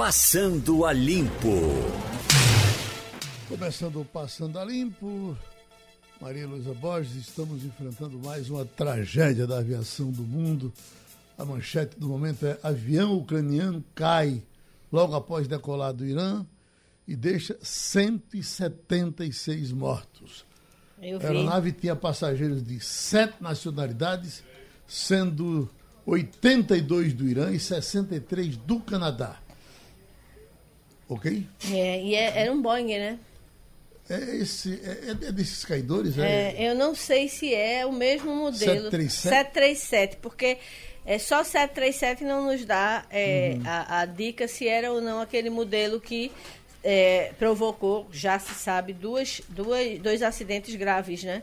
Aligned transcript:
Passando 0.00 0.86
a 0.86 0.94
Limpo. 0.94 1.60
Começando 3.46 4.00
o 4.00 4.04
Passando 4.04 4.58
a 4.58 4.64
Limpo, 4.64 5.36
Maria 6.18 6.48
Luísa 6.48 6.72
Borges, 6.72 7.16
estamos 7.16 7.66
enfrentando 7.66 8.18
mais 8.18 8.48
uma 8.48 8.64
tragédia 8.64 9.46
da 9.46 9.58
aviação 9.58 10.10
do 10.10 10.22
mundo. 10.22 10.72
A 11.36 11.44
manchete 11.44 12.00
do 12.00 12.08
momento 12.08 12.46
é: 12.46 12.58
avião 12.62 13.14
ucraniano 13.14 13.84
cai 13.94 14.42
logo 14.90 15.14
após 15.14 15.46
decolar 15.46 15.92
do 15.92 16.06
Irã 16.06 16.46
e 17.06 17.14
deixa 17.14 17.58
176 17.60 19.70
mortos. 19.70 20.46
Eu 20.98 21.18
A 21.18 21.24
aeronave 21.24 21.72
tinha 21.72 21.94
passageiros 21.94 22.62
de 22.62 22.80
sete 22.80 23.42
nacionalidades, 23.42 24.42
sendo 24.88 25.68
82 26.06 27.12
do 27.12 27.28
Irã 27.28 27.52
e 27.52 27.60
63 27.60 28.56
do 28.56 28.80
Canadá. 28.80 29.38
Ok? 31.10 31.44
É, 31.72 32.00
e 32.02 32.14
é- 32.14 32.38
era 32.38 32.52
um 32.52 32.62
Boeing, 32.62 32.86
né? 32.98 33.18
É, 34.08 34.36
esse, 34.36 34.80
é, 34.84 35.10
é 35.10 35.32
desses 35.32 35.64
caidores? 35.64 36.16
É, 36.16 36.54
É, 36.56 36.70
eu 36.70 36.74
não 36.74 36.94
sei 36.94 37.28
se 37.28 37.52
é 37.54 37.84
o 37.84 37.92
mesmo 37.92 38.34
modelo. 38.34 38.90
737? 38.90 39.22
737, 39.28 40.16
porque 40.22 40.56
é, 41.04 41.18
só 41.18 41.42
737 41.44 42.24
não 42.24 42.46
nos 42.46 42.64
dá 42.64 43.04
é, 43.10 43.54
Uhum. 43.56 43.62
a, 43.66 44.00
a 44.00 44.06
dica 44.06 44.46
se 44.48 44.66
era 44.68 44.90
ou 44.92 45.00
não 45.00 45.20
aquele 45.20 45.50
modelo 45.50 46.00
que 46.00 46.30
é, 46.82 47.32
provocou, 47.38 48.08
já 48.12 48.38
se 48.38 48.54
sabe, 48.54 48.92
duas, 48.92 49.42
duas, 49.48 49.98
dois 49.98 50.22
acidentes 50.22 50.74
graves, 50.76 51.22
né? 51.24 51.42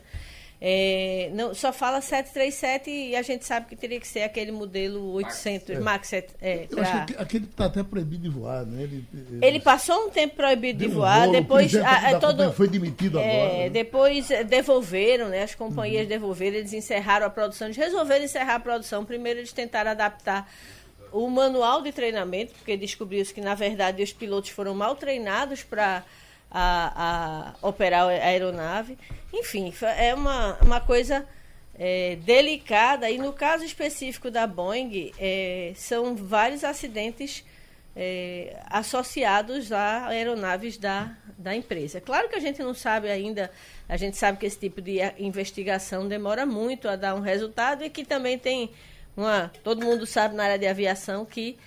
É, 0.59 1.29
não, 1.35 1.53
só 1.53 1.71
fala 1.71 2.02
737 2.02 2.89
e 2.89 3.15
a 3.15 3.21
gente 3.21 3.45
sabe 3.45 3.67
que 3.67 3.75
teria 3.75 3.99
que 3.99 4.07
ser 4.07 4.23
aquele 4.23 4.52
modelo 4.52 5.11
800, 5.13 5.77
Max, 5.79 6.11
é, 6.13 6.25
é, 6.41 6.67
Eu 6.71 6.81
acho 6.81 6.91
pra- 6.91 7.05
que 7.05 7.15
aquele 7.15 7.45
está 7.45 7.65
até 7.65 7.84
proibido 7.84 8.23
de 8.23 8.29
voar, 8.29 8.65
né? 8.65 8.81
Ele, 8.84 9.05
Ele 9.39 9.59
passou 9.59 10.07
um 10.07 10.09
tempo 10.09 10.35
proibido 10.35 10.79
de 10.79 10.88
voar, 10.88 11.29
depois 11.29 11.76
a- 11.76 12.09
a- 12.09 12.20
todo 12.20 12.51
foi 12.54 12.67
demitido 12.67 13.20
é, 13.20 13.41
agora. 13.45 13.57
né? 13.59 13.70
depois 13.70 14.32
eh, 14.32 14.43
devolveram, 14.43 15.29
né? 15.29 15.43
As 15.43 15.54
companhias 15.54 16.04
Uhum. 16.04 16.09
devolveram, 16.09 16.55
eles 16.57 16.73
encerraram 16.73 17.27
a 17.27 17.29
produção, 17.29 17.67
eles 17.67 17.77
resolveram 17.77 18.26
encerrar 18.26 18.55
a 18.55 18.60
produção. 18.60 19.05
Primeiro 19.05 19.39
eles 19.39 19.54
tentaram 19.54 19.91
adaptar 19.91 20.51
o 21.12 21.29
manual 21.29 21.84
de 21.84 21.91
treinamento, 21.91 22.54
porque 22.54 22.76
descobriu-se 22.76 23.32
que 23.32 23.41
na 23.41 23.54
verdade 23.54 24.01
os 24.01 24.12
pilotos 24.12 24.49
foram 24.49 24.73
mal 24.73 24.95
treinados 24.95 25.62
para 25.62 26.04
a, 26.51 27.53
a 27.62 27.67
operar 27.67 28.05
a 28.05 28.09
aeronave. 28.09 28.98
Enfim, 29.34 29.73
é 29.98 30.13
uma, 30.13 30.57
uma 30.62 30.79
coisa 30.81 31.26
é, 31.77 32.15
delicada. 32.17 33.09
E 33.09 33.17
no 33.17 33.34
caso 33.34 33.63
específico 33.63 34.31
da 34.31 34.48
Boeing, 34.48 35.12
é, 35.20 35.73
são 35.76 36.15
vários 36.15 36.63
acidentes 36.63 37.43
é, 37.95 38.57
associados 38.70 39.71
a 39.71 40.07
aeronaves 40.07 40.77
da, 40.77 41.15
da 41.37 41.55
empresa. 41.55 41.99
Claro 41.99 42.29
que 42.29 42.35
a 42.35 42.39
gente 42.39 42.61
não 42.61 42.73
sabe 42.73 43.09
ainda, 43.09 43.51
a 43.89 43.98
gente 43.98 44.17
sabe 44.17 44.37
que 44.37 44.45
esse 44.45 44.59
tipo 44.59 44.82
de 44.82 45.01
a- 45.01 45.13
investigação 45.17 46.07
demora 46.07 46.45
muito 46.45 46.87
a 46.87 46.95
dar 46.95 47.15
um 47.15 47.21
resultado 47.21 47.84
e 47.84 47.89
que 47.89 48.05
também 48.05 48.37
tem 48.37 48.71
uma. 49.15 49.51
Todo 49.63 49.84
mundo 49.84 50.05
sabe 50.05 50.35
na 50.35 50.43
área 50.43 50.59
de 50.59 50.67
aviação 50.67 51.26
que 51.26 51.57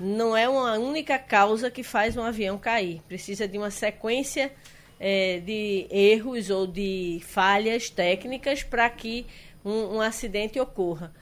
não 0.00 0.36
é 0.36 0.48
uma 0.48 0.72
única 0.78 1.18
causa 1.18 1.70
que 1.70 1.82
faz 1.82 2.16
um 2.16 2.22
avião 2.22 2.58
cair. 2.58 3.00
Precisa 3.08 3.46
de 3.46 3.56
uma 3.58 3.70
sequência 3.70 4.52
é, 4.98 5.40
de 5.40 5.86
erros 5.90 6.50
ou 6.50 6.66
de 6.66 7.20
falhas 7.26 7.88
técnicas 7.90 8.62
para 8.62 8.88
que 8.90 9.26
um, 9.64 9.96
um 9.96 10.00
acidente 10.00 10.58
ocorra. 10.60 11.12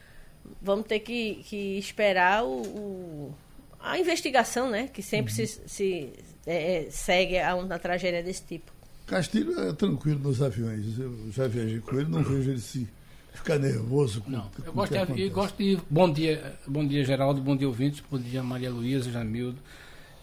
Vamos 0.61 0.87
ter 0.87 1.01
que, 1.01 1.43
que 1.45 1.79
esperar 1.79 2.45
o, 2.45 2.63
o- 2.63 3.35
a 3.81 3.99
investigação, 3.99 4.71
né? 4.71 4.89
Que 4.93 5.03
sempre 5.03 5.33
se, 5.33 5.47
se, 5.47 6.13
é, 6.47 6.87
segue 6.91 7.39
a 7.39 7.55
uma 7.57 7.79
tragédia 7.79 8.23
desse 8.23 8.43
tipo. 8.43 8.73
Castilho 9.07 9.59
é 9.61 9.73
tranquilo 9.73 10.21
nos 10.21 10.41
aviões. 10.41 10.99
Eu 10.99 11.31
já 11.33 11.47
viajei 11.49 11.81
com 11.81 11.99
ele, 11.99 12.09
não 12.09 12.23
vejo 12.23 12.51
ele 12.51 12.61
se 12.61 12.89
ficar 13.33 13.59
nervoso 13.59 14.21
com 14.23 14.31
Não, 14.31 14.43
com 14.43 14.63
eu 14.65 14.73
gosto, 14.73 14.93
de, 15.15 15.23
eu 15.23 15.31
gosto 15.31 15.57
de. 15.57 15.79
Bom 15.91 16.13
dia, 16.13 16.55
bom 16.67 16.87
dia, 16.87 17.05
Geraldo, 17.05 17.41
bom 17.41 17.57
dia, 17.57 17.67
ouvintes, 17.69 18.03
bom 18.11 18.19
dia, 18.19 18.43
Maria 18.43 18.71
Luísa, 18.71 19.11
Jamildo. 19.11 19.59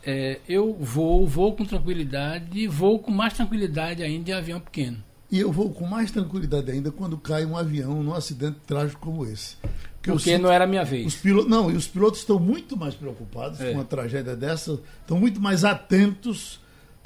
É, 0.06 0.40
eu 0.48 0.74
vou, 0.80 1.28
vou 1.28 1.56
com 1.56 1.66
tranquilidade, 1.66 2.68
vou 2.68 3.00
com 3.00 3.12
mais 3.12 3.34
tranquilidade 3.34 4.02
ainda 4.02 4.24
de 4.26 4.32
avião 4.34 4.60
pequeno. 4.60 4.98
E 5.32 5.40
eu 5.40 5.52
vou 5.52 5.70
com 5.72 5.86
mais 5.86 6.10
tranquilidade 6.10 6.72
ainda 6.72 6.92
quando 6.92 7.18
cai 7.18 7.46
um 7.46 7.56
avião 7.56 8.02
num 8.02 8.14
acidente 8.14 8.58
trágico 8.66 9.00
como 9.02 9.26
esse. 9.26 9.56
eu 9.64 10.14
Porque 10.14 10.32
sinto- 10.32 10.42
não 10.44 10.52
era 10.52 10.64
a 10.64 10.68
minha 10.68 10.82
Os 10.84 10.90
vez. 10.90 11.16
pilotos, 11.16 11.50
não, 11.52 11.70
e 11.70 11.76
os 11.76 11.88
pilotos 11.88 12.20
estão 12.22 12.40
muito 12.40 12.76
mais 12.78 12.96
preocupados 12.96 13.60
É. 13.60 13.66
com 13.72 13.78
uma 13.78 13.84
tragédia 13.86 14.36
dessa, 14.36 14.80
estão 15.02 15.20
muito 15.20 15.40
mais 15.42 15.64
atentos, 15.66 16.60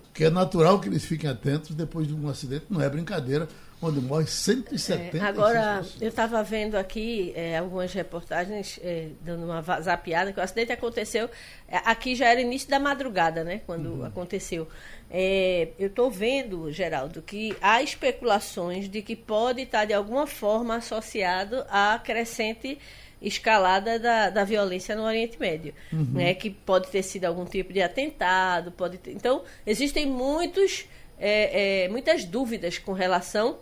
porque 0.04 0.24
é 0.26 0.30
natural 0.30 0.80
que 0.80 0.88
eles 0.88 1.04
fiquem 1.04 1.30
atentos 1.30 1.76
depois 1.76 2.08
de 2.08 2.14
um 2.14 2.30
acidente, 2.30 2.66
não 2.70 2.80
é 2.80 2.88
brincadeira, 2.90 3.50
onde 3.88 4.02
morre 4.02 4.26
170 4.26 5.18
É, 5.18 5.22
agora, 5.22 5.86
eu 6.00 6.10
estava 6.10 6.42
vendo 6.44 6.76
aqui 6.76 7.32
é, 7.36 7.58
algumas 7.58 7.94
reportagens, 7.94 8.80
é, 8.84 9.10
dando 9.22 9.46
uma 9.46 9.62
zapiada, 9.82 10.32
que 10.32 10.40
o 10.40 10.44
acidente 10.44 10.72
aconteceu. 10.72 11.30
é, 11.68 11.78
aqui 11.86 12.16
já 12.16 12.28
era 12.28 12.42
início 12.42 12.70
da 12.70 12.80
madrugada, 12.80 13.44
né? 13.44 13.62
Quando 13.66 14.04
aconteceu. 14.06 14.68
É, 15.10 15.70
eu 15.78 15.88
estou 15.88 16.10
vendo, 16.10 16.72
Geraldo, 16.72 17.22
que 17.22 17.56
há 17.62 17.82
especulações 17.84 18.90
de 18.90 19.02
que 19.02 19.16
pode 19.16 19.62
estar 19.62 19.86
de 19.86 19.94
alguma 19.94 20.26
forma 20.26 20.76
associado 20.76 21.64
à 21.70 22.00
crescente 22.04 22.80
escalada 23.22 23.98
da, 23.98 24.30
da 24.30 24.44
violência 24.44 24.96
no 24.96 25.04
Oriente 25.04 25.40
Médio, 25.40 25.74
né? 25.92 26.34
Que 26.34 26.50
pode 26.50 26.90
ter 26.90 27.02
sido 27.04 27.26
algum 27.26 27.46
tipo 27.46 27.72
de 27.72 27.82
atentado, 27.82 28.72
pode 28.72 28.98
ter... 28.98 29.12
Então, 29.12 29.44
existem 29.66 30.06
muitos, 30.06 30.86
é, 31.18 31.84
é, 31.84 31.90
muitas 31.90 32.26
dúvidas 32.26 32.78
com 32.78 32.92
relação 32.92 33.60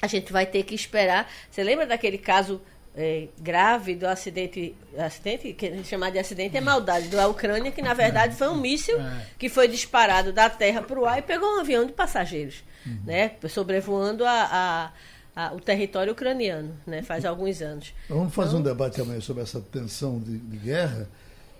a 0.00 0.06
gente 0.06 0.32
vai 0.32 0.46
ter 0.46 0.62
que 0.62 0.74
esperar. 0.74 1.30
Você 1.50 1.62
lembra 1.62 1.86
daquele 1.86 2.18
caso 2.18 2.60
é, 2.96 3.28
grave 3.38 3.94
do 3.94 4.06
acidente, 4.06 4.74
acidente 4.96 5.52
que 5.52 5.66
a 5.66 5.70
gente 5.70 5.86
chama 5.88 6.10
de 6.10 6.18
acidente 6.18 6.56
é 6.56 6.60
maldade 6.60 7.08
da 7.08 7.28
Ucrânia, 7.28 7.70
que 7.70 7.80
na 7.82 7.94
verdade 7.94 8.34
foi 8.34 8.48
um 8.48 8.56
míssil 8.56 9.00
É. 9.00 9.26
que 9.38 9.48
foi 9.48 9.68
disparado 9.68 10.32
da 10.32 10.50
terra 10.50 10.82
para 10.82 10.98
o 10.98 11.06
ar 11.06 11.18
e 11.18 11.22
pegou 11.22 11.48
um 11.56 11.60
avião 11.60 11.86
de 11.86 11.92
passageiros, 11.92 12.64
né, 13.04 13.32
sobrevoando 13.48 14.24
a, 14.24 14.30
a- 14.50 14.92
a- 15.36 15.52
o 15.54 15.60
território 15.60 16.12
ucraniano, 16.12 16.74
né, 16.86 17.02
faz 17.02 17.24
alguns 17.24 17.60
anos. 17.62 17.92
Vamos 18.08 18.34
fazer 18.34 18.50
Então- 18.50 18.60
um 18.60 18.62
debate 18.64 19.00
amanhã 19.00 19.20
sobre 19.20 19.42
essa 19.44 19.60
tensão 19.60 20.18
de, 20.18 20.36
de 20.38 20.56
guerra 20.56 21.08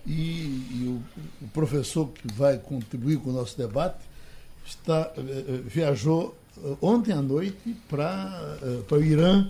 e, 0.05 0.11
e 0.11 0.85
o, 1.41 1.45
o 1.45 1.47
professor 1.49 2.09
que 2.09 2.27
vai 2.33 2.57
contribuir 2.57 3.17
com 3.19 3.29
o 3.29 3.33
nosso 3.33 3.57
debate 3.57 3.99
está, 4.65 5.11
eh, 5.17 5.21
eh, 5.21 5.61
viajou 5.65 6.37
ontem 6.81 7.13
à 7.13 7.21
noite 7.21 7.75
para 7.89 8.57
eh, 8.61 8.81
para 8.87 8.97
o 8.97 9.03
Irã, 9.03 9.47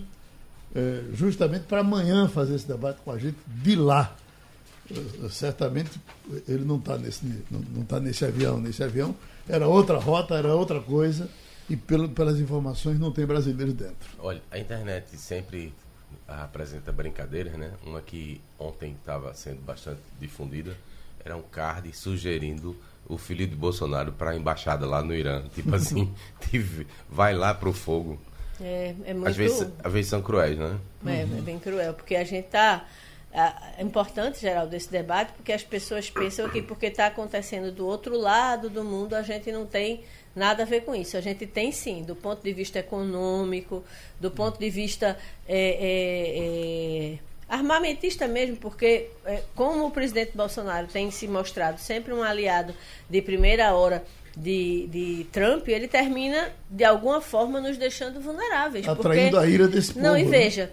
eh, 0.74 1.04
justamente 1.12 1.64
para 1.64 1.80
amanhã 1.80 2.28
fazer 2.28 2.54
esse 2.54 2.66
debate 2.66 3.00
com 3.04 3.10
a 3.12 3.18
gente 3.18 3.38
de 3.46 3.76
lá. 3.76 4.14
Eh, 4.90 5.28
certamente 5.30 6.00
ele 6.48 6.64
não 6.64 6.76
está 6.76 6.96
nesse, 6.98 7.24
não, 7.50 7.60
não 7.60 7.84
tá 7.84 8.00
nesse 8.00 8.24
avião. 8.24 8.60
Nesse 8.60 8.82
avião 8.82 9.14
era 9.48 9.66
outra 9.66 9.98
rota, 9.98 10.34
era 10.34 10.54
outra 10.54 10.80
coisa, 10.80 11.28
e 11.68 11.76
pelo, 11.76 12.08
pelas 12.08 12.38
informações 12.38 12.98
não 12.98 13.12
tem 13.12 13.26
brasileiros 13.26 13.74
dentro. 13.74 14.10
Olha, 14.18 14.42
a 14.50 14.58
internet 14.58 15.16
sempre 15.16 15.72
apresenta 16.26 16.92
brincadeiras, 16.92 17.54
né? 17.54 17.72
Uma 17.84 18.00
que 18.00 18.40
ontem 18.58 18.92
estava 18.92 19.34
sendo 19.34 19.60
bastante 19.62 20.00
difundida 20.20 20.76
era 21.24 21.36
um 21.36 21.42
card 21.42 21.92
sugerindo 21.96 22.76
o 23.08 23.18
filho 23.18 23.46
de 23.46 23.56
Bolsonaro 23.56 24.12
para 24.12 24.30
a 24.30 24.36
embaixada 24.36 24.86
lá 24.86 25.02
no 25.02 25.14
Irã. 25.14 25.42
Tipo 25.54 25.74
assim, 25.74 26.12
tive- 26.50 26.86
vai 27.08 27.34
lá 27.34 27.52
pro 27.52 27.72
fogo. 27.72 28.18
É, 28.60 28.94
é 29.04 29.14
muito 29.14 29.28
Às 29.28 29.36
vezes, 29.36 29.68
às 29.82 29.92
vezes 29.92 30.10
são 30.10 30.22
cruéis, 30.22 30.58
né? 30.58 30.78
É, 31.06 31.22
é 31.22 31.24
bem 31.24 31.58
cruel, 31.58 31.94
porque 31.94 32.14
a 32.14 32.24
gente 32.24 32.46
está. 32.46 32.84
É 33.32 33.82
importante, 33.82 34.40
Geraldo, 34.40 34.74
esse 34.74 34.90
debate, 34.90 35.32
porque 35.34 35.52
as 35.52 35.62
pessoas 35.62 36.10
pensam 36.10 36.48
que 36.48 36.60
porque 36.60 36.86
está 36.86 37.06
acontecendo 37.06 37.70
do 37.70 37.86
outro 37.86 38.18
lado 38.18 38.68
do 38.68 38.82
mundo, 38.82 39.14
a 39.14 39.22
gente 39.22 39.52
não 39.52 39.64
tem 39.64 40.02
nada 40.34 40.64
a 40.64 40.66
ver 40.66 40.80
com 40.80 40.92
isso. 40.94 41.16
A 41.16 41.20
gente 41.20 41.46
tem 41.46 41.70
sim, 41.70 42.02
do 42.02 42.16
ponto 42.16 42.42
de 42.42 42.52
vista 42.52 42.80
econômico, 42.80 43.84
do 44.18 44.32
ponto 44.32 44.58
de 44.58 44.68
vista 44.68 45.16
é, 45.48 45.58
é, 45.58 47.14
é, 47.14 47.18
armamentista 47.50 48.28
mesmo, 48.28 48.56
porque 48.56 49.10
é, 49.26 49.42
como 49.56 49.84
o 49.86 49.90
presidente 49.90 50.30
Bolsonaro 50.34 50.86
tem 50.86 51.10
se 51.10 51.26
mostrado 51.26 51.78
sempre 51.80 52.14
um 52.14 52.22
aliado 52.22 52.72
de 53.08 53.20
primeira 53.20 53.74
hora 53.74 54.04
de, 54.36 54.86
de 54.86 55.26
Trump, 55.32 55.66
ele 55.68 55.88
termina, 55.88 56.52
de 56.70 56.84
alguma 56.84 57.20
forma, 57.20 57.60
nos 57.60 57.76
deixando 57.76 58.20
vulneráveis. 58.20 58.88
Atraindo 58.88 59.32
porque- 59.32 59.44
a 59.44 59.48
ira 59.50 59.66
desse 59.66 59.92
povo. 59.92 60.06
Não, 60.06 60.16
e 60.16 60.22
né? 60.24 60.30
veja, 60.30 60.70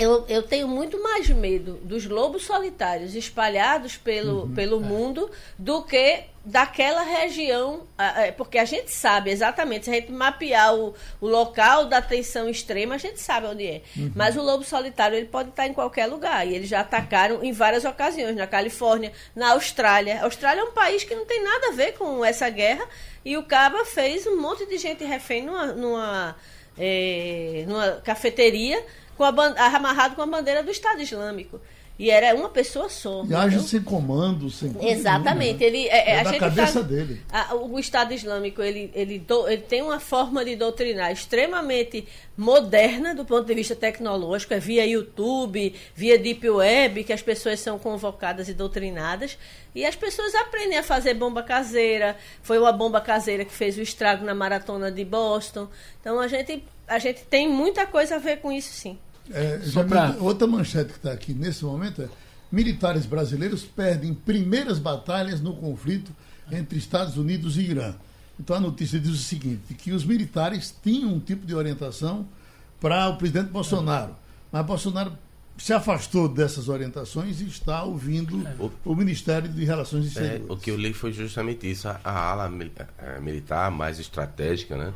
eu, 0.00 0.24
eu 0.28 0.42
tenho 0.42 0.66
muito 0.66 1.00
mais 1.02 1.28
medo 1.28 1.74
dos 1.82 2.06
lobos 2.06 2.44
solitários 2.44 3.14
espalhados 3.14 3.98
pelo, 3.98 4.42
Uhum. 4.44 4.54
pelo 4.54 4.80
mundo 4.80 5.30
do 5.58 5.82
que 5.82 6.24
daquela 6.42 7.02
região, 7.02 7.86
é, 7.98 8.32
porque 8.32 8.56
a 8.56 8.64
gente 8.64 8.90
sabe 8.90 9.30
exatamente, 9.30 9.84
se 9.84 9.90
a 9.90 9.94
gente 9.94 10.10
mapear 10.10 10.74
o, 10.74 10.94
o 11.20 11.28
local 11.28 11.84
da 11.84 12.00
tensão 12.00 12.48
extrema, 12.48 12.94
a 12.94 12.98
gente 12.98 13.20
sabe 13.20 13.46
onde 13.46 13.66
é. 13.66 13.82
Uhum. 13.94 14.10
Mas 14.16 14.36
o 14.36 14.42
lobo 14.42 14.64
solitário 14.64 15.18
ele 15.18 15.26
pode 15.26 15.50
estar 15.50 15.66
em 15.66 15.74
qualquer 15.74 16.06
lugar, 16.06 16.48
e 16.48 16.54
eles 16.54 16.68
já 16.68 16.80
atacaram 16.80 17.44
em 17.44 17.52
várias 17.52 17.84
ocasiões, 17.84 18.34
na 18.36 18.46
Califórnia, 18.46 19.12
na 19.36 19.50
Austrália. 19.52 20.20
A 20.20 20.24
Austrália 20.24 20.62
é 20.62 20.64
um 20.64 20.72
país 20.72 21.04
que 21.04 21.14
não 21.14 21.26
tem 21.26 21.44
nada 21.44 21.68
a 21.68 21.72
ver 21.72 21.92
com 21.92 22.24
essa 22.24 22.48
guerra, 22.48 22.88
e 23.22 23.36
o 23.36 23.42
Caba 23.42 23.84
fez 23.84 24.26
um 24.26 24.40
monte 24.40 24.64
de 24.64 24.78
gente 24.78 25.04
refém 25.04 25.44
numa, 25.44 25.66
numa, 25.66 26.36
eh, 26.78 27.64
numa 27.68 28.00
cafeteria, 28.02 28.82
com 29.20 29.24
a 29.24 29.66
amarrado 29.76 30.14
com 30.16 30.22
a 30.22 30.26
bandeira 30.26 30.62
do 30.62 30.70
Estado 30.70 31.02
Islâmico. 31.02 31.60
E 31.98 32.08
era 32.10 32.34
uma 32.34 32.48
pessoa 32.48 32.88
só. 32.88 33.22
E 33.28 33.34
age 33.34 33.60
sem 33.60 33.82
comando, 33.82 34.48
sem 34.48 34.74
Exatamente. 34.80 35.58
nenhuma, 35.58 35.60
né? 35.60 35.66
Ele, 35.66 35.88
é, 35.88 35.96
é, 35.98 36.10
É 36.14 36.20
a 36.20 36.22
da 36.22 36.38
cabeça 36.38 36.80
tá- 36.80 36.86
dele. 36.88 37.20
a- 37.30 37.54
o 37.54 37.78
Estado 37.78 38.14
Islâmico 38.14 38.62
ele, 38.62 38.90
ele, 38.94 39.18
do- 39.18 39.46
ele 39.46 39.60
tem 39.60 39.82
uma 39.82 40.00
forma 40.00 40.42
de 40.42 40.56
doutrinar 40.56 41.12
extremamente 41.12 42.08
moderna 42.38 43.14
do 43.14 43.22
ponto 43.26 43.44
de 43.46 43.52
vista 43.54 43.76
tecnológico, 43.76 44.54
é 44.54 44.58
via 44.58 44.86
YouTube, 44.86 45.74
via 45.94 46.18
Deep 46.18 46.48
Web, 46.48 47.04
que 47.04 47.12
as 47.12 47.20
pessoas 47.20 47.60
são 47.60 47.78
convocadas 47.78 48.48
e 48.48 48.54
doutrinadas. 48.54 49.36
E 49.74 49.84
as 49.84 49.94
pessoas 49.94 50.34
aprendem 50.34 50.78
a 50.78 50.82
fazer 50.82 51.12
bomba 51.12 51.42
caseira. 51.42 52.16
Foi 52.42 52.58
uma 52.58 52.72
bomba 52.72 53.02
caseira 53.02 53.44
que 53.44 53.52
fez 53.52 53.76
o 53.76 53.82
estrago 53.82 54.24
na 54.24 54.34
maratona 54.34 54.90
de 54.90 55.04
Boston. 55.04 55.68
Então 56.00 56.18
a 56.18 56.26
gente, 56.26 56.64
a 56.88 56.98
gente 56.98 57.20
tem 57.24 57.46
muita 57.46 57.84
coisa 57.86 58.14
a 58.14 58.18
ver 58.18 58.38
com 58.38 58.50
isso, 58.50 58.72
sim. 58.72 58.98
É, 59.32 59.58
pra- 59.88 60.08
me- 60.12 60.18
Outra 60.18 60.46
manchete 60.46 60.90
que 60.92 60.96
está 60.98 61.12
aqui 61.12 61.32
nesse 61.32 61.64
momento 61.64 62.02
é: 62.02 62.08
militares 62.50 63.06
brasileiros 63.06 63.62
perdem 63.64 64.12
primeiras 64.14 64.78
batalhas 64.78 65.40
no 65.40 65.54
conflito 65.56 66.10
entre 66.50 66.78
Estados 66.78 67.16
Unidos 67.16 67.56
e 67.56 67.60
Irã. 67.62 67.94
Então 68.38 68.56
a 68.56 68.60
notícia 68.60 68.98
diz 68.98 69.10
o 69.12 69.16
seguinte: 69.16 69.74
que 69.74 69.92
os 69.92 70.04
militares 70.04 70.74
tinham 70.82 71.12
um 71.12 71.20
tipo 71.20 71.46
de 71.46 71.54
orientação 71.54 72.26
para 72.80 73.08
o 73.08 73.16
presidente 73.16 73.50
Bolsonaro, 73.50 74.16
mas 74.50 74.64
Bolsonaro 74.66 75.12
se 75.58 75.74
afastou 75.74 76.26
dessas 76.26 76.70
orientações 76.70 77.40
e 77.42 77.44
está 77.46 77.82
ouvindo 77.82 78.42
o 78.82 78.94
Ministério 78.94 79.46
de 79.46 79.62
Relações 79.64 80.04
É, 80.04 80.08
Exteriores. 80.08 80.46
o 80.48 80.56
que 80.56 80.70
eu 80.70 80.76
li 80.76 80.94
foi 80.94 81.12
justamente 81.12 81.70
isso. 81.70 81.86
A, 81.86 82.00
a 82.02 82.30
ala 82.30 82.48
mil- 82.48 82.70
eh, 82.98 83.20
militar 83.20 83.70
mais 83.70 83.98
estratégica, 84.00 84.74
né? 84.78 84.94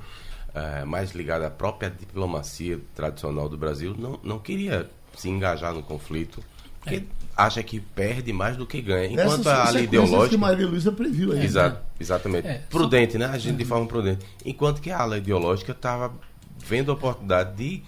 Eh, 0.55 0.85
mais 0.85 1.13
ligada 1.13 1.47
à 1.47 1.51
própria 1.51 1.91
diplomacia 1.91 2.79
tradicional 2.95 3.49
do 3.49 3.57
Brasil, 3.57 3.95
não, 3.99 4.19
não 4.23 4.39
queria 4.39 4.89
se 5.17 5.29
engajar 5.29 5.73
no 5.73 5.83
conflito, 5.83 6.43
porque 6.81 7.05
acha 7.37 7.63
que 7.63 7.81
perde 7.81 8.33
mais 8.33 8.57
do 8.57 8.67
que 8.67 8.81
ganha. 8.81 9.07
Enquanto 9.07 9.41
Essas 9.41 9.47
a 9.47 9.55
ala 9.55 9.67
sequências 9.67 9.91
que 9.91 9.97
ideológica. 9.97 10.39
Maria 10.39 10.67
Luísa 10.67 10.93
previu 10.93 11.33
aí. 11.33 11.45
Exa- 11.45 11.83
exatamente. 11.99 12.47
É, 12.47 12.63
prudente, 12.71 13.19
né? 13.19 13.27
Agindo 13.27 13.57
de 13.57 13.65
forma 13.65 13.87
prudente. 13.87 14.25
Enquanto 14.45 14.81
que 14.81 14.91
a 14.91 14.99
ala 15.01 15.19
ideológica 15.19 15.73
estava 15.73 16.13
vendo 16.59 16.91
a 16.91 16.95
oportunidade 16.95 17.57
de 17.57 17.83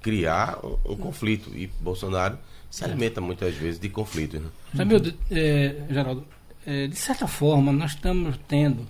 criar 0.00 0.58
um, 0.64 0.92
um 0.92 0.96
conflito. 0.96 1.50
E 1.54 1.66
Bolsonaro 1.80 2.38
se 2.70 2.84
alimenta 2.84 3.20
muitas 3.20 3.54
vezes 3.54 3.78
de 3.80 3.88
conflitos. 3.88 4.40
Né? 4.40 4.48
Sabe, 4.76 5.16
é, 5.30 5.76
Geraldo, 5.88 6.26
é, 6.66 6.86
de 6.86 6.96
certa 6.96 7.26
forma, 7.26 7.72
nós 7.72 7.92
estamos 7.92 8.38
tendo 8.48 8.86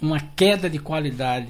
uma 0.00 0.20
queda 0.20 0.68
de 0.68 0.78
qualidade 0.78 1.48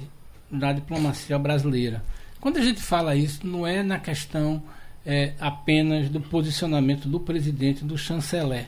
da 0.49 0.71
diplomacia 0.73 1.37
brasileira. 1.37 2.03
Quando 2.39 2.57
a 2.57 2.61
gente 2.61 2.81
fala 2.81 3.15
isso, 3.15 3.45
não 3.45 3.65
é 3.65 3.83
na 3.83 3.99
questão 3.99 4.61
é, 5.05 5.33
apenas 5.39 6.09
do 6.09 6.19
posicionamento 6.19 7.07
do 7.07 7.19
presidente, 7.19 7.83
do 7.83 7.97
chanceler. 7.97 8.67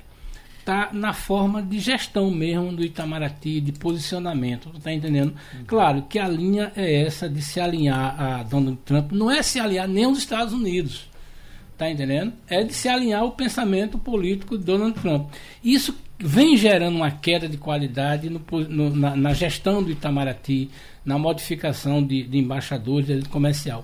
Está 0.60 0.90
na 0.94 1.14
forma 1.14 1.64
de 1.64 1.80
gestão 1.80 2.30
mesmo 2.30 2.72
do 2.74 2.84
Itamaraty, 2.84 3.60
de 3.60 3.72
posicionamento. 3.72 4.72
Está 4.76 4.94
entendendo? 4.94 5.34
Claro 5.66 6.04
que 6.04 6.20
a 6.20 6.28
linha 6.28 6.72
é 6.76 7.04
essa 7.04 7.28
de 7.28 7.42
se 7.42 7.60
alinhar 7.60 8.22
a 8.22 8.44
Donald 8.44 8.78
Trump, 8.86 9.12
não 9.12 9.32
é 9.32 9.42
se 9.42 9.60
alinhar 9.60 9.88
nem 9.88 10.04
aos 10.04 10.20
Estados 10.20 10.54
Unidos. 10.54 11.10
Tá 11.78 11.90
entendendo? 11.90 12.34
É 12.48 12.64
de 12.64 12.74
se 12.74 12.90
alinhar 12.90 13.24
o 13.24 13.32
pensamento 13.32 13.98
político 13.98 14.58
de 14.58 14.66
Donald 14.66 15.00
Trump. 15.00 15.32
Isso 15.64 15.96
vem 16.20 16.58
gerando 16.58 16.98
uma 16.98 17.10
queda 17.10 17.48
de 17.48 17.58
qualidade 17.58 18.30
no, 18.30 18.42
no, 18.68 18.96
na, 18.96 19.16
na, 19.16 19.34
gestão 19.34 19.82
do 19.82 19.90
Itamaraty, 19.90 20.70
na 21.06 21.18
modificação 21.18 22.06
de, 22.06 22.24
de 22.24 22.38
embaixadores, 22.38 23.08
de 23.08 23.30
comercial. 23.30 23.84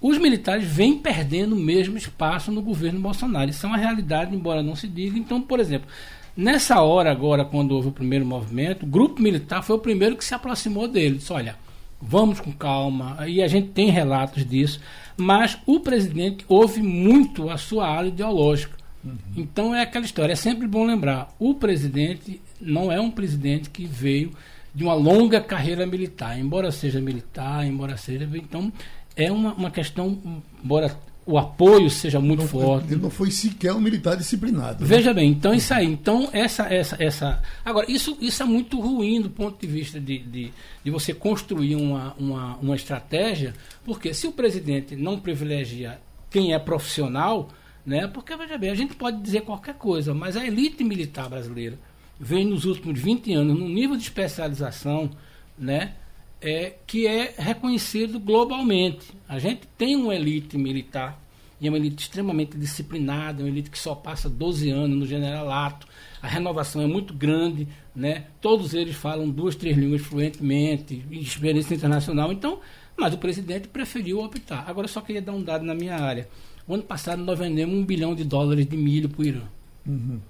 Os 0.00 0.18
militares 0.18 0.64
vêm 0.64 0.98
perdendo 0.98 1.56
o 1.56 1.58
mesmo 1.58 1.96
espaço 1.96 2.52
no 2.52 2.62
governo 2.62 3.00
Bolsonaro. 3.00 3.50
Isso 3.50 3.66
é 3.66 3.68
uma 3.68 3.78
realidade, 3.78 4.34
embora 4.34 4.62
não 4.62 4.76
se 4.76 4.86
diga. 4.86 5.18
Então, 5.18 5.40
por 5.40 5.58
exemplo, 5.58 5.88
nessa 6.36 6.80
hora 6.80 7.10
agora, 7.10 7.44
quando 7.44 7.72
houve 7.72 7.88
o 7.88 7.92
primeiro 7.92 8.24
movimento, 8.24 8.84
o 8.84 8.88
grupo 8.88 9.20
militar 9.20 9.62
foi 9.62 9.74
o 9.76 9.80
primeiro 9.80 10.16
que 10.16 10.24
se 10.24 10.34
aproximou 10.34 10.86
dele. 10.86 11.16
Disse, 11.16 11.32
olha, 11.32 11.56
vamos 12.00 12.38
com 12.38 12.52
calma. 12.52 13.16
E 13.26 13.42
a 13.42 13.48
gente 13.48 13.68
tem 13.68 13.90
relatos 13.90 14.44
disso. 14.44 14.80
Mas 15.16 15.58
o 15.66 15.80
presidente 15.80 16.44
ouve 16.48 16.82
muito 16.82 17.48
a 17.48 17.56
sua 17.56 17.88
ala 17.88 18.08
ideológica. 18.08 18.83
Uhum. 19.04 19.16
Então 19.36 19.74
é 19.74 19.82
aquela 19.82 20.04
história. 20.04 20.32
É 20.32 20.36
sempre 20.36 20.66
bom 20.66 20.84
lembrar: 20.84 21.34
o 21.38 21.54
presidente 21.54 22.40
não 22.60 22.90
é 22.90 23.00
um 23.00 23.10
presidente 23.10 23.70
que 23.70 23.86
veio 23.86 24.32
de 24.74 24.82
uma 24.82 24.94
longa 24.94 25.40
carreira 25.40 25.86
militar, 25.86 26.38
embora 26.38 26.72
seja 26.72 27.00
militar, 27.00 27.66
embora 27.66 27.96
seja. 27.96 28.28
Então 28.34 28.72
é 29.16 29.30
uma, 29.30 29.52
uma 29.54 29.70
questão, 29.70 30.18
embora 30.62 30.96
o 31.26 31.38
apoio 31.38 31.88
seja 31.88 32.20
muito 32.20 32.40
não, 32.40 32.48
forte. 32.48 32.92
Ele 32.92 33.00
não 33.00 33.10
foi 33.10 33.30
sequer 33.30 33.72
um 33.72 33.80
militar 33.80 34.16
disciplinado. 34.16 34.84
Veja 34.84 35.10
né? 35.10 35.20
bem, 35.20 35.30
então 35.30 35.54
isso 35.54 35.72
aí. 35.72 35.86
Então, 35.86 36.28
essa. 36.32 36.64
essa, 36.72 37.02
essa 37.02 37.42
agora, 37.64 37.90
isso, 37.90 38.16
isso 38.20 38.42
é 38.42 38.46
muito 38.46 38.80
ruim 38.80 39.20
do 39.22 39.30
ponto 39.30 39.58
de 39.58 39.66
vista 39.66 39.98
de, 39.98 40.18
de, 40.18 40.52
de 40.84 40.90
você 40.90 41.14
construir 41.14 41.76
uma, 41.76 42.14
uma, 42.18 42.56
uma 42.56 42.74
estratégia, 42.74 43.54
porque 43.84 44.12
se 44.12 44.26
o 44.26 44.32
presidente 44.32 44.94
não 44.96 45.18
privilegia 45.18 45.98
quem 46.30 46.52
é 46.52 46.58
profissional, 46.58 47.48
né? 47.84 48.06
Porque, 48.06 48.36
veja 48.36 48.56
bem, 48.56 48.70
a 48.70 48.74
gente 48.74 48.94
pode 48.94 49.20
dizer 49.20 49.42
qualquer 49.42 49.74
coisa, 49.74 50.14
mas 50.14 50.36
a 50.36 50.46
elite 50.46 50.82
militar 50.82 51.28
brasileira 51.28 51.78
vem 52.18 52.44
nos 52.44 52.64
últimos 52.64 52.98
20 53.00 53.32
anos 53.34 53.58
num 53.58 53.68
nível 53.68 53.96
de 53.96 54.02
especialização, 54.02 55.10
né? 55.58 55.94
É, 56.40 56.74
que 56.86 57.06
é 57.06 57.34
reconhecido 57.38 58.20
globalmente. 58.20 59.12
A 59.28 59.38
gente 59.38 59.66
tem 59.78 59.96
uma 59.96 60.14
elite 60.14 60.58
militar, 60.58 61.18
e 61.60 61.66
é 61.66 61.70
uma 61.70 61.78
elite 61.78 62.02
extremamente 62.02 62.58
disciplinada, 62.58 63.42
uma 63.42 63.48
elite 63.48 63.70
que 63.70 63.78
só 63.78 63.94
passa 63.94 64.28
12 64.28 64.68
anos 64.70 64.98
no 64.98 65.06
generalato, 65.06 65.86
a 66.20 66.26
renovação 66.26 66.82
é 66.82 66.86
muito 66.86 67.14
grande, 67.14 67.66
né? 67.94 68.26
todos 68.40 68.74
eles 68.74 68.94
falam 68.94 69.30
duas, 69.30 69.56
três 69.56 69.76
línguas 69.76 70.02
fluentemente, 70.02 71.02
experiência 71.10 71.74
internacional, 71.74 72.30
então, 72.30 72.60
mas 72.96 73.14
o 73.14 73.18
presidente 73.18 73.68
preferiu 73.68 74.20
optar. 74.20 74.64
Agora, 74.68 74.84
eu 74.84 74.90
só 74.90 75.00
queria 75.00 75.22
dar 75.22 75.32
um 75.32 75.42
dado 75.42 75.64
na 75.64 75.74
minha 75.74 75.96
área. 75.96 76.28
O 76.66 76.74
ano 76.74 76.82
passado 76.82 77.22
nós 77.22 77.38
vendemos 77.38 77.74
um 77.74 77.84
bilhão 77.84 78.14
de 78.14 78.24
dólares 78.24 78.66
de 78.66 78.76
milho 78.76 79.08
para 79.08 79.22
o 79.22 79.24
Irã. 79.24 79.42
Uhum. 79.86 80.20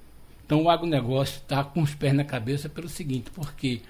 Então 0.44 0.62
o 0.62 0.70
agronegócio 0.70 1.36
está 1.36 1.62
com 1.64 1.80
os 1.80 1.94
pés 1.94 2.12
na 2.12 2.24
cabeça 2.24 2.68
pelo 2.68 2.88
seguinte, 2.88 3.30
porque 3.32 3.80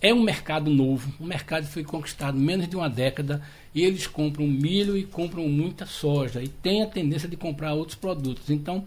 é 0.00 0.12
um 0.12 0.22
mercado 0.22 0.68
novo, 0.68 1.12
um 1.20 1.26
mercado 1.26 1.64
que 1.64 1.72
foi 1.72 1.84
conquistado 1.84 2.36
menos 2.36 2.66
de 2.66 2.74
uma 2.74 2.90
década 2.90 3.40
e 3.72 3.82
eles 3.82 4.06
compram 4.06 4.46
milho 4.46 4.96
e 4.96 5.04
compram 5.04 5.48
muita 5.48 5.86
soja 5.86 6.42
e 6.42 6.48
tem 6.48 6.82
a 6.82 6.86
tendência 6.86 7.28
de 7.28 7.36
comprar 7.36 7.74
outros 7.74 7.96
produtos. 7.96 8.50
Então, 8.50 8.84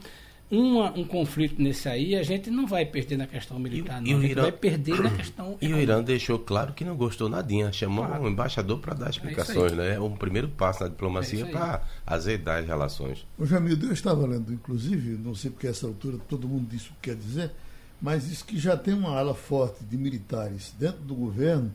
uma, 0.52 0.92
um 0.92 1.04
conflito 1.04 1.60
nesse 1.62 1.90
aí, 1.90 2.16
a 2.16 2.22
gente 2.24 2.52
não 2.52 2.68
vai 2.68 2.86
perder 2.86 3.18
na 3.18 3.26
questão 3.26 3.58
militar, 3.58 4.02
E- 4.04 4.10
e 4.10 4.14
não. 4.14 4.18
o 4.18 4.20
a 4.20 4.22
gente 4.22 4.32
Irã- 4.32 4.42
vai 4.44 4.52
perder 4.52 5.02
na 5.02 5.10
questão 5.10 5.58
E 5.62 5.74
o 5.74 5.78
Irã 5.80 6.04
deixou 6.04 6.38
claro 6.38 6.74
que 6.74 6.86
não 6.86 6.96
gostou 6.96 7.28
nadinha, 7.28 7.72
chamou 7.74 8.06
Claro. 8.06 8.24
um 8.24 8.28
embaixador 8.30 8.80
para 8.80 8.94
dar 8.94 9.10
explicações, 9.10 9.72
né? 9.72 9.96
É 9.96 10.00
um 10.00 10.16
primeiro 10.16 10.48
passo 10.50 10.82
na 10.82 10.86
É 10.86 10.90
diplomacia 10.90 11.46
aí. 11.46 11.52
para 11.52 11.82
azedar 12.06 12.60
as 12.60 12.68
relações. 12.68 13.26
O 13.38 13.46
Jamildo, 13.46 13.88
eu 13.88 13.94
estava 13.94 14.26
lendo, 14.28 14.54
inclusive, 14.54 15.18
não 15.18 15.34
sei 15.34 15.50
porque 15.50 15.68
a 15.68 15.72
essa 15.72 15.88
altura 15.88 16.18
todo 16.30 16.48
mundo 16.48 16.68
disse 16.70 16.90
o 16.90 16.94
que 17.02 17.10
quer 17.10 17.16
dizer, 17.16 17.52
mas 18.00 18.28
diz 18.30 18.44
que 18.44 18.60
já 18.60 18.78
tem 18.78 18.94
uma 18.94 19.18
ala 19.18 19.34
forte 19.34 19.84
de 19.84 19.98
militares 19.98 20.74
dentro 20.78 21.02
do 21.02 21.16
governo 21.16 21.72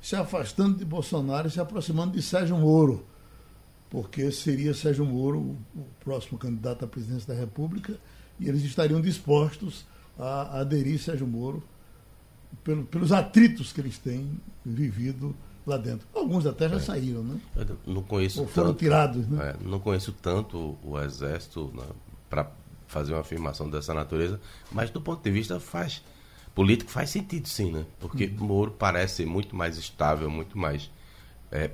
se 0.00 0.16
afastando 0.16 0.78
de 0.78 0.84
Bolsonaro 0.84 1.48
e 1.48 1.50
se 1.50 1.60
aproximando 1.60 2.12
de 2.12 2.22
Sérgio 2.22 2.56
Moro, 2.56 3.04
porque 3.90 4.30
seria 4.32 4.72
Sérgio 4.72 5.04
Moro 5.04 5.56
o 5.74 5.84
próximo 6.02 6.38
candidato 6.38 6.84
à 6.84 6.88
presidência 6.88 7.32
da 7.34 7.38
República 7.38 7.98
e 8.40 8.48
eles 8.48 8.62
estariam 8.64 9.00
dispostos 9.00 9.84
a, 10.18 10.60
aderir 10.60 10.98
Sérgio 11.00 11.26
Moro 11.26 11.62
pelo- 12.62 12.84
pelos 12.84 13.12
atritos 13.12 13.72
que 13.72 13.80
eles 13.80 13.98
têm 13.98 14.40
vivido 14.64 15.34
lá 15.66 15.76
dentro. 15.76 16.06
Alguns 16.14 16.46
até 16.46 16.68
já 16.68 16.78
saíram, 16.80 17.22
né? 17.22 17.40
Eu 17.56 17.78
não 17.86 18.02
conheço 18.02 18.42
Ou 18.42 18.46
foram 18.48 18.68
tanto, 18.68 18.78
tirados, 18.78 19.26
né? 19.28 19.54
é, 19.60 19.64
não 19.66 19.78
conheço 19.80 20.12
tanto 20.12 20.76
o 20.82 20.98
exército 21.00 21.72
para 22.28 22.50
fazer 22.86 23.12
uma 23.12 23.20
afirmação 23.20 23.68
dessa 23.68 23.94
natureza, 23.94 24.40
mas 24.70 24.90
do 24.90 25.00
ponto 25.00 25.22
de 25.22 25.30
vista 25.30 25.58
faz 25.58 26.02
político 26.54 26.90
faz 26.90 27.10
sentido 27.10 27.48
sim, 27.48 27.72
né? 27.72 27.84
Porque 27.98 28.26
Moro 28.28 28.70
parece 28.70 29.24
muito 29.26 29.56
mais 29.56 29.76
estável, 29.76 30.30
muito 30.30 30.56
mais 30.56 30.90
é, 31.50 31.68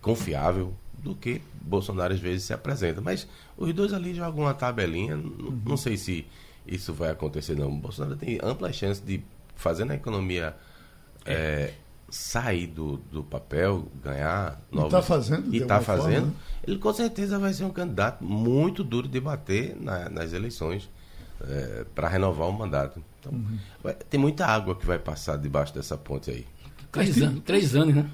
confiável 0.00 0.74
do 0.98 1.14
que 1.14 1.40
Bolsonaro 1.60 2.12
às 2.14 2.20
vezes 2.20 2.44
se 2.44 2.52
apresenta. 2.52 3.00
Mas 3.00 3.28
os 3.56 3.72
dois 3.72 3.92
ali 3.92 4.14
jogam 4.14 4.44
uma 4.44 4.54
tabelinha, 4.54 5.16
não, 5.16 5.24
Uhum. 5.48 5.60
não 5.64 5.76
sei 5.76 5.96
se 5.96 6.26
isso 6.66 6.92
vai 6.92 7.10
acontecer 7.10 7.54
não. 7.56 7.74
Bolsonaro 7.76 8.16
tem 8.16 8.38
ampla 8.42 8.72
chance 8.72 9.00
de, 9.02 9.22
fazendo 9.56 9.92
a 9.92 9.94
economia 9.94 10.56
é, 11.26 11.72
sair 12.10 12.66
do, 12.66 12.96
do 13.10 13.22
papel, 13.24 13.86
ganhar 14.02 14.60
E 14.70 14.76
novos... 14.76 14.90
tá 14.92 15.02
fazendo, 15.02 15.50
de 15.50 15.58
E 15.58 15.62
está 15.62 15.76
alguma 15.76 15.86
forma, 15.96 16.02
fazendo. 16.04 16.26
né? 16.28 16.32
Ele 16.66 16.78
com 16.78 16.92
certeza 16.92 17.38
vai 17.38 17.52
ser 17.52 17.64
um 17.64 17.70
candidato 17.70 18.22
muito 18.24 18.82
duro 18.84 19.08
de 19.08 19.20
bater 19.20 19.76
na- 19.80 20.08
nas 20.08 20.32
eleições 20.32 20.88
para 21.94 22.08
renovar 22.08 22.48
o 22.48 22.52
mandato. 22.52 23.02
Então, 23.20 23.32
Uhum. 23.32 23.58
vai- 23.82 23.94
tem 23.94 24.18
muita 24.18 24.46
água 24.46 24.74
que 24.74 24.86
vai 24.86 24.98
passar 24.98 25.36
debaixo 25.36 25.74
dessa 25.74 25.96
ponte 25.98 26.30
aí. 26.30 26.46
Três 26.92 27.20
anos, 27.20 27.42
três 27.44 27.74
anos, 27.74 27.94
né? 27.94 28.10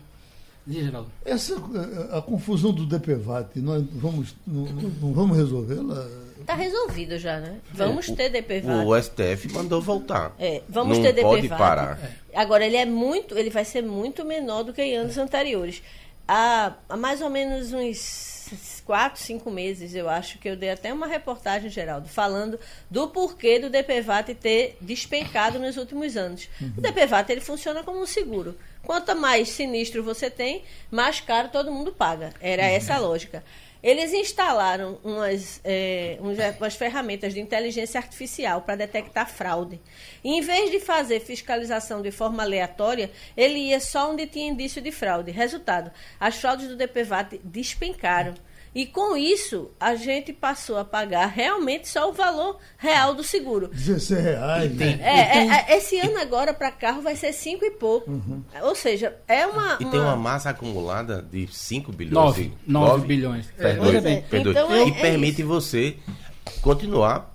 Diz, 0.70 0.84
Geraldo. 0.84 1.10
Essa, 1.24 1.54
eh, 1.54 2.16
a 2.18 2.22
confusão 2.22 2.72
do 2.72 2.86
DPVAT, 2.86 3.58
nós 3.60 3.84
vamos, 3.92 4.34
não, 4.46 4.62
não- 4.66 5.12
vamos 5.12 5.36
resolvê-la? 5.36 6.06
Está 6.40 6.54
resolvido 6.54 7.18
já, 7.18 7.38
né? 7.40 7.58
Vamos 7.72 8.08
O- 8.08 8.16
ter 8.16 8.28
DPVAT. 8.30 8.86
O 8.86 8.94
STF 8.96 9.52
mandou 9.52 9.80
voltar. 9.82 10.34
É, 10.38 10.62
vamos 10.68 10.96
não 10.98 11.04
ter 11.04 11.12
DPVAT. 11.12 11.36
pode 11.36 11.48
parar. 11.48 11.98
Agora, 12.34 12.64
ele 12.64 12.76
é 12.76 12.86
muito, 12.86 13.36
ele 13.36 13.50
vai 13.50 13.64
ser 13.64 13.82
muito 13.82 14.24
menor 14.24 14.62
do 14.62 14.72
que 14.72 14.80
em 14.82 14.96
anos 14.96 15.18
anteriores. 15.18 15.82
Há, 16.26 16.74
há 16.88 16.96
mais 16.96 17.20
ou 17.20 17.28
menos 17.28 17.72
uns 17.72 18.82
quatro, 18.84 19.20
cinco 19.20 19.50
meses, 19.50 19.94
eu 19.94 20.08
acho 20.08 20.38
que 20.38 20.48
eu 20.48 20.56
dei 20.56 20.70
até 20.70 20.92
uma 20.92 21.06
reportagem, 21.06 21.68
Geraldo, 21.70 22.08
falando 22.08 22.58
do 22.90 23.08
porquê 23.08 23.58
do 23.58 23.68
DPVAT 23.68 24.34
ter 24.34 24.76
despencado 24.80 25.58
nos 25.58 25.76
últimos 25.76 26.16
anos. 26.16 26.48
O 26.76 26.80
DPVAT 26.80 27.30
ele 27.30 27.40
funciona 27.40 27.82
como 27.82 28.00
um 28.00 28.06
seguro. 28.06 28.56
Quanto 28.82 29.14
mais 29.14 29.50
sinistro 29.50 30.02
você 30.02 30.30
tem, 30.30 30.64
mais 30.90 31.20
caro 31.20 31.48
todo 31.48 31.70
mundo 31.70 31.92
paga. 31.92 32.32
Era 32.40 32.62
essa 32.64 32.94
a 32.94 32.98
lógica. 32.98 33.44
Eles 33.82 34.12
instalaram 34.12 34.98
umas, 35.02 35.58
eh, 35.64 36.18
uns- 36.20 36.36
umas 36.58 36.74
ferramentas 36.74 37.32
de 37.32 37.40
inteligência 37.40 37.98
artificial 37.98 38.60
para 38.60 38.76
detectar 38.76 39.26
fraude. 39.30 39.80
E, 40.22 40.36
em 40.36 40.42
vez 40.42 40.70
de 40.70 40.80
fazer 40.80 41.20
fiscalização 41.20 42.02
de 42.02 42.10
forma 42.10 42.42
aleatória, 42.42 43.10
ele 43.34 43.58
ia 43.58 43.80
só 43.80 44.10
onde 44.10 44.26
tinha 44.26 44.50
indício 44.50 44.82
de 44.82 44.92
fraude. 44.92 45.30
Resultado: 45.30 45.90
as 46.18 46.36
fraudes 46.36 46.68
do 46.68 46.76
DPVAT 46.76 47.40
despencaram. 47.42 48.34
E 48.72 48.86
com 48.86 49.16
isso, 49.16 49.70
a 49.80 49.96
gente 49.96 50.32
passou 50.32 50.78
a 50.78 50.84
pagar 50.84 51.26
realmente 51.26 51.88
só 51.88 52.08
o 52.08 52.12
valor 52.12 52.56
real 52.78 53.14
do 53.14 53.24
seguro. 53.24 53.68
16 53.68 54.22
reais. 54.22 54.74
né? 54.76 54.98
É, 55.02 55.38
é, 55.38 55.46
é, 55.72 55.76
esse 55.76 55.98
ano 55.98 56.16
agora 56.18 56.54
para 56.54 56.70
carro 56.70 57.02
vai 57.02 57.16
ser 57.16 57.32
cinco 57.32 57.64
e 57.64 57.70
pouco. 57.72 58.10
Ou 58.62 58.74
seja, 58.76 59.16
é 59.26 59.44
uma. 59.46 59.76
E 59.80 59.84
tem 59.86 59.98
uma 59.98 60.14
massa 60.14 60.50
acumulada 60.50 61.20
de 61.20 61.48
5 61.48 61.90
bilhões. 61.92 62.12
Nove. 62.14 62.42
e- 62.66 62.70
Nove 62.72 63.06
bilhões. 63.06 63.46
Perdoe, 63.56 63.96
é. 63.96 64.20
perdoe. 64.20 64.50
Então 64.52 64.72
é- 64.72 64.84
e 64.84 64.90
é 64.90 65.00
permite 65.00 65.40
isso. 65.40 65.48
você 65.48 65.96
continuar 66.62 67.29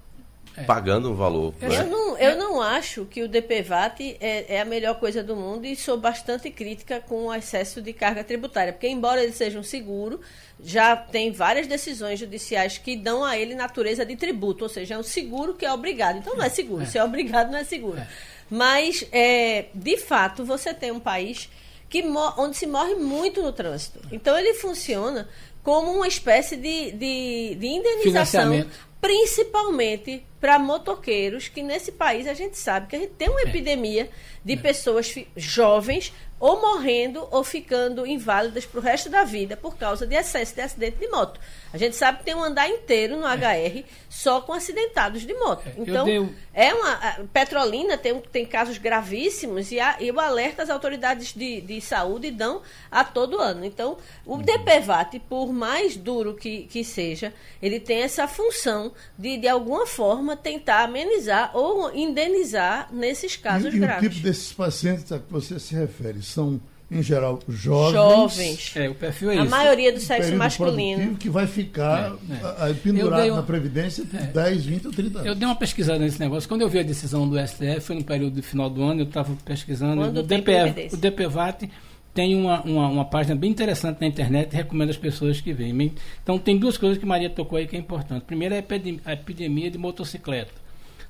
pagando 0.64 1.12
um 1.12 1.16
valor. 1.16 1.54
Eu 1.62 1.70
né? 1.70 1.84
não, 1.84 2.18
eu 2.18 2.38
não 2.38 2.62
acho 2.62 3.06
que 3.06 3.22
o 3.22 3.28
DPVAT 3.28 4.18
é, 4.22 4.56
é 4.56 4.62
a 4.62 4.66
melhor 4.66 5.00
coisa 5.00 5.22
do 5.22 5.36
mundo 5.36 5.66
e 5.66 5.76
sou 5.76 5.98
bastante 5.98 6.50
crítica 6.50 7.00
com 7.00 7.26
o 7.26 7.34
excesso 7.34 7.82
de 7.82 7.92
carga 7.92 8.24
tributária, 8.24 8.72
porque 8.72 8.88
embora 8.88 9.22
ele 9.22 9.34
seja 9.34 9.60
um 9.60 9.64
seguro, 9.64 10.22
já 10.64 10.96
tem 10.96 11.32
várias 11.32 11.68
decisões 11.68 12.20
judiciais 12.20 12.78
que 12.78 12.96
dão 12.96 13.24
a 13.24 13.38
ele 13.38 13.56
natureza 13.56 14.06
de 14.06 14.16
tributo, 14.16 14.64
ou 14.64 14.70
seja, 14.70 14.96
é 14.96 14.98
um 14.98 15.04
seguro 15.04 15.56
que 15.56 15.66
é 15.66 15.72
obrigado. 15.72 16.18
Então 16.18 16.36
não 16.36 16.44
é 16.44 16.50
seguro, 16.50 16.86
se 16.86 16.98
é 16.98 17.04
obrigado 17.04 17.52
não 17.52 17.60
é 17.60 17.64
seguro. 17.64 18.02
Mas, 18.50 19.06
é, 19.12 19.66
de 19.74 19.98
fato, 19.98 20.46
você 20.46 20.74
tem 20.74 20.92
um 20.92 21.00
país 21.00 21.50
que 21.90 22.04
onde 22.38 22.58
se 22.58 22.68
morre 22.68 22.96
muito 22.96 23.42
no 23.42 23.52
trânsito. 23.52 24.00
Então 24.12 24.38
ele 24.38 24.54
funciona 24.54 25.28
como 25.64 25.92
uma 25.92 26.08
espécie 26.08 26.56
de, 26.56 26.92
de, 26.92 27.56
de 27.56 27.68
indenização 27.68 28.66
principalmente 29.06 30.26
para 30.46 30.60
motoqueiros, 30.60 31.48
que 31.48 31.64
nesse 31.64 31.92
país 31.92 32.28
a 32.28 32.36
gente 32.36 32.56
sabe 32.56 32.86
que 32.86 32.96
a 32.96 33.00
gente 33.00 33.14
tem 33.14 33.28
uma 33.30 33.42
epidemia 33.42 34.08
de 34.44 34.56
pessoas 34.56 35.10
fi- 35.10 35.28
jovens 35.36 36.14
ou 36.38 36.62
morrendo 36.62 37.26
ou 37.32 37.44
ficando 37.46 38.06
inválidas 38.06 38.66
para 38.66 38.80
o 38.80 38.84
resto 38.84 39.10
da 39.10 39.24
vida 39.24 39.56
por 39.58 39.76
causa 39.78 40.06
de 40.06 40.14
excesso 40.16 40.54
de 40.54 40.62
acidente 40.62 40.98
de 40.98 41.08
moto. 41.08 41.40
A 41.74 41.78
gente 41.78 41.96
sabe 41.96 42.20
que 42.20 42.26
tem 42.26 42.36
um 42.36 42.44
andar 42.44 42.70
inteiro 42.70 43.16
no 43.18 43.26
HR 43.26 43.84
só 44.10 44.42
com 44.42 44.52
acidentados 44.54 45.26
de 45.26 45.34
moto. 45.34 45.66
É, 45.68 45.74
Então, 45.78 46.06
dei 46.06 46.30
é 46.54 46.74
uma. 46.74 46.92
a 46.92 47.12
Petrolina 47.34 47.98
tem, 47.98 48.20
tem 48.20 48.46
casos 48.46 48.78
gravíssimos 48.78 49.72
e, 49.72 49.80
a, 49.80 49.96
e 50.00 50.12
o 50.12 50.20
alerta 50.20 50.62
as 50.62 50.70
autoridades 50.70 51.34
de, 51.34 51.62
de 51.62 51.80
saúde 51.82 52.30
dão 52.32 52.62
a 52.92 53.04
todo 53.04 53.40
ano. 53.40 53.66
Então, 53.66 53.98
o 54.26 54.38
DPVAT, 54.38 55.20
por 55.30 55.52
mais 55.54 55.96
duro 55.96 56.36
que, 56.36 56.64
que 56.64 56.84
seja, 56.84 57.34
ele 57.62 57.80
tem 57.80 58.02
essa 58.04 58.28
função 58.28 58.92
de, 59.18 59.38
de 59.38 59.48
alguma 59.48 59.88
forma, 59.88 60.35
tentar 60.36 60.84
amenizar 60.86 61.52
ou 61.54 61.94
indenizar 61.96 62.90
nesses 62.92 63.36
casos 63.36 63.74
e, 63.74 63.76
e 63.76 63.80
o 63.80 63.82
graves. 63.82 64.10
tipo 64.10 64.24
desses 64.24 64.52
pacientes 64.54 65.12
a 65.12 65.20
que 65.20 65.32
você 65.32 65.60
se 65.60 65.74
refere 65.76 66.22
são, 66.22 66.60
em 66.92 67.02
geral, 67.02 67.40
jovens. 67.50 67.94
Jovens. 67.94 68.74
É, 68.76 68.90
o 68.90 68.96
perfil 68.96 69.32
é 69.32 69.38
A 69.40 69.42
isso. 69.42 69.50
maioria 69.52 69.92
do 69.92 70.00
sexo 70.00 70.36
masculino. 70.36 71.16
que 71.18 71.30
vai 71.30 71.48
ficar 71.48 72.14
É, 72.30 72.34
é. 72.34 72.72
a- 72.72 72.76
pendurado 72.76 73.22
dei 73.22 73.32
um- 73.32 73.36
na 73.36 73.44
Previdência 73.44 74.06
por 74.06 74.20
10, 74.20 74.66
20 74.66 74.86
ou 74.88 74.94
30 74.94 75.18
anos. 75.20 75.28
Eu 75.28 75.36
dei 75.36 75.48
uma 75.48 75.56
pesquisada 75.56 76.00
nesse 76.00 76.20
negócio. 76.20 76.48
Quando 76.48 76.62
eu 76.62 76.70
vi 76.70 76.80
a 76.80 76.84
decisão 76.84 77.28
do 77.28 77.38
STF, 77.40 77.80
foi 77.82 77.96
no 77.96 78.04
período 78.04 78.36
de 78.36 78.42
final 78.42 78.70
do 78.70 78.84
ano, 78.84 79.02
eu 79.02 79.06
estava 79.06 79.36
pesquisando. 79.44 80.02
Quando 80.02 80.18
o, 80.20 80.24
DPF, 80.24 80.90
o 80.94 80.98
DPVAT 80.98 81.70
tem 82.16 82.34
uma, 82.34 82.62
uma, 82.62 82.88
uma 82.88 83.06
página 83.06 83.36
bem 83.36 83.52
interessante 83.52 84.00
na 84.00 84.08
internet 84.08 84.54
e 84.54 84.56
recomendo 84.56 84.90
às 84.90 84.98
pessoas 84.98 85.42
que 85.42 85.52
veem. 85.52 85.92
Então, 86.24 86.40
tem 86.40 86.58
duas 86.58 86.78
coisas 86.78 86.98
que 86.98 87.06
Maria 87.06 87.30
tocou 87.30 87.58
aí 87.60 87.68
que 87.68 87.76
é 87.76 87.80
importante. 87.80 88.24
Primeiro, 88.24 88.56
é 88.56 88.58
a 88.58 88.60
epidem- 88.62 89.02
a 89.04 89.12
epidemia 89.12 89.70
de 89.70 89.78
motocicleta. 89.78 90.54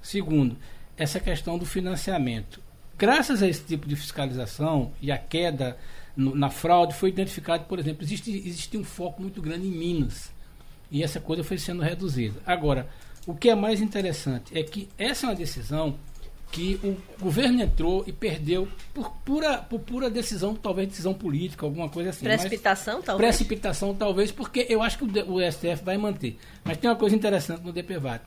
Segundo, 0.02 0.58
essa 0.98 1.20
questão 1.20 1.60
do 1.60 1.66
financiamento. 1.66 2.60
Graças 2.98 3.44
a 3.44 3.48
esse 3.48 3.64
tipo 3.64 3.88
de 3.88 3.96
fiscalização 3.96 4.92
e 5.00 5.12
a 5.12 5.18
queda 5.18 5.78
no- 6.18 6.34
na 6.34 6.50
fraude, 6.50 6.96
foi 6.96 7.10
identificado, 7.10 7.66
por 7.66 7.78
exemplo, 7.78 8.04
existe, 8.04 8.32
existe 8.32 8.76
um 8.76 8.84
foco 8.84 9.22
muito 9.22 9.40
grande 9.44 9.68
em 9.68 9.72
Minas. 9.72 10.32
E 10.92 11.04
essa 11.04 11.20
coisa 11.20 11.44
foi 11.44 11.60
sendo 11.60 11.84
reduzida. 11.84 12.40
Agora, 12.48 12.88
o 13.28 13.36
que 13.36 13.50
é 13.50 13.54
mais 13.56 13.80
interessante 13.80 14.58
é 14.58 14.64
que 14.64 14.90
essa 14.98 15.28
é 15.28 15.30
uma 15.30 15.36
decisão 15.36 15.96
que 16.56 16.80
o 16.84 16.96
governo 17.22 17.62
entrou 17.62 18.04
e 18.08 18.12
perdeu 18.14 18.68
por 18.94 19.12
pura, 19.26 19.58
por 19.58 19.80
pura 19.82 20.10
decisão, 20.10 20.56
talvez 20.56 20.88
decisão 20.88 21.14
política, 21.14 21.66
alguma 21.66 21.90
coisa 21.90 22.12
assim. 22.12 22.26
mas- 22.26 22.42
Precipitação, 22.42 23.02
talvez. 23.02 23.28
Precipitação, 23.36 23.94
talvez, 23.94 24.32
porque 24.32 24.66
eu 24.70 24.82
acho 24.82 24.98
que 24.98 25.04
o, 25.04 25.34
o 25.34 25.52
STF 25.52 25.84
vai 25.84 25.98
manter. 25.98 26.38
Mas 26.64 26.78
tem 26.78 26.90
uma 26.90 26.96
coisa 26.96 27.16
interessante 27.16 27.62
no 27.64 27.74
DPVAT. 27.74 28.22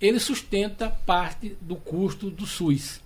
Ele 0.00 0.18
sustenta 0.20 0.90
parte 0.90 1.56
do 1.60 1.76
custo 1.76 2.30
do 2.30 2.46
SUS. 2.46 3.00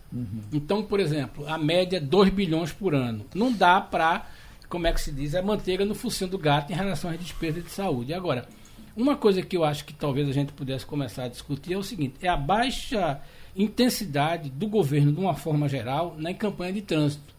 Então, 0.52 0.82
por 0.82 1.00
exemplo, 1.00 1.46
a 1.48 1.56
média 1.56 1.96
é 1.96 2.00
2 2.00 2.28
bilhões 2.30 2.70
por 2.72 2.94
ano. 2.94 3.24
Não 3.34 3.50
dá 3.52 3.80
para, 3.80 4.26
como 4.68 4.86
é 4.86 4.92
que 4.92 5.00
se 5.00 5.10
diz, 5.10 5.34
a 5.34 5.40
manteiga 5.42 5.84
no 5.86 5.94
focinho 5.94 6.28
do 6.30 6.38
gato 6.38 6.70
em 6.70 6.74
relação 6.76 7.10
às 7.10 7.18
despesas 7.18 7.64
de 7.64 7.70
saúde. 7.70 8.12
Agora, 8.12 8.46
uma 8.94 9.16
coisa 9.16 9.40
que 9.40 9.56
eu 9.56 9.64
acho 9.64 9.86
que 9.86 9.94
talvez 9.94 10.28
a 10.28 10.32
gente 10.32 10.52
pudesse 10.52 10.84
começar 10.84 11.24
a 11.24 11.28
discutir 11.28 11.72
é 11.72 11.78
o 11.78 11.82
seguinte: 11.82 12.16
é 12.20 12.28
a 12.28 12.36
baixa 12.36 13.20
intensidade 13.54 14.49
do 14.50 14.66
governo, 14.66 15.12
de 15.12 15.21
uma 15.21 15.35
forma 15.35 15.68
geral, 15.68 16.14
na 16.18 16.32
campanha 16.35 16.73
de 16.73 16.82
trânsito. 16.82 17.32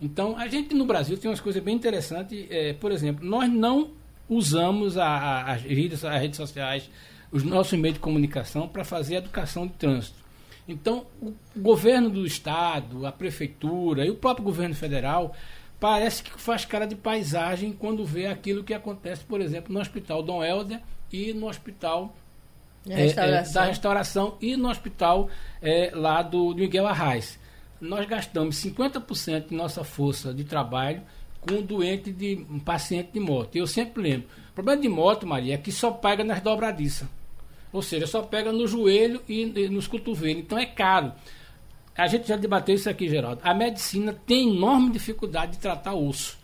Então, 0.00 0.36
a 0.38 0.46
gente 0.46 0.74
no 0.74 0.84
Brasil 0.86 1.16
tem 1.18 1.28
umas 1.30 1.40
coisas 1.40 1.62
bem 1.62 1.74
interessantes. 1.74 2.46
eh, 2.50 2.72
por 2.74 2.92
exemplo, 2.92 3.24
nós 3.26 3.50
não 3.50 3.90
usamos 4.28 4.96
a- 4.96 5.06
a- 5.06 5.52
as, 5.52 5.62
redes, 5.62 6.04
as 6.04 6.20
redes 6.20 6.36
sociais, 6.36 6.88
os 7.32 7.42
nossos 7.42 7.78
meios 7.78 7.94
de 7.94 8.00
comunicação 8.00 8.68
para 8.68 8.84
fazer 8.84 9.16
educação 9.16 9.66
de 9.66 9.72
trânsito. 9.72 10.16
Então, 10.68 11.06
o 11.20 11.32
governo 11.56 12.10
do 12.10 12.24
Estado, 12.26 13.06
a 13.06 13.10
prefeitura 13.12 14.04
e 14.06 14.10
o 14.10 14.14
próprio 14.14 14.44
governo 14.44 14.74
federal 14.74 15.34
parece 15.80 16.22
que 16.22 16.30
faz 16.40 16.64
cara 16.64 16.86
de 16.86 16.94
paisagem 16.94 17.72
quando 17.72 18.04
vê 18.04 18.26
aquilo 18.26 18.62
que 18.62 18.74
acontece, 18.74 19.24
por 19.24 19.40
exemplo, 19.40 19.72
no 19.72 19.80
Hospital 19.80 20.22
Dom 20.22 20.44
Helder 20.44 20.80
e 21.12 21.32
no 21.32 21.48
Hospital 21.48 22.14
É, 22.90 23.06
é, 23.06 23.42
da 23.42 23.64
restauração 23.64 24.36
e 24.40 24.56
no 24.56 24.68
hospital 24.68 25.28
é, 25.60 25.90
lá 25.94 26.22
do, 26.22 26.52
do 26.52 26.60
Miguel 26.60 26.86
Arraes. 26.86 27.38
Nós 27.80 28.06
gastamos 28.06 28.56
50% 28.56 29.48
de 29.48 29.54
nossa 29.54 29.84
força 29.84 30.34
de 30.34 30.44
trabalho 30.44 31.02
com 31.40 31.54
um 31.54 31.62
doente 31.62 32.12
de 32.12 32.46
um 32.50 32.58
paciente 32.58 33.10
de 33.12 33.20
moto. 33.20 33.54
Eu 33.56 33.66
sempre 33.66 34.02
lembro. 34.02 34.28
O 34.50 34.54
problema 34.54 34.82
de 34.82 34.88
moto, 34.88 35.26
Maria, 35.26 35.54
é 35.54 35.58
que 35.58 35.70
só 35.70 35.90
pega 35.90 36.24
nas 36.24 36.40
dobradiças. 36.40 37.08
Ou 37.72 37.82
seja, 37.82 38.06
só 38.06 38.22
pega 38.22 38.50
no 38.50 38.66
joelho 38.66 39.22
e, 39.28 39.42
e 39.42 39.68
nos 39.68 39.86
cotovelos. 39.86 40.42
Então 40.42 40.58
é 40.58 40.66
caro. 40.66 41.12
A 41.96 42.06
gente 42.06 42.28
já 42.28 42.36
debateu 42.36 42.74
isso 42.74 42.88
aqui, 42.88 43.08
Geraldo. 43.08 43.40
A 43.42 43.52
medicina 43.52 44.16
tem 44.26 44.56
enorme 44.56 44.90
dificuldade 44.90 45.52
de 45.52 45.58
tratar 45.58 45.94
osso. 45.94 46.38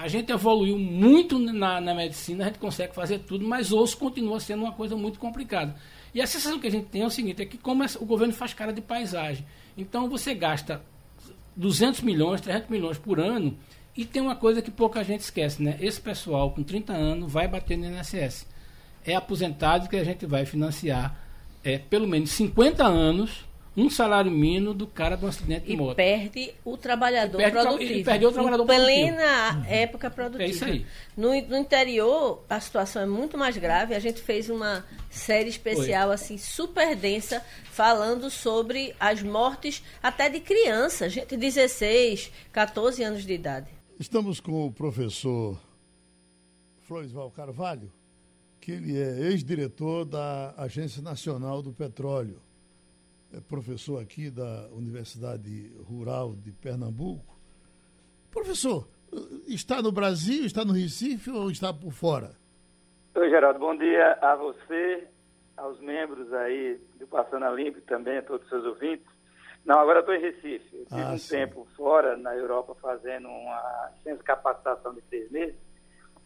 A 0.00 0.08
gente 0.08 0.32
evoluiu 0.32 0.78
muito 0.78 1.38
na, 1.38 1.80
na 1.80 1.94
medicina, 1.94 2.44
a 2.44 2.46
gente 2.48 2.58
consegue 2.58 2.94
fazer 2.94 3.18
tudo, 3.20 3.46
mas 3.46 3.70
osso 3.70 3.96
continua 3.98 4.40
sendo 4.40 4.62
uma 4.62 4.72
coisa 4.72 4.96
muito 4.96 5.18
complicada. 5.18 5.76
E 6.14 6.22
a 6.22 6.26
sensação 6.26 6.58
que 6.58 6.66
a 6.66 6.70
gente 6.70 6.86
tem 6.86 7.02
é 7.02 7.06
o 7.06 7.10
seguinte, 7.10 7.42
é 7.42 7.44
que 7.44 7.58
como 7.58 7.84
o 7.84 8.06
governo 8.06 8.32
faz 8.32 8.54
cara 8.54 8.72
de 8.72 8.80
paisagem, 8.80 9.44
então 9.76 10.08
você 10.08 10.34
gasta 10.34 10.82
200 11.54 12.00
milhões, 12.00 12.40
300 12.40 12.70
milhões 12.70 12.98
por 12.98 13.20
ano 13.20 13.56
E 13.96 14.04
tem 14.04 14.22
uma 14.22 14.36
coisa 14.36 14.62
que 14.62 14.70
pouca 14.70 15.04
gente 15.04 15.20
esquece, 15.20 15.62
né? 15.62 15.76
Esse 15.80 16.00
pessoal 16.00 16.52
com 16.52 16.62
30 16.62 16.92
anos 16.92 17.30
vai 17.30 17.46
bater 17.46 17.76
no 17.76 17.84
INSS. 17.86 18.46
É 19.04 19.14
aposentado 19.14 19.88
que 19.88 19.96
a 19.96 20.04
gente 20.04 20.24
vai 20.24 20.46
financiar 20.46 21.18
é, 21.62 21.76
pelo 21.76 22.06
menos 22.06 22.30
50 22.30 22.84
anos 22.84 23.44
um 23.80 23.90
salário 23.90 24.30
mínimo 24.30 24.74
do 24.74 24.86
cara 24.86 25.16
do 25.16 25.26
acidente 25.26 25.66
de 25.66 25.76
moto. 25.76 25.92
E 25.92 25.96
perde 25.96 26.54
o 26.64 26.76
trabalhador 26.76 27.38
E 27.40 27.42
perde 27.44 27.56
o 27.58 27.60
tra- 27.60 27.70
produtivo. 27.70 27.98
e 27.98 28.04
perdeu 28.04 28.28
o 28.28 28.32
trabalhador 28.32 28.62
em 28.62 28.66
produtivo. 28.66 28.96
plena 29.16 29.66
época 29.68 30.10
produtiva. 30.10 30.42
É 30.44 30.48
isso 30.48 30.64
aí. 30.64 30.86
No, 31.16 31.28
no 31.28 31.56
interior, 31.56 32.44
a 32.48 32.60
situação 32.60 33.02
é 33.02 33.06
muito 33.06 33.38
mais 33.38 33.56
grave. 33.56 33.94
A 33.94 34.00
gente 34.00 34.20
fez 34.20 34.50
uma 34.50 34.84
série 35.08 35.48
especial, 35.48 36.10
assim, 36.10 36.36
super 36.38 36.94
densa, 36.94 37.44
falando 37.70 38.30
sobre 38.30 38.94
as 39.00 39.22
mortes 39.22 39.82
até 40.02 40.28
de 40.28 40.40
crianças, 40.40 41.12
gente 41.12 41.28
de 41.28 41.36
16, 41.36 42.30
14 42.52 43.02
anos 43.02 43.24
de 43.24 43.32
idade. 43.32 43.68
Estamos 43.98 44.40
com 44.40 44.66
o 44.66 44.72
professor 44.72 45.58
Floresval 46.86 47.30
Carvalho, 47.30 47.90
que 48.60 48.72
ele 48.72 48.98
é 48.98 49.20
ex-diretor 49.30 50.04
da 50.04 50.54
Agência 50.56 51.00
Nacional 51.02 51.62
do 51.62 51.72
Petróleo. 51.72 52.40
É 53.32 53.40
professor 53.40 54.00
aqui 54.02 54.28
da 54.30 54.68
Universidade 54.72 55.70
Rural 55.88 56.34
de 56.34 56.50
Pernambuco. 56.50 57.38
Professor, 58.30 58.88
está 59.46 59.80
no 59.80 59.92
Brasil, 59.92 60.44
está 60.44 60.64
no 60.64 60.72
Recife 60.72 61.30
ou 61.30 61.50
está 61.50 61.72
por 61.72 61.92
fora? 61.92 62.32
Oi, 63.14 63.30
Geraldo. 63.30 63.58
Bom 63.60 63.76
dia 63.76 64.14
a 64.20 64.34
você, 64.34 65.06
aos 65.56 65.78
membros 65.80 66.32
aí 66.32 66.80
do 66.98 67.06
Passando 67.06 67.44
a 67.44 67.50
Limpo 67.52 67.80
também 67.82 68.18
a 68.18 68.22
todos 68.22 68.42
os 68.44 68.48
seus 68.48 68.64
ouvintes. 68.64 69.06
Não, 69.64 69.78
agora 69.78 70.00
estou 70.00 70.14
em 70.14 70.20
Recife. 70.20 70.76
Eu 70.76 70.86
tive 70.86 71.00
Ah, 71.02 71.12
um 71.12 71.18
sim. 71.18 71.36
tempo 71.36 71.68
fora, 71.76 72.16
na 72.16 72.34
Europa, 72.34 72.74
fazendo 72.80 73.28
uma 73.28 73.90
licença 73.96 74.22
capacitação 74.24 74.92
de 74.94 75.02
três 75.02 75.30
meses, 75.30 75.54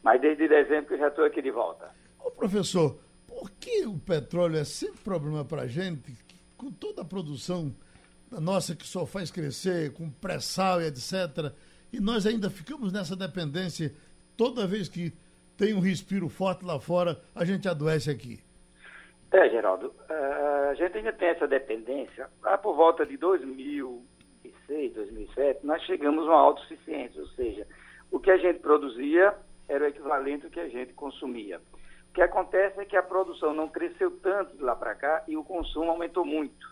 mas 0.02 0.20
desde 0.20 0.48
dezembro 0.48 0.86
que 0.86 0.94
eu 0.94 0.98
já 0.98 1.08
estou 1.08 1.24
aqui 1.24 1.42
de 1.42 1.50
volta. 1.50 1.90
Ô, 2.24 2.30
professor, 2.30 2.98
por 3.26 3.50
que 3.50 3.84
o 3.86 3.98
petróleo 3.98 4.56
é 4.56 4.64
sempre 4.64 5.00
problema 5.02 5.44
para 5.44 5.62
a 5.62 5.66
gente, 5.66 6.16
com 6.64 6.70
toda 6.70 7.02
a 7.02 7.04
produção 7.04 7.74
nossa 8.30 8.74
que 8.74 8.86
só 8.86 9.04
faz 9.04 9.30
crescer, 9.30 9.92
com 9.92 10.10
pré-sal 10.10 10.80
e 10.80 10.86
etc., 10.86 11.52
e 11.92 12.00
nós 12.00 12.26
ainda 12.26 12.48
ficamos 12.48 12.90
nessa 12.90 13.14
dependência, 13.14 13.92
toda 14.36 14.66
vez 14.66 14.88
que 14.88 15.12
tem 15.58 15.74
um 15.74 15.78
respiro 15.78 16.28
forte 16.28 16.64
lá 16.64 16.80
fora, 16.80 17.20
a 17.34 17.44
gente 17.44 17.68
adoece 17.68 18.10
aqui. 18.10 18.40
É, 19.30 19.48
Geraldo, 19.50 19.94
eh, 20.08 20.68
a 20.70 20.74
gente 20.74 20.96
ainda 20.96 21.12
tem 21.12 21.28
essa 21.28 21.46
dependência. 21.46 22.28
Lá 22.42 22.56
por 22.58 22.74
volta 22.74 23.04
de 23.04 23.16
2006, 23.18 24.94
2007, 24.94 25.64
nós 25.64 25.82
chegamos 25.82 26.26
a 26.26 26.30
uma 26.30 26.40
autossuficiência, 26.40 27.20
ou 27.20 27.28
seja, 27.28 27.66
o 28.10 28.18
que 28.18 28.30
a 28.30 28.38
gente 28.38 28.58
produzia 28.60 29.36
era 29.68 29.84
o 29.84 29.88
equivalente 29.88 30.46
ao 30.46 30.50
que 30.50 30.60
a 30.60 30.68
gente 30.68 30.92
consumia. 30.94 31.60
O 32.14 32.16
que 32.16 32.22
acontece 32.22 32.78
é 32.80 32.84
que 32.84 32.96
a 32.96 33.02
produção 33.02 33.52
não 33.52 33.66
cresceu 33.66 34.08
tanto 34.20 34.56
de 34.56 34.62
lá 34.62 34.76
para 34.76 34.94
cá 34.94 35.24
e 35.26 35.36
o 35.36 35.42
consumo 35.42 35.90
aumentou 35.90 36.24
muito. 36.24 36.64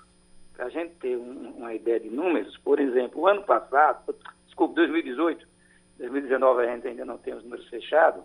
Para 0.55 0.67
a 0.67 0.69
gente 0.69 0.95
ter 1.01 1.17
um- 1.17 1.55
uma 1.57 1.75
ideia 1.75 1.99
de 1.99 2.09
números, 2.09 2.57
por 2.59 2.79
exemplo, 2.79 3.23
o 3.23 3.27
ano 3.27 3.43
passado, 3.43 4.15
desculpe, 4.47 4.77
2018, 4.77 5.45
2019 5.99 6.63
a 6.63 6.73
gente 6.73 6.87
ainda 6.87 7.05
não 7.05 7.19
tem 7.19 7.35
os 7.35 7.43
números 7.43 7.67
fechados, 7.69 8.23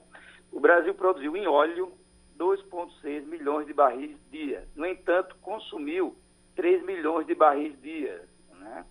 o 0.52 0.60
Brasil 0.60 0.94
produziu 0.94 1.36
em 1.36 1.48
óleo 1.48 1.92
2,6 2.36 3.26
milhões 3.26 3.66
de 3.66 3.74
barris 3.74 4.16
dia. 4.30 4.68
No 4.76 4.86
entanto, 4.86 5.36
consumiu 5.42 6.16
3 6.56 6.86
milhões 6.86 7.26
de 7.26 7.34
barris 7.34 7.76
dia. 7.82 8.22
Né? 8.60 8.86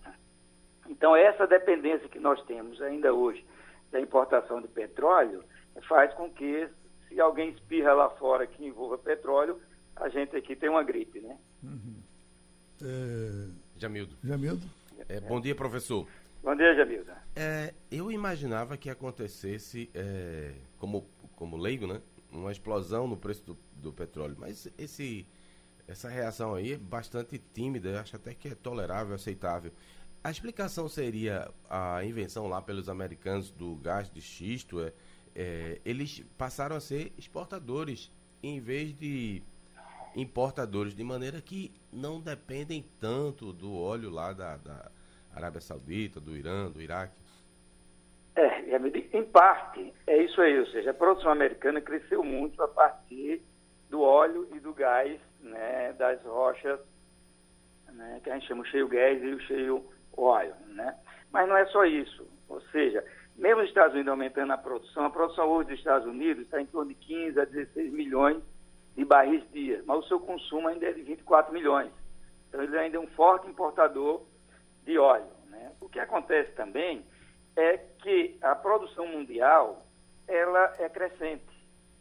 Então, 0.89 1.15
essa 1.15 1.47
dependência 1.47 2.09
que 2.09 2.19
nós 2.19 2.43
temos 2.43 2.81
ainda 2.81 3.13
hoje 3.13 3.45
da 3.89 4.01
importação 4.01 4.61
de 4.61 4.67
petróleo 4.67 5.45
faz 5.87 6.13
com 6.15 6.29
que, 6.29 6.67
se 7.07 7.19
alguém 7.19 7.49
espirra 7.49 7.93
lá 7.93 8.09
fora 8.09 8.45
que 8.45 8.65
envolva 8.65 8.97
petróleo, 8.97 9.59
a 9.95 10.09
gente 10.09 10.35
aqui 10.35 10.55
tem 10.55 10.69
uma 10.69 10.83
gripe, 10.83 11.19
né? 11.19 11.37
É, 12.81 13.49
Jamildo. 13.77 14.15
Jamildo? 14.23 14.65
É, 15.09 15.19
bom 15.21 15.39
dia, 15.39 15.55
professor. 15.55 16.07
Bom 16.43 16.55
dia, 16.55 16.75
Jamilda. 16.75 17.17
É, 17.35 17.73
eu 17.91 18.11
imaginava 18.11 18.77
que 18.77 18.89
acontecesse, 18.89 19.89
é, 19.93 20.53
como, 20.77 21.07
como 21.35 21.57
leigo, 21.57 21.87
né? 21.87 22.01
Uma 22.31 22.51
explosão 22.51 23.07
no 23.07 23.17
preço 23.17 23.43
do, 23.45 23.57
do 23.73 23.91
petróleo. 23.91 24.35
Mas 24.37 24.71
esse, 24.77 25.25
essa 25.87 26.09
reação 26.09 26.53
aí 26.53 26.73
é 26.73 26.77
bastante 26.77 27.39
tímida, 27.53 27.89
eu 27.89 27.99
acho 27.99 28.15
até 28.15 28.33
que 28.33 28.49
é 28.49 28.55
tolerável, 28.55 29.15
aceitável. 29.15 29.71
A 30.23 30.29
explicação 30.29 30.89
seria 30.89 31.49
a 31.69 32.03
invenção 32.03 32.47
lá 32.47 32.61
pelos 32.61 32.89
americanos 32.89 33.49
do 33.49 33.75
gás 33.77 34.09
de 34.09 34.21
xisto. 34.21 34.81
É, 34.81 34.93
é, 35.37 35.79
eles 35.85 36.25
passaram 36.35 36.75
a 36.75 36.79
ser 36.79 37.13
exportadores 37.15 38.11
em 38.41 38.59
vez 38.59 38.97
de 38.97 39.43
importadores, 40.15 40.95
de 40.95 41.03
maneira 41.03 41.39
que 41.39 41.71
não 41.93 42.19
dependem 42.19 42.83
tanto 42.99 43.53
do 43.53 43.79
óleo 43.79 44.09
lá 44.09 44.33
da, 44.33 44.57
da 44.57 44.91
Arábia 45.35 45.61
Saudita, 45.61 46.19
do 46.19 46.35
Irã, 46.35 46.71
do 46.71 46.81
Iraque. 46.81 47.13
É, 48.35 48.63
Jamilda, 48.71 48.97
em 48.97 49.23
parte, 49.23 49.93
é 50.07 50.17
isso 50.23 50.41
aí, 50.41 50.59
ou 50.59 50.65
seja, 50.67 50.89
a 50.89 50.93
produção 50.93 51.31
americana 51.31 51.81
cresceu 51.81 52.23
muito 52.23 52.61
a 52.63 52.67
partir 52.67 53.43
do 53.91 54.01
óleo 54.01 54.47
e 54.55 54.59
do 54.59 54.73
gás, 54.73 55.19
né, 55.39 55.93
das 55.93 56.19
rochas, 56.23 56.79
né, 57.93 58.19
que 58.23 58.29
a 58.31 58.33
gente 58.33 58.47
chama 58.47 58.63
o 58.63 58.65
cheio 58.65 58.87
gás 58.87 59.21
e 59.21 59.27
o 59.27 59.39
cheio 59.41 59.85
óleo, 60.15 60.55
né? 60.67 60.95
Mas 61.31 61.47
não 61.47 61.57
é 61.57 61.65
só 61.67 61.85
isso, 61.85 62.27
ou 62.49 62.59
seja, 62.71 63.03
mesmo 63.37 63.61
os 63.61 63.67
Estados 63.67 63.93
Unidos 63.93 64.09
aumentando 64.09 64.51
a 64.51 64.57
produção, 64.57 65.05
a 65.05 65.09
produção 65.09 65.47
hoje 65.47 65.69
dos 65.69 65.77
Estados 65.77 66.07
Unidos 66.07 66.43
está 66.43 66.59
em 66.59 66.65
torno 66.65 66.89
de 66.89 66.95
15 66.95 67.39
a 67.39 67.45
16 67.45 67.93
milhões 67.93 68.41
de 68.95 69.05
barris 69.05 69.43
dia, 69.51 69.83
mas 69.85 69.99
o 69.99 70.07
seu 70.07 70.19
consumo 70.19 70.67
ainda 70.67 70.87
é 70.87 70.91
de 70.91 71.03
24 71.03 71.53
milhões. 71.53 71.91
Então 72.49 72.63
ele 72.63 72.77
ainda 72.77 72.97
é 72.97 72.99
um 72.99 73.07
forte 73.07 73.47
importador 73.47 74.23
de 74.83 74.97
óleo. 74.97 75.29
Né? 75.49 75.71
O 75.79 75.87
que 75.87 75.99
acontece 75.99 76.51
também 76.53 77.05
é 77.55 77.77
que 77.77 78.37
a 78.41 78.55
produção 78.55 79.05
mundial 79.05 79.85
ela 80.27 80.73
é 80.79 80.89
crescente, 80.89 81.45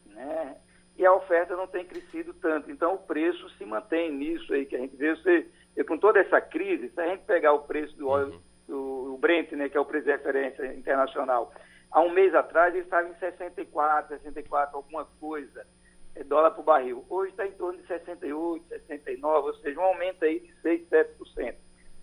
né? 0.07 0.57
E 0.97 1.05
a 1.05 1.13
oferta 1.13 1.55
não 1.55 1.67
tem 1.67 1.85
crescido 1.85 2.33
tanto, 2.35 2.71
então 2.71 2.95
o 2.95 2.99
preço 2.99 3.49
se 3.51 3.65
mantém 3.67 4.11
nisso 4.11 4.53
aí 4.55 4.65
que 4.65 4.75
a 4.75 4.79
gente 4.79 4.97
vê. 4.97 5.15
Você, 5.15 5.47
com 5.87 5.99
toda 5.99 6.19
essa 6.19 6.41
crise, 6.41 6.89
se 6.89 7.01
a 7.01 7.09
gente 7.09 7.25
pegar 7.25 7.53
o 7.53 7.65
preço 7.65 7.95
do 7.97 8.09
óleo, 8.09 8.41
do, 8.67 9.15
o 9.15 9.19
Brent, 9.19 9.53
né, 9.53 9.69
que 9.69 9.77
é 9.77 9.81
o 9.81 9.85
preço 9.85 10.07
de 10.07 10.13
referência 10.13 10.75
internacional, 10.75 11.53
há 11.91 12.01
um 12.01 12.11
mês 12.11 12.35
atrás 12.35 12.75
ele 12.75 12.85
estava 12.85 13.09
em 13.09 13.15
64, 13.15 14.19
64, 14.19 14.77
alguma 14.77 15.05
coisa, 15.21 15.67
é, 16.15 16.25
dólar 16.25 16.53
por 16.53 16.65
barril. 16.65 17.05
Hoje 17.09 17.31
está 17.31 17.47
em 17.47 17.53
torno 17.53 17.81
de 17.81 17.87
68, 17.87 18.69
69, 18.69 19.49
ou 19.49 19.55
seja, 19.57 19.81
um 19.81 19.85
aumento 19.85 20.25
aí 20.25 20.41
de 20.41 20.55
6, 20.63 20.89
7% 20.89 21.55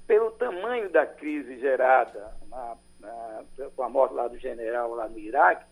pelo 0.07 0.31
tamanho 0.31 0.89
da 0.89 1.05
crise 1.05 1.59
gerada 1.59 2.35
na, 2.49 2.77
na, 2.99 3.43
com 3.75 3.83
a 3.83 3.89
morte 3.89 4.13
lá 4.13 4.27
do 4.27 4.37
general 4.37 4.93
lá 4.93 5.07
no 5.07 5.17
Iraque, 5.17 5.65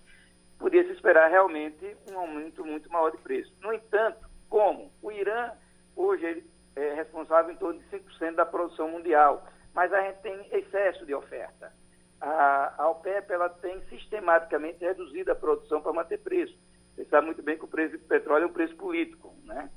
podia 0.57 0.83
se 0.83 0.91
esperar 0.91 1.29
realmente 1.29 1.97
um 2.09 2.17
aumento 2.17 2.63
muito 2.65 2.89
maior 2.91 3.11
de 3.11 3.17
preço. 3.17 3.53
No 3.61 3.73
entanto, 3.73 4.29
como 4.49 4.91
o 5.01 5.11
Irã 5.11 5.51
hoje 5.95 6.25
ele 6.25 6.51
é 6.75 6.93
responsável 6.93 7.51
em 7.51 7.57
torno 7.57 7.79
de 7.79 7.85
5% 7.89 8.35
da 8.35 8.45
produção 8.45 8.89
mundial, 8.89 9.45
mas 9.73 9.91
a 9.93 10.01
gente 10.01 10.21
tem 10.21 10.47
excesso 10.51 11.05
de 11.05 11.13
oferta. 11.13 11.71
A, 12.19 12.75
a 12.83 12.89
OPEP 12.89 13.31
ela 13.31 13.49
tem 13.49 13.81
sistematicamente 13.89 14.79
reduzido 14.79 15.31
a 15.31 15.35
produção 15.35 15.81
para 15.81 15.93
manter 15.93 16.19
preço. 16.19 16.55
Você 16.95 17.05
sabe 17.05 17.25
muito 17.25 17.41
bem 17.41 17.57
que 17.57 17.65
o 17.65 17.67
preço 17.67 17.97
do 17.97 18.03
petróleo 18.03 18.43
é 18.43 18.47
um 18.47 18.53
preço 18.53 18.75
político, 18.75 19.33
né? 19.45 19.69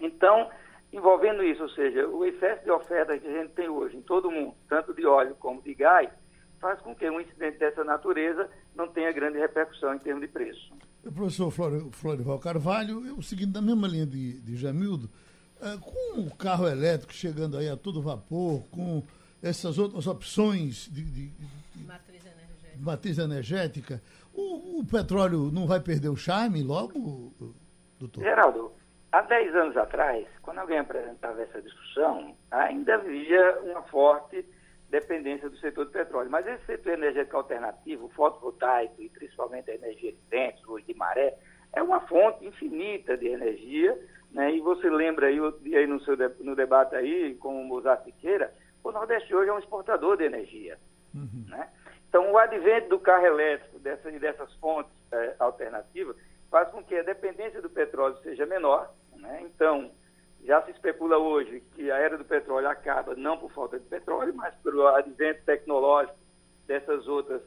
Então, 0.00 0.50
envolvendo 0.92 1.42
isso, 1.42 1.62
ou 1.62 1.68
seja, 1.70 2.06
o 2.08 2.24
excesso 2.24 2.64
de 2.64 2.70
oferta 2.70 3.18
que 3.18 3.26
a 3.26 3.42
gente 3.42 3.52
tem 3.54 3.68
hoje 3.68 3.96
em 3.96 4.02
todo 4.02 4.28
o 4.28 4.30
mundo, 4.32 4.54
tanto 4.68 4.92
de 4.92 5.06
óleo 5.06 5.34
como 5.36 5.62
de 5.62 5.72
gás, 5.74 6.10
faz 6.60 6.80
com 6.80 6.94
que 6.94 7.08
um 7.08 7.20
incidente 7.20 7.58
dessa 7.58 7.84
natureza 7.84 8.50
não 8.74 8.88
tenha 8.88 9.12
grande 9.12 9.38
repercussão 9.38 9.94
em 9.94 9.98
termos 9.98 10.22
de 10.22 10.28
preço. 10.28 10.72
O 11.04 11.12
professor 11.12 11.50
Flor- 11.50 11.90
Florival 11.92 12.38
Carvalho, 12.38 13.06
eu 13.06 13.20
seguindo 13.22 13.54
na 13.54 13.62
mesma 13.62 13.86
linha 13.86 14.06
de, 14.06 14.40
de 14.40 14.56
Jamildo, 14.56 15.08
com 15.80 16.20
o 16.20 16.34
carro 16.36 16.66
elétrico 16.68 17.12
chegando 17.12 17.56
aí 17.56 17.68
a 17.68 17.76
todo 17.76 18.02
vapor, 18.02 18.62
com 18.70 19.02
essas 19.42 19.78
outras 19.78 20.06
opções 20.06 20.88
de, 20.90 21.02
de- 21.02 21.28
de 21.28 21.84
Matriz 21.84 22.24
energética. 22.24 22.78
matriz 22.80 23.18
energética, 23.18 24.02
o, 24.32 24.80
o 24.80 24.84
petróleo 24.86 25.50
não 25.52 25.66
vai 25.66 25.80
perder 25.80 26.08
o 26.08 26.16
charme 26.16 26.62
logo, 26.62 27.32
doutor? 27.98 28.22
Geraldo, 28.22 28.72
há 29.12 29.22
10 29.22 29.54
anos 29.54 29.76
atrás, 29.76 30.26
quando 30.42 30.58
alguém 30.58 30.78
apresentava 30.78 31.40
essa 31.42 31.60
discussão, 31.60 32.34
ainda 32.50 32.94
havia 32.94 33.60
uma 33.62 33.82
forte 33.82 34.44
dependência 34.90 35.50
do 35.50 35.56
setor 35.58 35.86
do 35.86 35.90
petróleo. 35.90 36.30
Mas 36.30 36.46
esse 36.46 36.64
setor 36.66 36.92
energético 36.94 37.36
alternativo, 37.36 38.08
fotovoltaico 38.14 39.02
e 39.02 39.08
principalmente 39.08 39.70
a 39.70 39.74
energia 39.74 40.12
de 40.12 40.18
ventos, 40.30 40.64
hoje 40.68 40.86
de 40.86 40.94
maré, 40.94 41.36
é 41.72 41.82
uma 41.82 42.00
fonte 42.02 42.46
infinita 42.46 43.16
de 43.16 43.26
energia, 43.26 43.98
né? 44.34 44.54
E 44.54 44.60
você 44.60 44.90
lembra 44.90 45.28
aí, 45.28 45.38
aí 45.74 45.86
no, 45.86 45.98
seu, 46.00 46.16
no 46.40 46.54
debate 46.54 46.94
aí 46.94 47.34
com 47.36 47.58
o 47.58 47.64
Mozart 47.64 48.04
Siqueira, 48.04 48.52
o 48.82 48.92
Nordeste 48.92 49.34
hoje 49.34 49.48
é 49.48 49.54
um 49.54 49.58
exportador 49.58 50.18
de 50.18 50.24
energia, 50.24 50.76
né? 51.48 51.70
Então, 52.14 52.30
o 52.30 52.38
advento 52.38 52.90
do 52.90 52.98
carro 53.00 53.26
elétrico 53.26 53.76
dessa, 53.80 54.08
e 54.08 54.20
dessas 54.20 54.52
fontes 54.54 54.92
é, 55.10 55.34
alternativas 55.36 56.14
faz 56.48 56.68
com 56.68 56.80
que 56.80 56.94
a 56.94 57.02
dependência 57.02 57.60
do 57.60 57.68
petróleo 57.68 58.16
seja 58.22 58.46
menor. 58.46 58.94
Né? 59.16 59.42
Então, 59.42 59.90
já 60.44 60.62
se 60.62 60.70
especula 60.70 61.18
hoje 61.18 61.60
que 61.74 61.90
a 61.90 61.96
era 61.96 62.16
do 62.16 62.24
petróleo 62.24 62.68
acaba 62.68 63.16
não 63.16 63.36
por 63.36 63.50
falta 63.50 63.80
de 63.80 63.86
petróleo, 63.86 64.32
mas 64.32 64.54
pelo 64.62 64.86
advento 64.86 65.42
tecnológico 65.44 66.16
dessas 66.68 67.08
outras 67.08 67.42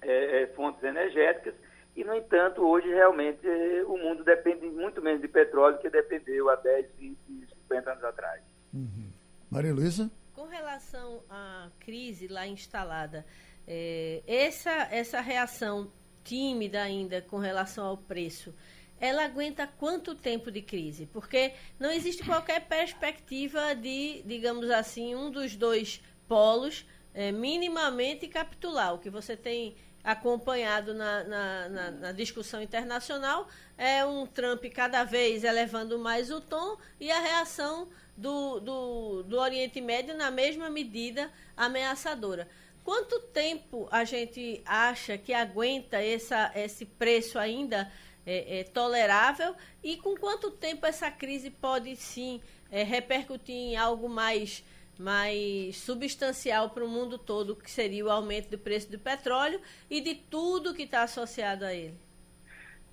é, 0.00 0.42
é, 0.42 0.46
fontes 0.48 0.82
energéticas. 0.82 1.54
E, 1.94 2.04
no 2.04 2.14
entanto, 2.14 2.62
hoje 2.62 2.88
realmente 2.88 3.46
o 3.86 3.96
mundo 3.98 4.24
depende 4.24 4.66
muito 4.66 5.02
menos 5.02 5.20
de 5.20 5.28
petróleo 5.28 5.78
que 5.78 5.90
dependeu 5.90 6.48
há 6.48 6.56
10, 6.56 6.86
20, 6.98 7.18
50 7.62 7.90
anos 7.90 8.04
atrás. 8.04 8.42
Uhum. 8.72 9.10
Maria 9.50 9.74
Luísa? 9.74 10.10
Com 10.34 10.46
relação 10.46 11.22
à 11.28 11.68
crise 11.78 12.28
lá 12.28 12.46
instalada, 12.46 13.26
é, 13.66 14.22
essa, 14.26 14.88
essa 14.90 15.20
reação 15.20 15.92
tímida 16.24 16.82
ainda 16.82 17.20
com 17.20 17.36
relação 17.36 17.84
ao 17.86 17.96
preço, 17.96 18.54
ela 18.98 19.24
aguenta 19.24 19.66
quanto 19.66 20.14
tempo 20.14 20.50
de 20.50 20.62
crise? 20.62 21.06
Porque 21.06 21.52
não 21.78 21.90
existe 21.90 22.24
qualquer 22.24 22.66
perspectiva 22.66 23.74
de, 23.74 24.22
digamos 24.24 24.70
assim, 24.70 25.14
um 25.14 25.30
dos 25.30 25.56
dois 25.56 26.02
polos 26.28 26.86
é, 27.12 27.32
minimamente 27.32 28.28
capitular. 28.28 28.94
O 28.94 28.98
que 28.98 29.10
você 29.10 29.36
tem 29.36 29.74
acompanhado 30.04 30.94
na, 30.94 31.24
na, 31.24 31.68
na, 31.68 31.90
na, 31.90 32.12
discussão 32.12 32.60
internacional 32.60 33.48
é 33.78 34.04
um 34.04 34.26
Trump 34.26 34.64
cada 34.74 35.04
vez 35.04 35.44
elevando 35.44 35.98
mais 35.98 36.30
o 36.30 36.40
tom 36.40 36.76
e 36.98 37.10
a 37.10 37.20
reação 37.20 37.88
do, 38.16 38.60
do, 38.60 39.22
do 39.22 39.38
Oriente 39.38 39.80
Médio 39.80 40.16
na 40.16 40.30
mesma 40.30 40.68
medida 40.68 41.30
ameaçadora. 41.56 42.48
Quanto 42.84 43.20
tempo 43.20 43.86
a 43.92 44.04
gente 44.04 44.60
acha 44.66 45.16
que 45.16 45.32
aguenta 45.32 46.02
essa, 46.02 46.50
esse 46.54 46.84
preço 46.84 47.38
ainda 47.38 47.90
é, 48.26 48.60
é, 48.60 48.64
tolerável 48.64 49.54
e 49.82 49.96
com 49.96 50.16
quanto 50.16 50.50
tempo 50.50 50.84
essa 50.84 51.10
crise 51.10 51.50
pode 51.50 51.94
sim 51.94 52.40
é, 52.70 52.82
repercutir 52.82 53.54
em 53.54 53.76
algo 53.76 54.08
mais, 54.08 54.64
mais 54.98 55.76
substancial 55.78 56.70
para 56.70 56.84
o 56.84 56.88
mundo 56.88 57.18
todo, 57.18 57.56
que 57.56 57.70
seria 57.70 58.04
o 58.04 58.10
aumento 58.10 58.50
do 58.50 58.58
preço 58.58 58.90
do 58.90 58.98
petróleo 58.98 59.60
e 59.90 60.00
de 60.00 60.14
tudo 60.14 60.74
que 60.74 60.82
está 60.82 61.02
associado 61.02 61.64
a 61.64 61.72
ele? 61.72 61.96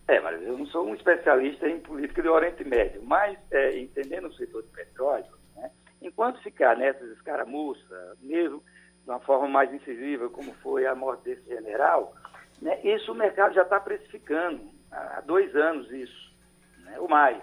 É, 0.08 0.20
mas 0.20 0.42
eu 0.42 0.58
não 0.58 0.66
sou 0.66 0.88
um 0.88 0.96
especialista 0.96 1.70
em 1.70 1.80
política 1.80 2.24
do 2.24 2.32
Oriente 2.32 2.64
Médio, 2.64 3.00
mas 3.04 3.38
é, 3.52 3.78
entendendo 3.78 4.28
o 4.28 4.34
setor 4.34 4.64
de 4.64 4.70
petróleo, 4.70 5.32
né, 5.56 5.70
enquanto 6.02 6.42
ficar 6.42 6.76
nessas 6.76 7.12
escaramuças, 7.12 8.18
mesmo 8.20 8.64
de 9.04 9.10
uma 9.10 9.20
forma 9.20 9.48
mais 9.48 9.72
incisiva, 9.72 10.28
como 10.30 10.52
foi 10.64 10.88
a 10.88 10.96
morte 10.96 11.26
desse 11.26 11.48
general, 11.48 12.16
né, 12.60 12.80
isso 12.84 13.12
o 13.12 13.16
mercado 13.16 13.54
já 13.54 13.62
está 13.62 13.80
precificando 13.80 14.72
há 14.92 15.22
dois 15.22 15.56
anos 15.56 15.92
isso, 15.92 16.34
né, 16.80 17.00
ou 17.00 17.08
mais. 17.08 17.40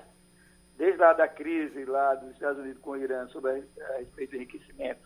Desde 0.77 0.99
lá 0.99 1.13
da 1.13 1.27
crise 1.27 1.85
lá 1.85 2.15
dos 2.15 2.33
Estados 2.33 2.59
Unidos 2.59 2.81
com 2.83 2.91
o 2.91 2.97
Irã 2.97 3.27
sobre 3.29 3.51
a, 3.51 3.55
a 3.55 3.99
respeito 3.99 4.31
do 4.31 4.37
enriquecimento 4.37 5.01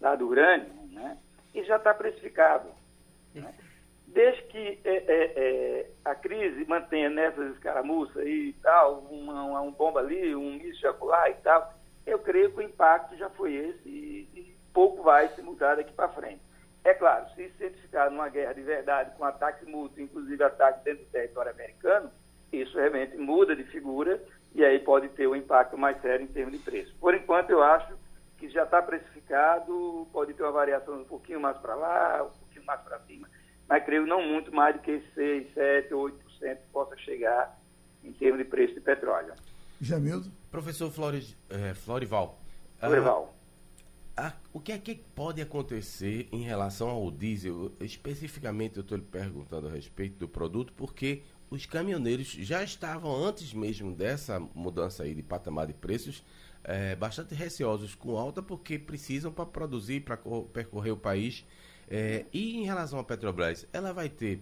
lá 0.00 0.14
do 0.14 0.28
urânio, 0.28 0.72
né, 0.92 1.18
isso 1.54 1.66
já 1.66 1.76
está 1.76 1.92
precificado. 1.92 2.68
Né? 3.34 3.52
Desde 4.06 4.42
que 4.44 4.78
é, 4.84 4.96
é, 4.96 5.32
é, 5.36 5.90
a 6.04 6.14
crise 6.14 6.64
mantenha 6.66 7.10
nessas 7.10 7.54
escaramuças 7.54 8.24
e 8.26 8.54
tal, 8.62 9.00
uma, 9.10 9.42
uma, 9.42 9.60
um 9.60 9.72
bomba 9.72 10.00
ali, 10.00 10.34
um 10.34 10.52
míssil 10.52 10.90
acolá 10.90 11.28
e 11.28 11.34
tal, 11.34 11.74
eu 12.06 12.18
creio 12.20 12.52
que 12.52 12.58
o 12.58 12.62
impacto 12.62 13.16
já 13.16 13.28
foi 13.30 13.54
esse 13.54 13.88
e, 13.88 14.28
e 14.34 14.56
pouco 14.72 15.02
vai 15.02 15.28
se 15.30 15.42
mudar 15.42 15.74
daqui 15.74 15.92
para 15.92 16.08
frente. 16.08 16.40
É 16.84 16.94
claro, 16.94 17.28
se 17.30 17.48
se 17.48 17.64
identificar 17.64 18.10
numa 18.10 18.28
guerra 18.28 18.52
de 18.52 18.62
verdade 18.62 19.10
com 19.16 19.24
ataque 19.24 19.66
mútuo, 19.66 20.00
inclusive 20.00 20.44
ataque 20.44 20.84
dentro 20.84 21.04
do 21.04 21.10
território 21.10 21.50
americano, 21.50 22.10
isso 22.52 22.78
realmente 22.78 23.16
muda 23.16 23.56
de 23.56 23.64
figura 23.64 24.22
e 24.56 24.64
aí 24.64 24.78
pode 24.78 25.10
ter 25.10 25.28
um 25.28 25.36
impacto 25.36 25.76
mais 25.76 26.00
sério 26.00 26.24
em 26.24 26.28
termos 26.28 26.54
de 26.54 26.58
preço. 26.58 26.94
Por 26.98 27.14
enquanto, 27.14 27.50
eu 27.50 27.62
acho 27.62 27.92
que 28.38 28.48
já 28.48 28.64
está 28.64 28.80
precificado, 28.80 30.08
pode 30.10 30.32
ter 30.32 30.42
uma 30.42 30.52
variação 30.52 30.98
um 30.98 31.04
pouquinho 31.04 31.38
mais 31.38 31.58
para 31.58 31.74
lá, 31.74 32.24
um 32.24 32.38
pouquinho 32.38 32.64
mais 32.64 32.80
para 32.80 32.98
cima, 33.00 33.28
mas 33.68 33.84
creio 33.84 34.06
não 34.06 34.22
muito 34.22 34.54
mais 34.54 34.74
do 34.74 34.80
que 34.80 35.02
6, 35.14 35.52
7, 35.52 35.90
8% 35.90 36.58
possa 36.72 36.96
chegar 36.96 37.58
em 38.02 38.12
termos 38.12 38.38
de 38.38 38.44
preço 38.44 38.72
de 38.72 38.80
petróleo. 38.80 39.34
Jamildo? 39.78 40.30
Professor 40.50 40.90
Flores, 40.90 41.36
é, 41.50 41.74
Florival. 41.74 42.38
Florival. 42.80 43.35
Ah, 44.18 44.32
o 44.50 44.58
que 44.58 44.72
é 44.72 44.78
que 44.78 44.94
pode 44.94 45.42
acontecer 45.42 46.26
em 46.32 46.40
relação 46.40 46.88
ao 46.88 47.10
diesel? 47.10 47.70
Especificamente, 47.78 48.78
eu 48.78 48.80
estou 48.80 48.96
lhe 48.96 49.04
perguntando 49.04 49.68
a 49.68 49.70
respeito 49.70 50.16
do 50.16 50.26
produto, 50.26 50.72
porque 50.74 51.22
os 51.50 51.66
caminhoneiros 51.66 52.28
já 52.28 52.64
estavam, 52.64 53.14
antes 53.14 53.52
mesmo 53.52 53.94
dessa 53.94 54.40
mudança 54.54 55.02
aí 55.02 55.14
de 55.14 55.22
patamar 55.22 55.66
de 55.66 55.74
preços, 55.74 56.24
é, 56.64 56.96
bastante 56.96 57.34
receosos 57.34 57.94
com 57.94 58.16
alta, 58.16 58.42
porque 58.42 58.78
precisam 58.78 59.30
para 59.30 59.44
produzir, 59.44 60.00
para 60.00 60.18
percorrer 60.50 60.92
o 60.92 60.96
país. 60.96 61.44
É, 61.86 62.24
e 62.32 62.56
em 62.56 62.64
relação 62.64 62.98
à 62.98 63.04
Petrobras, 63.04 63.66
ela 63.70 63.92
vai 63.92 64.08
ter, 64.08 64.40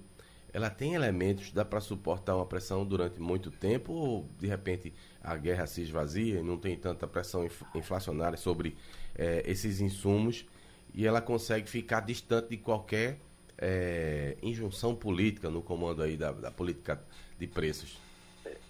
ela 0.53 0.71
tem 0.71 0.95
elementos, 0.95 1.51
dá 1.51 1.65
para 1.65 1.81
suportar 1.81 2.37
uma 2.37 2.47
pressão 2.47 2.87
durante 2.87 3.19
muito 3.19 3.51
tempo, 3.51 3.93
ou 3.93 4.29
de 4.39 4.47
repente 4.47 4.95
a 5.21 5.37
guerra 5.37 5.67
se 5.67 5.83
esvazia 5.83 6.39
e 6.39 6.43
não 6.45 6.57
tem 6.57 6.77
tanta 6.77 7.09
pressão 7.09 7.45
inflacionária 7.75 8.39
sobre 8.39 8.77
é, 9.17 9.43
esses 9.47 9.81
insumos 9.81 10.47
e 10.95 11.07
ela 11.07 11.21
consegue 11.21 11.69
ficar 11.69 12.01
distante 12.01 12.51
de 12.51 12.57
qualquer 12.57 13.19
é, 13.59 14.37
injunção 14.43 14.95
política 14.95 15.51
no 15.51 15.63
comando 15.63 16.03
aí 16.03 16.17
da, 16.17 16.33
da 16.33 16.51
política 16.51 17.01
de 17.39 17.47
preços. 17.47 17.99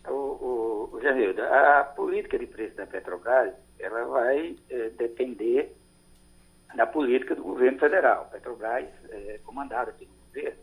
O, 0.06 0.12
o, 0.12 0.90
o 0.92 1.00
Janildo, 1.02 1.42
a 1.42 1.84
política 1.84 2.38
de 2.38 2.46
preço 2.46 2.76
da 2.76 2.86
Petrobras 2.86 3.54
ela 3.78 4.04
vai 4.04 4.56
é, 4.70 4.90
depender 4.90 5.74
da 6.74 6.86
política 6.86 7.34
do 7.34 7.42
governo 7.42 7.78
federal. 7.78 8.28
Petrobras 8.32 8.88
é 9.10 9.38
comandada 9.44 9.92
pelo 9.92 10.10
governo. 10.26 10.58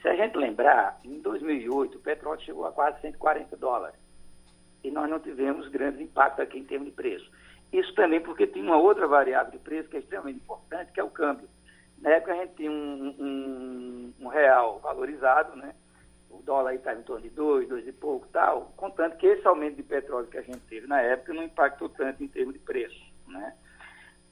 Se 0.00 0.08
a 0.08 0.16
gente 0.16 0.36
lembrar, 0.36 0.98
em 1.04 1.20
2008 1.20 1.98
o 1.98 2.00
petróleo 2.00 2.40
chegou 2.40 2.66
a 2.66 2.72
quase 2.72 3.00
140 3.00 3.56
dólares 3.56 3.98
e 4.82 4.90
nós 4.90 5.08
não 5.08 5.20
tivemos 5.20 5.68
grande 5.68 6.02
impacto 6.02 6.42
aqui 6.42 6.58
em 6.58 6.64
termos 6.64 6.88
de 6.88 6.94
preço. 6.94 7.30
Isso 7.72 7.94
também 7.94 8.20
porque 8.20 8.46
tem 8.46 8.62
uma 8.62 8.76
outra 8.76 9.06
variável 9.06 9.50
de 9.50 9.58
preço 9.58 9.88
que 9.88 9.96
é 9.96 10.00
extremamente 10.00 10.40
importante, 10.40 10.92
que 10.92 11.00
é 11.00 11.04
o 11.04 11.10
câmbio. 11.10 11.48
Na 11.98 12.10
época 12.10 12.32
a 12.32 12.36
gente 12.36 12.54
tinha 12.54 12.70
um, 12.70 13.14
um, 13.18 14.14
um 14.20 14.28
real 14.28 14.80
valorizado, 14.80 15.56
né? 15.56 15.74
O 16.28 16.42
dólar 16.42 16.74
estava 16.74 16.98
em 16.98 17.04
torno 17.04 17.22
de 17.22 17.30
dois, 17.30 17.68
dois 17.68 17.86
e 17.86 17.92
pouco 17.92 18.26
tal, 18.28 18.72
contanto 18.76 19.16
que 19.16 19.26
esse 19.26 19.46
aumento 19.46 19.76
de 19.76 19.82
petróleo 19.82 20.26
que 20.26 20.38
a 20.38 20.42
gente 20.42 20.60
teve 20.60 20.86
na 20.86 21.00
época 21.00 21.32
não 21.32 21.42
impactou 21.42 21.88
tanto 21.88 22.22
em 22.22 22.28
termos 22.28 22.54
de 22.54 22.60
preço, 22.60 23.00
né? 23.28 23.54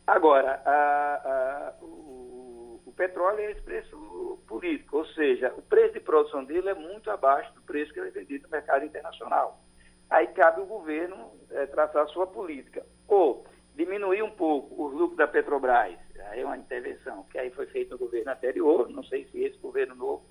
Agora, 0.06 0.60
a, 0.64 1.14
a, 1.14 1.84
o, 1.84 2.82
o, 2.84 2.92
petróleo 2.96 3.38
é 3.40 3.52
esse 3.52 3.62
preço 3.62 4.40
político, 4.48 4.98
ou 4.98 5.06
seja, 5.06 5.54
o 5.56 5.62
preço 5.62 5.94
de 5.94 6.00
produção 6.00 6.44
dele 6.44 6.70
é 6.70 6.74
muito 6.74 7.10
abaixo 7.10 7.54
do 7.54 7.62
preço 7.62 7.92
que 7.92 8.00
ele 8.00 8.08
é 8.08 8.12
vendido 8.12 8.44
no 8.44 8.50
mercado 8.50 8.84
internacional. 8.84 9.60
Aí 10.08 10.26
cabe 10.28 10.60
o 10.62 10.66
governo 10.66 11.30
é, 11.50 11.66
traçar 11.66 12.02
a 12.02 12.08
sua 12.08 12.26
política. 12.26 12.84
Ou 13.10 13.44
diminuir 13.74 14.22
um 14.22 14.30
pouco 14.30 14.86
os 14.86 14.94
lucros 14.94 15.16
da 15.16 15.26
Petrobras, 15.26 15.98
aí 16.30 16.40
é 16.40 16.44
uma 16.44 16.56
intervenção 16.56 17.24
que 17.24 17.38
aí 17.38 17.50
foi 17.50 17.66
feita 17.66 17.94
no 17.94 17.98
governo 17.98 18.30
anterior, 18.30 18.88
não 18.88 19.02
sei 19.02 19.24
se 19.26 19.42
esse 19.42 19.58
governo 19.58 19.96
novo 19.96 20.24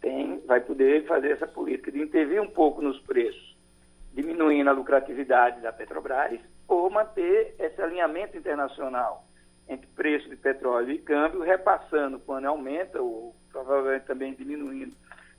tem, 0.00 0.40
vai 0.46 0.60
poder 0.60 1.06
fazer 1.06 1.32
essa 1.32 1.46
política 1.46 1.92
de 1.92 2.00
intervir 2.00 2.40
um 2.40 2.48
pouco 2.48 2.80
nos 2.80 2.98
preços, 3.00 3.54
diminuindo 4.14 4.70
a 4.70 4.72
lucratividade 4.72 5.60
da 5.60 5.72
Petrobras, 5.72 6.40
ou 6.66 6.88
manter 6.88 7.54
esse 7.58 7.80
alinhamento 7.82 8.36
internacional 8.36 9.26
entre 9.68 9.86
preço 9.88 10.30
de 10.30 10.36
petróleo 10.36 10.90
e 10.90 10.98
câmbio, 10.98 11.42
repassando 11.42 12.18
quando 12.18 12.46
aumenta, 12.46 13.00
ou 13.00 13.36
provavelmente 13.50 14.06
também 14.06 14.34
diminuindo 14.34 14.96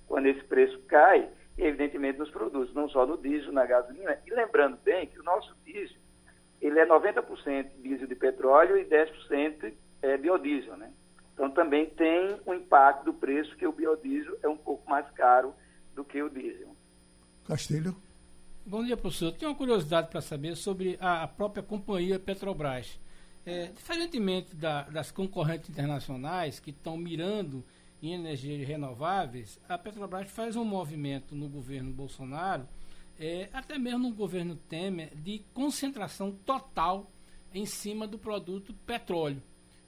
quando 0.07 0.27
esse 0.27 0.43
preço 0.43 0.79
cai, 0.83 1.27
e 1.57 1.63
evidentemente 1.63 2.19
nos 2.19 2.29
produtos, 2.29 2.73
não 2.75 2.87
só 2.87 3.05
no 3.05 3.17
diesel, 3.17 3.51
na 3.51 3.65
gasolina. 3.65 4.17
E 4.27 4.33
lembrando 4.33 4.77
bem 4.83 5.07
que 5.07 5.19
o 5.19 5.23
nosso 5.23 5.55
diesel, 5.65 6.02
ele 6.63 6.79
é 6.79 6.85
90% 6.85 7.67
diesel 7.81 8.07
de 8.07 8.15
petróleo 8.15 8.77
e 8.77 8.85
10% 8.85 9.73
é 10.01 10.17
biodiesel, 10.17 10.77
né? 10.77 10.91
Então 11.33 11.49
também 11.49 11.87
tem 11.87 12.39
um 12.47 12.53
impacto 12.53 13.03
do 13.03 13.13
preço 13.13 13.55
que 13.57 13.67
o 13.67 13.73
biodiesel 13.73 14.37
é 14.41 14.47
um 14.47 14.55
pouco 14.55 14.89
mais 14.89 15.09
caro 15.11 15.53
do 15.93 16.05
que 16.05 16.21
o 16.21 16.29
diesel. 16.29 16.73
Castilho. 17.45 17.93
Bom 18.65 18.81
dia, 18.81 18.95
professor. 18.95 19.25
Eu 19.25 19.31
tenho 19.33 19.51
uma 19.51 19.57
curiosidade 19.57 20.09
para 20.09 20.21
saber 20.21 20.55
sobre 20.55 20.97
a, 21.01 21.27
própria 21.27 21.61
companhia 21.61 22.17
Petrobras. 22.17 22.97
É, 23.45 23.67
diferentemente 23.67 24.55
da, 24.55 24.83
das 24.83 25.11
concorrentes 25.11 25.69
internacionais 25.69 26.61
que 26.61 26.69
estão 26.69 26.95
mirando 26.95 27.61
em 28.01 28.13
energias 28.13 28.65
renováveis, 28.65 29.59
a 29.67 29.77
Petrobras 29.77 30.31
faz 30.31 30.55
um 30.55 30.63
movimento 30.63 31.35
no 31.35 31.49
governo 31.49 31.91
Bolsonaro, 31.91 32.65
é, 33.19 33.49
até 33.53 33.77
mesmo 33.77 34.09
no 34.09 34.15
governo 34.15 34.55
Temer, 34.55 35.15
de 35.15 35.43
concentração 35.53 36.31
total 36.45 37.11
em 37.53 37.65
cima 37.65 38.07
do 38.07 38.17
produto 38.17 38.73
petróleo. 38.85 39.41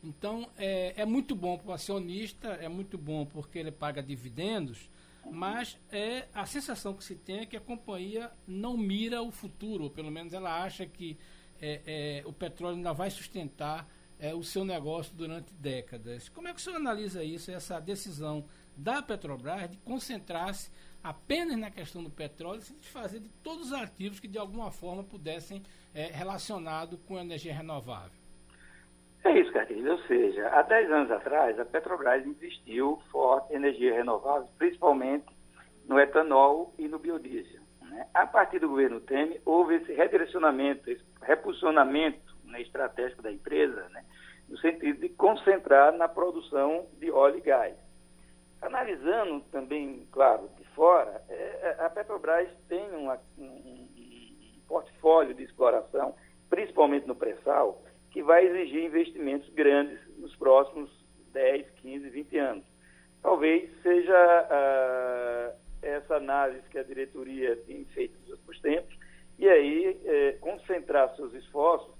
Então, 0.03 0.47
é, 0.55 0.93
é 1.01 1.05
muito 1.05 1.35
bom 1.35 1.57
para 1.57 1.69
o 1.69 1.73
acionista, 1.73 2.49
é 2.49 2.69
muito 2.69 2.97
bom 2.97 3.25
porque 3.25 3.57
ele 3.57 3.71
paga 3.71 4.03
dividendos, 4.03 4.89
mas 5.31 5.77
é 5.91 6.27
a 6.33 6.45
sensação 6.45 6.93
que 6.93 7.03
se 7.03 7.15
tem 7.15 7.39
é 7.39 7.45
que 7.45 7.57
a 7.57 7.61
companhia 7.61 8.31
não 8.45 8.77
mira 8.77 9.23
o 9.23 9.31
futuro, 9.31 9.85
ou 9.85 9.89
pelo 9.89 10.11
menos 10.11 10.33
ela 10.33 10.63
acha 10.63 10.85
que 10.85 11.17
é, 11.59 12.21
é, 12.23 12.23
o 12.27 12.33
petróleo 12.33 12.75
ainda 12.75 12.93
vai 12.93 13.09
sustentar 13.09 13.89
é, 14.19 14.33
o 14.33 14.43
seu 14.43 14.63
negócio 14.63 15.13
durante 15.15 15.51
décadas. 15.55 16.29
Como 16.29 16.47
é 16.47 16.53
que 16.53 16.59
o 16.59 16.63
senhor 16.63 16.75
analisa 16.75 17.23
isso, 17.23 17.49
essa 17.49 17.79
decisão 17.79 18.45
da 18.77 19.01
Petrobras 19.01 19.69
de 19.69 19.77
concentrar-se 19.77 20.69
apenas 21.05 21.55
na 21.55 21.69
questão 21.69 22.03
do 22.03 22.09
petróleo, 22.09 22.61
se 22.61 22.73
desfazer 22.73 23.19
de 23.19 23.29
todos 23.43 23.67
os 23.67 23.73
ativos 23.73 24.19
que 24.19 24.27
de 24.27 24.39
alguma 24.39 24.71
forma 24.71 25.03
pudessem 25.03 25.61
é, 25.93 26.05
relacionados 26.07 26.99
com 27.07 27.19
energia 27.19 27.53
renovável? 27.53 28.17
É 29.23 29.39
isso, 29.39 29.51
Carlinhos. 29.53 29.87
Ou 29.87 30.07
seja, 30.07 30.49
há 30.49 30.63
10 30.63 30.91
anos 30.91 31.11
atrás, 31.11 31.59
a 31.59 31.65
Petrobras 31.65 32.25
investiu 32.25 32.99
forte 33.11 33.53
em 33.53 33.57
energia 33.57 33.93
renovável, 33.93 34.49
principalmente 34.57 35.25
no 35.87 35.99
etanol 35.99 36.73
e 36.79 36.87
no 36.87 36.97
biodiesel. 36.97 37.61
Né? 37.81 38.07
A 38.11 38.25
partir 38.25 38.57
do 38.57 38.69
governo 38.69 38.99
Temer, 38.99 39.39
houve 39.45 39.75
esse 39.75 39.93
redirecionamento, 39.93 40.89
esse 40.89 41.03
repulsionamento 41.21 42.35
né, 42.45 42.61
estratégico 42.63 43.21
da 43.21 43.31
empresa, 43.31 43.87
né, 43.89 44.03
no 44.49 44.57
sentido 44.57 45.01
de 45.01 45.09
concentrar 45.09 45.93
na 45.93 46.07
produção 46.07 46.87
de 46.99 47.11
óleo 47.11 47.37
e 47.37 47.41
gás. 47.41 47.84
Analisando 48.65 49.41
também, 49.51 50.07
claro, 50.11 50.49
de 50.57 50.63
fora, 50.69 51.23
é, 51.29 51.75
é 51.79 51.85
a 51.85 51.89
Petrobras 51.89 52.49
tem 52.67 52.89
uma, 52.95 53.19
um, 53.37 53.43
um 53.45 53.87
portfólio 54.67 55.35
de 55.35 55.43
exploração, 55.43 56.15
principalmente 56.49 57.07
no 57.07 57.15
pré-sal, 57.15 57.83
que 58.09 58.23
vai 58.23 58.43
exigir 58.47 58.83
investimentos 58.83 59.47
grandes 59.53 59.99
nos 60.17 60.35
próximos 60.35 60.89
10, 61.31 61.69
15, 61.81 62.09
20 62.09 62.37
anos. 62.39 62.65
Talvez 63.21 63.69
seja 63.83 64.47
uh, 64.49 65.55
essa 65.83 66.15
análise 66.15 66.67
que 66.69 66.79
a 66.79 66.83
diretoria 66.83 67.55
tem 67.67 67.85
feito 67.93 68.17
nos 68.21 68.31
últimos 68.31 68.59
tempos, 68.61 68.97
e 69.37 69.47
aí 69.47 70.01
é, 70.05 70.31
concentrar 70.39 71.15
seus 71.15 71.33
esforços 71.33 71.93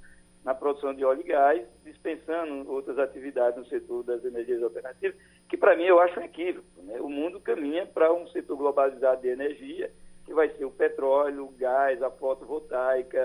na 0.44 0.56
produção 0.56 0.94
de 0.94 1.04
óleo 1.04 1.22
e 1.22 1.28
gás, 1.28 1.68
dispensando 1.84 2.72
outras 2.72 2.98
atividades 2.98 3.58
no 3.58 3.66
setor 3.66 4.04
das 4.04 4.24
energias 4.24 4.64
alternativas, 4.64 5.18
que 5.48 5.58
para 5.58 5.76
mim 5.76 5.84
eu 5.84 6.00
acho 6.00 6.20
um 6.20 6.24
equívoco. 6.24 6.82
Né? 6.84 7.00
O 7.00 7.10
mundo 7.10 7.40
caminha 7.40 7.86
para 7.86 8.14
um 8.14 8.28
setor 8.30 8.58
globalizado 8.58 9.22
de 9.22 9.28
energia, 9.28 9.92
que 10.26 10.34
vai 10.34 10.50
ser 10.50 10.66
o 10.66 10.72
petróleo, 10.72 11.46
o 11.46 11.52
gás, 11.52 12.02
a 12.02 12.10
fotovoltaica, 12.10 13.20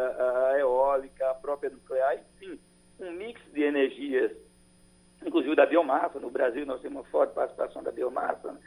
a 0.52 0.58
eólica, 0.58 1.30
a 1.30 1.34
própria 1.34 1.70
nuclear, 1.70 2.18
enfim, 2.34 2.58
um 2.98 3.12
mix 3.12 3.40
de 3.52 3.62
energias, 3.62 4.32
inclusive 5.24 5.56
da 5.56 5.64
biomassa. 5.64 6.20
No 6.20 6.30
Brasil 6.30 6.66
nós 6.66 6.80
temos 6.80 6.98
uma 6.98 7.10
forte 7.10 7.34
participação 7.34 7.82
da 7.82 7.90
biomassa. 7.90 8.52
Né? 8.52 8.60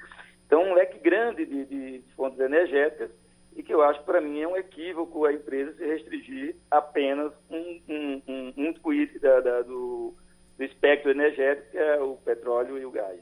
Então, 0.46 0.64
um 0.64 0.74
leque 0.74 1.00
grande 1.00 1.46
de, 1.46 1.66
de 1.66 2.04
fontes 2.16 2.40
energéticas 2.40 3.12
e 3.56 3.62
que 3.62 3.74
eu 3.74 3.84
acho, 3.84 4.04
para 4.04 4.20
mim, 4.20 4.42
é 4.42 4.48
um 4.48 4.58
equívoco 4.58 5.26
a 5.26 5.34
empresa 5.34 5.74
se 5.74 5.86
restringir 5.86 6.56
apenas 6.72 7.32
um, 7.50 7.82
um, 7.88 8.22
um, 8.28 8.54
um 8.58 9.20
da, 9.22 9.40
da, 9.40 9.62
do, 9.62 10.16
do 10.58 10.64
espectro 10.64 11.12
energético, 11.12 11.72
que 11.72 11.78
é 11.78 12.02
o 12.02 12.18
petróleo 12.18 12.80
e 12.80 12.86
o 12.86 12.92
gás. 12.92 13.20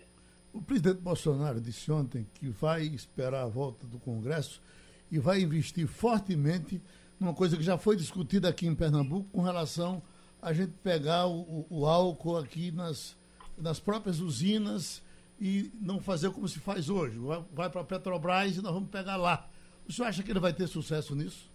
O 0.54 0.62
presidente 0.62 1.00
Bolsonaro 1.00 1.62
disse 1.62 1.92
ontem 1.92 2.28
que 2.34 2.50
vai 2.50 2.84
esperar 2.84 3.44
a 3.44 3.48
volta 3.48 3.88
do 3.88 3.98
Congresso 4.00 4.62
e 5.10 5.18
vai 5.18 5.42
investir 5.42 5.88
fortemente 5.88 6.82
numa 7.20 7.34
coisa 7.34 7.56
que 7.56 7.64
já 7.64 7.78
foi 7.78 7.96
discutida 7.96 8.50
aqui 8.50 8.68
em 8.68 8.76
Pernambuco 8.76 9.30
com 9.32 9.42
relação 9.42 10.02
a 10.42 10.52
gente 10.54 10.74
pegar 10.84 11.28
o, 11.28 11.66
o 11.70 11.86
álcool 11.86 12.38
aqui 12.38 12.72
nas, 12.72 13.18
nas 13.58 13.80
próprias 13.80 14.20
usinas 14.20 15.04
e 15.40 15.72
não 15.80 16.00
fazer 16.00 16.32
como 16.32 16.48
se 16.48 16.60
faz 16.60 16.90
hoje. 16.90 17.18
Vai, 17.20 17.44
vai 17.52 17.70
para 17.70 17.82
a 17.82 17.86
Petrobras 17.86 18.58
e 18.58 18.62
nós 18.62 18.74
vamos 18.74 18.90
pegar 18.90 19.18
lá. 19.18 19.48
O 19.88 19.92
senhor 19.92 20.08
acha 20.08 20.24
que 20.24 20.32
ele 20.32 20.40
vai 20.40 20.54
ter 20.54 20.68
sucesso 20.68 21.16
nisso? 21.16 21.52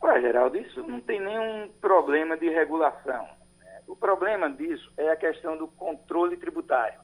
Olha, 0.00 0.20
Geraldo, 0.20 0.56
isso 0.56 0.82
não 0.82 1.00
tem 1.00 1.20
nenhum 1.20 1.68
problema 1.80 2.36
de 2.36 2.48
regulação. 2.48 3.28
Né? 3.58 3.82
O 3.86 3.96
problema 3.96 4.50
disso 4.50 4.92
é 4.96 5.10
a 5.10 5.16
questão 5.16 5.56
do 5.56 5.68
controle 5.68 6.36
tributário. 6.36 7.00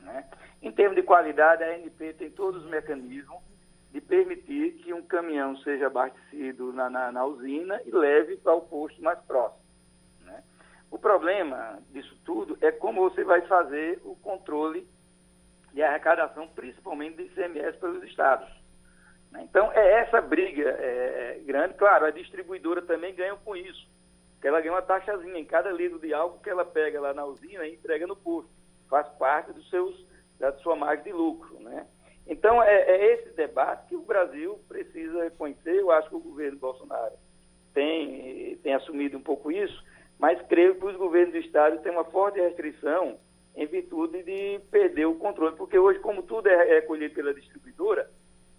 Né? 0.00 0.24
Em 0.64 0.72
termos 0.72 0.96
de 0.96 1.02
qualidade, 1.02 1.62
a 1.62 1.74
ANP 1.74 2.14
tem 2.14 2.30
todos 2.30 2.64
os 2.64 2.70
mecanismos 2.70 3.38
de 3.92 4.00
permitir 4.00 4.72
que 4.82 4.94
um 4.94 5.02
caminhão 5.02 5.54
seja 5.58 5.88
abastecido 5.88 6.72
na, 6.72 6.88
na, 6.88 7.12
na 7.12 7.26
usina 7.26 7.80
e 7.84 7.90
leve 7.90 8.38
para 8.38 8.54
o 8.54 8.62
posto 8.62 9.00
mais 9.02 9.18
próximo. 9.20 9.62
Né? 10.22 10.42
O 10.90 10.98
problema 10.98 11.78
disso 11.90 12.18
tudo 12.24 12.56
é 12.62 12.72
como 12.72 13.02
você 13.02 13.22
vai 13.22 13.42
fazer 13.42 14.00
o 14.04 14.16
controle 14.16 14.88
de 15.74 15.82
arrecadação, 15.82 16.48
principalmente 16.48 17.18
de 17.18 17.24
ICMS 17.24 17.78
pelos 17.78 18.02
estados. 18.04 18.48
Né? 19.30 19.42
Então, 19.42 19.70
é 19.70 20.00
essa 20.00 20.22
briga 20.22 20.70
é, 20.80 21.42
grande. 21.44 21.74
Claro, 21.74 22.06
a 22.06 22.10
distribuidora 22.10 22.80
também 22.80 23.14
ganha 23.14 23.36
com 23.36 23.54
isso, 23.54 23.86
porque 24.32 24.48
ela 24.48 24.62
ganha 24.62 24.72
uma 24.72 24.80
taxazinha 24.80 25.38
em 25.38 25.44
cada 25.44 25.70
litro 25.70 25.98
de 25.98 26.14
álcool 26.14 26.40
que 26.40 26.48
ela 26.48 26.64
pega 26.64 27.02
lá 27.02 27.12
na 27.12 27.26
usina 27.26 27.66
e 27.66 27.74
entrega 27.74 28.06
no 28.06 28.16
posto. 28.16 28.50
Faz 28.88 29.06
parte 29.18 29.52
dos 29.52 29.68
seus, 29.68 30.03
da 30.38 30.52
sua 30.58 30.76
margem 30.76 31.04
de 31.04 31.12
lucro. 31.12 31.58
Né? 31.60 31.86
Então, 32.26 32.62
é, 32.62 32.74
é 32.74 33.14
esse 33.14 33.30
debate 33.30 33.88
que 33.88 33.96
o 33.96 34.02
Brasil 34.02 34.58
precisa 34.68 35.30
conhecer. 35.32 35.76
Eu 35.76 35.90
acho 35.90 36.08
que 36.08 36.16
o 36.16 36.20
governo 36.20 36.58
Bolsonaro 36.58 37.14
tem, 37.72 38.56
tem 38.62 38.74
assumido 38.74 39.18
um 39.18 39.22
pouco 39.22 39.50
isso, 39.50 39.84
mas 40.18 40.40
creio 40.46 40.76
que 40.76 40.86
os 40.86 40.96
governos 40.96 41.32
do 41.32 41.38
Estado 41.38 41.82
têm 41.82 41.92
uma 41.92 42.04
forte 42.04 42.40
restrição 42.40 43.18
em 43.54 43.66
virtude 43.66 44.22
de 44.22 44.60
perder 44.70 45.06
o 45.06 45.14
controle, 45.14 45.54
porque 45.56 45.78
hoje, 45.78 46.00
como 46.00 46.22
tudo 46.22 46.48
é, 46.48 46.78
é 46.78 46.80
colhido 46.80 47.14
pela 47.14 47.32
distribuidora, 47.32 48.10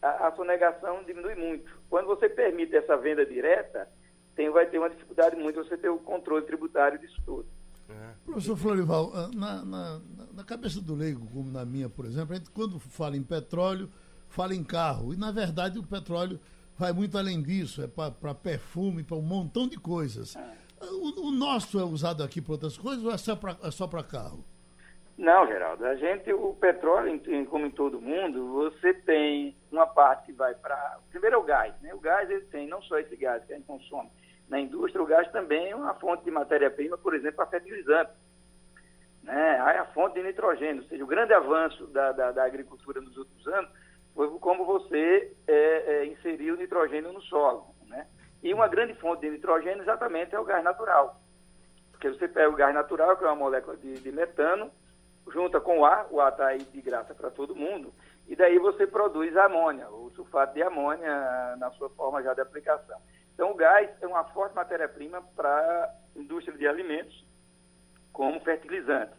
a, 0.02 0.28
a 0.28 0.32
sonegação 0.34 1.04
diminui 1.04 1.36
muito. 1.36 1.70
Quando 1.90 2.08
você 2.08 2.30
permite 2.30 2.76
essa 2.76 2.96
venda 2.96 3.26
direta, 3.26 3.90
tem, 4.36 4.50
vai 4.50 4.66
ter 4.68 4.78
uma 4.78 4.90
dificuldade 4.90 5.36
muito 5.36 5.64
você 5.64 5.78
ter 5.78 5.90
o 5.90 5.98
controle 5.98 6.46
tributário 6.46 7.00
disso 7.00 7.22
tudo. 7.26 7.48
É. 7.90 8.14
Professor 8.26 8.58
Florival, 8.58 9.12
ah, 9.14 9.30
na, 9.34 9.64
na, 9.64 10.02
na, 10.34 10.44
cabeça 10.44 10.82
do 10.82 10.96
leigo, 10.96 11.28
como 11.28 11.52
na 11.52 11.64
minha, 11.64 11.88
por 11.88 12.06
exemplo, 12.06 12.34
a 12.34 12.38
gente 12.38 12.50
quando 12.50 12.80
fala 12.80 13.16
em 13.16 13.24
petróleo, 13.24 13.90
fala 14.28 14.56
em 14.56 14.64
carro. 14.64 15.14
E, 15.14 15.18
na 15.18 15.32
verdade, 15.32 15.78
o 15.78 15.84
petróleo 15.84 16.40
vai 16.78 16.92
muito 16.92 17.18
além 17.18 17.42
disso, 17.42 17.84
é 17.84 17.88
para 17.88 18.34
perfume, 18.34 19.04
para 19.04 19.16
um 19.16 19.22
montão 19.22 19.68
de 19.68 19.78
coisas. 19.78 20.36
É. 20.36 20.66
O, 20.82 21.28
o, 21.28 21.32
nosso 21.32 21.80
é 21.80 21.84
usado 21.84 22.24
aqui 22.24 22.42
para 22.42 22.54
outras 22.54 22.78
coisas 22.78 23.04
ou 23.04 23.12
é 23.12 23.18
só 23.18 23.88
para 23.88 24.00
é 24.00 24.04
carro? 24.04 24.44
Não, 25.18 25.48
Geraldo. 25.48 25.86
A 25.86 25.96
gente, 25.96 26.32
o 26.34 26.54
petróleo, 26.54 27.22
como 27.50 27.66
em 27.66 27.72
todo 27.72 28.02
mundo, 28.02 28.52
você 28.52 28.94
tem 28.94 29.56
uma 29.72 29.88
parte 29.88 30.26
que 30.26 30.34
vai 30.34 30.54
para. 30.54 31.00
Primeiro 31.10 31.38
é 31.38 31.40
o 31.40 31.44
gás, 31.44 31.74
né? 31.82 31.94
O 31.94 32.00
gás 32.00 32.30
ele 32.30 32.42
tem 32.48 32.68
não 32.68 32.82
só 32.82 33.00
esse 33.00 33.16
gás 33.16 33.44
que 33.46 33.54
a 33.54 33.56
gente 33.56 33.66
consome 33.66 34.10
na 34.48 34.60
indústria, 34.60 35.02
o 35.02 35.06
gás 35.08 35.30
também 35.32 35.72
é 35.72 35.76
uma 35.76 35.94
fonte 35.96 36.24
de 36.24 36.32
matéria-prima, 36.32 36.98
por 36.98 37.16
exemplo, 37.16 37.38
para 37.38 37.48
fertilizante. 37.48 38.12
Né? 39.24 39.60
Aí 39.62 39.78
a 39.78 39.86
fonte 39.86 40.16
de 40.16 40.24
nitrogênio, 40.24 40.84
ou 40.84 40.88
seja, 40.88 41.04
o 41.04 41.08
grande 41.08 41.34
avanço 41.34 41.88
da, 41.88 42.12
da, 42.12 42.32
da 42.32 42.44
agricultura 42.46 43.02
nos 43.02 43.18
últimos 43.18 43.48
anos 43.48 43.70
foi 44.14 44.30
como 44.40 44.66
você 44.66 45.36
é, 45.48 45.56
é, 45.56 46.06
inseriu 46.06 46.54
o 46.56 46.58
nitrogênio 46.58 47.12
no 47.12 47.22
solo. 47.22 47.66
Né? 47.88 48.08
E 48.44 48.54
uma 48.54 48.68
grande 48.68 48.94
fonte 48.96 49.22
de 49.22 49.32
nitrogênio 49.32 49.82
exatamente 49.82 50.36
é 50.36 50.40
o 50.40 50.46
gás 50.46 50.64
natural. 50.64 51.20
Porque 51.92 52.10
você 52.10 52.28
pega 52.28 52.50
o 52.50 52.56
gás 52.56 52.74
natural, 52.74 53.18
que 53.18 53.24
é 53.24 53.28
uma 53.28 53.36
molécula 53.36 53.76
de, 53.78 53.96
de 53.96 54.12
metano, 54.12 54.72
junta 55.32 55.60
com 55.60 55.80
o 55.80 55.86
ar, 55.86 56.08
o 56.12 56.22
ar 56.22 56.32
está 56.32 56.48
aí 56.48 56.60
de 56.60 56.82
graça 56.82 57.16
para 57.16 57.32
todo 57.32 57.56
mundo, 57.56 57.92
e 58.28 58.36
daí 58.36 58.58
você 58.60 58.86
produz 58.86 59.36
amônia, 59.38 59.90
o 59.90 60.12
sulfato 60.12 60.54
de 60.54 60.64
amônia 60.64 61.56
na 61.58 61.72
sua 61.72 61.90
forma 61.90 62.22
já 62.22 62.34
de 62.34 62.42
aplicação. 62.42 63.00
Então, 63.36 63.52
o 63.52 63.56
gás 63.56 63.90
é 64.02 64.08
uma 64.08 64.24
forte 64.24 64.56
matéria-prima 64.56 65.22
para 65.36 65.50
a 65.50 66.20
indústria 66.20 66.58
de 66.58 66.66
alimentos, 66.66 67.24
como 68.12 68.40
fertilizante. 68.40 69.12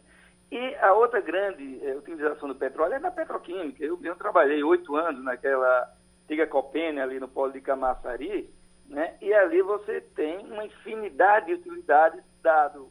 E 0.51 0.75
a 0.75 0.93
outra 0.93 1.21
grande 1.21 1.85
é, 1.85 1.95
utilização 1.95 2.49
do 2.49 2.55
petróleo 2.55 2.95
é 2.95 2.99
na 2.99 3.11
petroquímica. 3.11 3.83
Eu, 3.83 3.99
eu 4.03 4.15
trabalhei 4.15 4.63
oito 4.63 4.95
anos 4.95 5.23
naquela 5.23 5.93
antiga 6.23 6.47
Copênia, 6.47 7.03
ali 7.03 7.19
no 7.19 7.27
polo 7.27 7.51
de 7.51 7.61
Camaçari, 7.61 8.49
né? 8.87 9.15
e 9.21 9.31
ali 9.33 9.61
você 9.61 10.01
tem 10.01 10.39
uma 10.51 10.65
infinidade 10.65 11.45
de 11.45 11.53
utilidades 11.53 12.23
dado 12.41 12.89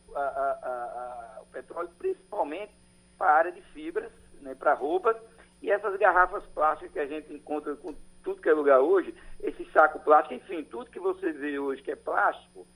ao 1.39 1.47
petróleo, 1.47 1.91
principalmente 1.99 2.73
para 3.19 3.31
a 3.31 3.35
área 3.35 3.53
de 3.53 3.63
fibras, 3.73 4.13
né, 4.43 4.55
para 4.55 4.75
roupas, 4.75 5.17
e 5.63 5.71
essas 5.71 5.97
garrafas 5.99 6.45
plásticas 6.49 6.93
que 6.93 6.99
a 6.99 7.07
gente 7.07 7.33
encontra 7.33 7.75
com 7.77 7.95
tudo 8.27 8.43
que 8.43 8.49
é 8.49 8.53
lugar 8.53 8.81
hoje, 8.81 9.15
esse 9.41 9.65
saco 9.71 10.01
plástico, 10.01 10.35
enfim, 10.35 10.65
tudo 10.65 10.91
que 10.91 10.99
você 10.99 11.33
vê 11.33 11.61
hoje 11.61 11.81
que 11.81 11.93
é 11.93 11.97
plástico, 11.97 12.67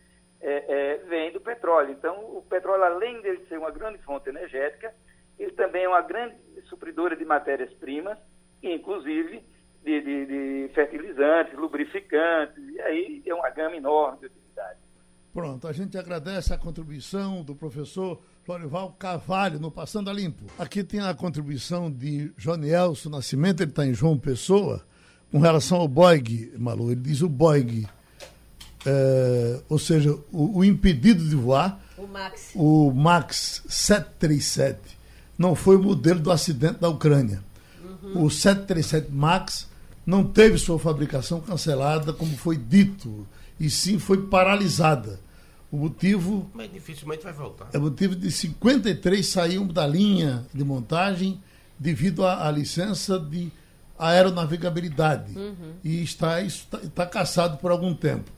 é, 0.41 0.93
é, 0.93 0.97
vem 1.09 1.33
do 1.33 1.41
petróleo. 1.41 1.91
Então, 1.91 2.17
o 2.37 2.43
petróleo, 2.49 2.85
além 2.85 3.21
de 3.21 3.37
ser 3.49 3.59
uma 3.59 3.73
grande 3.73 3.99
fonte 3.99 4.29
energética, 4.29 4.95
ele 5.37 5.51
também 5.53 5.85
é 5.85 5.89
uma 5.89 6.03
grande 6.03 6.37
supridora 6.69 7.17
de 7.17 7.25
matérias-primas, 7.25 8.17
inclusive 8.63 9.43
de, 9.83 10.01
de, 10.01 10.27
de, 10.27 10.71
fertilizantes, 10.73 11.59
lubrificantes, 11.59 12.57
e 12.57 12.81
aí 12.83 13.23
é 13.27 13.35
uma 13.35 13.51
gama 13.51 13.75
enorme 13.75 14.21
de 14.21 14.27
utilidades. 14.27 14.79
Pronto, 15.33 15.67
a 15.67 15.73
gente 15.73 15.99
agradece 15.99 16.55
a 16.55 16.59
contribuição 16.59 17.43
do 17.43 17.57
professor 17.57 18.21
Florival 18.45 18.93
Carvalho, 18.93 19.59
no 19.59 19.71
Passando 19.71 20.11
a 20.11 20.13
Limpo. 20.13 20.45
Aqui 20.59 20.85
tem 20.85 21.01
a 21.01 21.13
contribuição 21.13 21.91
de 21.91 22.33
Jonielso 22.37 23.11
Nascimento, 23.11 23.63
ele 23.63 23.71
está 23.71 23.85
em 23.85 23.95
João 23.95 24.19
Pessoa, 24.19 24.85
com 25.31 25.39
relação 25.39 25.79
ao 25.79 25.89
Boeing, 25.89 26.51
Malu. 26.59 26.91
Ele 26.93 27.01
diz 27.01 27.23
o 27.23 27.29
Boeing, 27.29 27.87
é, 28.85 29.61
ou 29.69 29.79
seja, 29.79 30.13
o, 30.33 30.59
o, 30.59 30.65
impedido 30.65 31.27
de 31.29 31.37
voar, 31.37 31.81
o 31.97 32.07
Max. 32.07 32.51
o 32.55 32.93
Max 32.93 33.63
737, 33.69 34.99
não 35.39 35.55
foi 35.55 35.77
o 35.77 35.83
modelo 35.83 36.21
do 36.21 36.31
acidente 36.31 36.81
da 36.81 36.89
Ucrânia. 36.89 37.43
Uhum. 38.03 38.25
O 38.25 38.31
737 38.31 39.11
Max 39.13 39.69
não 40.05 40.25
teve 40.25 40.59
sua 40.59 40.79
fabricação 40.79 41.41
cancelada, 41.41 42.13
como 42.13 42.37
foi 42.37 42.57
dito, 42.57 43.27
e 43.59 43.71
sim 43.71 43.99
foi 43.99 44.27
paralisada 44.27 45.21
o 45.71 45.77
motivo. 45.77 46.51
Mas 46.53 46.73
dificilmente 46.73 47.23
vai 47.23 47.33
voltar. 47.33 47.69
É 47.73 47.79
o 47.79 47.83
motivo 47.83 48.17
de 48.17 48.31
53 48.31 49.25
saíam 49.27 49.67
da 49.67 49.87
linha 49.87 50.45
de 50.53 50.65
montagem 50.65 51.41
devido 51.79 52.27
à, 52.27 52.49
à 52.49 52.51
licença 52.51 53.19
de 53.19 53.51
aeronavegabilidade. 54.09 55.37
Uhum. 55.37 55.75
E 55.85 56.03
está, 56.03 56.41
está, 56.41 56.79
está 56.79 57.07
caçado 57.07 57.59
por 57.59 57.71
algum 57.71 57.95
tempo. 57.95 58.31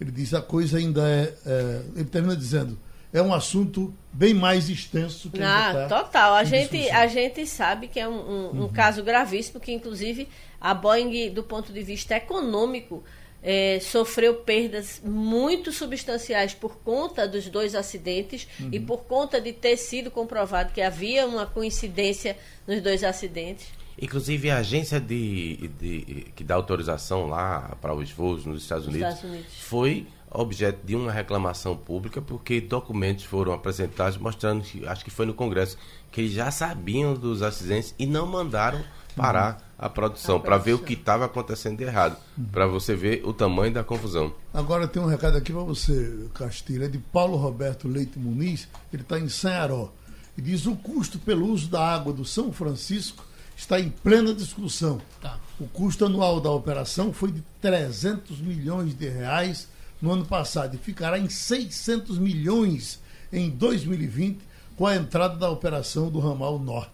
Ele 0.00 0.10
diz 0.10 0.34
a 0.34 0.42
coisa 0.42 0.78
ainda 0.78 1.08
é, 1.08 1.34
é. 1.44 1.82
ele 1.96 2.04
termina 2.04 2.36
dizendo 2.36 2.78
é 3.12 3.22
um 3.22 3.32
assunto 3.32 3.92
bem 4.12 4.34
mais 4.34 4.68
extenso 4.68 5.30
que 5.30 5.42
ah, 5.42 5.88
tá 5.88 6.02
total 6.02 6.34
a 6.34 6.44
gente 6.44 6.90
a 6.90 7.06
gente 7.06 7.46
sabe 7.46 7.88
que 7.88 7.98
é 7.98 8.06
um, 8.06 8.12
um, 8.12 8.50
um 8.50 8.60
uhum. 8.62 8.68
caso 8.68 9.02
gravíssimo 9.02 9.58
que 9.58 9.72
inclusive 9.72 10.28
a 10.60 10.74
Boeing 10.74 11.30
do 11.30 11.42
ponto 11.42 11.72
de 11.72 11.82
vista 11.82 12.16
econômico 12.16 13.02
é, 13.42 13.78
sofreu 13.80 14.34
perdas 14.34 15.00
muito 15.04 15.72
substanciais 15.72 16.54
por 16.54 16.76
conta 16.78 17.26
dos 17.26 17.48
dois 17.48 17.74
acidentes 17.74 18.48
uhum. 18.58 18.70
e 18.72 18.80
por 18.80 19.04
conta 19.04 19.40
de 19.40 19.52
ter 19.52 19.76
sido 19.76 20.10
comprovado 20.10 20.72
que 20.72 20.82
havia 20.82 21.26
uma 21.26 21.46
coincidência 21.46 22.36
nos 22.66 22.82
dois 22.82 23.04
acidentes. 23.04 23.68
Inclusive 24.00 24.50
a 24.50 24.58
agência 24.58 25.00
de, 25.00 25.68
de 25.78 26.26
que 26.36 26.44
dá 26.44 26.54
autorização 26.54 27.26
lá 27.26 27.76
para 27.80 27.94
os 27.94 28.10
voos 28.10 28.46
nos 28.46 28.62
Estados 28.62 28.86
Unidos, 28.86 29.08
Estados 29.08 29.30
Unidos, 29.30 29.52
foi 29.60 30.06
objeto 30.30 30.78
de 30.84 30.94
uma 30.94 31.10
reclamação 31.10 31.76
pública 31.76 32.20
porque 32.20 32.60
documentos 32.60 33.24
foram 33.24 33.52
apresentados 33.52 34.18
mostrando 34.18 34.62
que 34.62 34.86
acho 34.86 35.02
que 35.02 35.10
foi 35.10 35.24
no 35.24 35.32
Congresso 35.32 35.78
que 36.12 36.20
eles 36.20 36.32
já 36.32 36.50
sabiam 36.50 37.14
dos 37.14 37.42
acidentes 37.42 37.94
e 37.98 38.06
não 38.06 38.26
mandaram 38.26 38.84
parar 39.16 39.54
uhum 39.54 39.68
a 39.78 39.88
produção, 39.88 40.40
para 40.40 40.58
ver 40.58 40.72
o 40.72 40.78
que 40.80 40.94
estava 40.94 41.24
acontecendo 41.24 41.78
de 41.78 41.84
errado, 41.84 42.16
para 42.50 42.66
você 42.66 42.96
ver 42.96 43.22
o 43.24 43.32
tamanho 43.32 43.72
da 43.72 43.84
confusão. 43.84 44.34
Agora 44.52 44.88
tem 44.88 45.00
um 45.00 45.06
recado 45.06 45.36
aqui 45.38 45.52
para 45.52 45.62
você, 45.62 46.26
Castilho, 46.34 46.84
é 46.84 46.88
de 46.88 46.98
Paulo 46.98 47.36
Roberto 47.36 47.86
Leite 47.86 48.18
Muniz, 48.18 48.66
ele 48.92 49.02
está 49.02 49.20
em 49.20 49.28
Sanharó, 49.28 49.92
e 50.36 50.42
diz 50.42 50.66
o 50.66 50.74
custo 50.74 51.20
pelo 51.20 51.46
uso 51.46 51.68
da 51.68 51.80
água 51.80 52.12
do 52.12 52.24
São 52.24 52.52
Francisco 52.52 53.24
está 53.58 53.78
em 53.80 53.90
plena 53.90 54.32
discussão. 54.32 55.00
Tá. 55.20 55.36
O 55.60 55.66
custo 55.66 56.06
anual 56.06 56.40
da 56.40 56.50
operação 56.50 57.12
foi 57.12 57.32
de 57.32 57.42
300 57.60 58.38
milhões 58.40 58.94
de 58.96 59.08
reais 59.08 59.68
no 60.00 60.12
ano 60.12 60.24
passado 60.24 60.76
e 60.76 60.78
ficará 60.78 61.18
em 61.18 61.28
600 61.28 62.18
milhões 62.18 63.00
em 63.32 63.50
2020 63.50 64.38
com 64.76 64.86
a 64.86 64.94
entrada 64.94 65.36
da 65.36 65.50
operação 65.50 66.08
do 66.08 66.20
ramal 66.20 66.58
norte. 66.60 66.92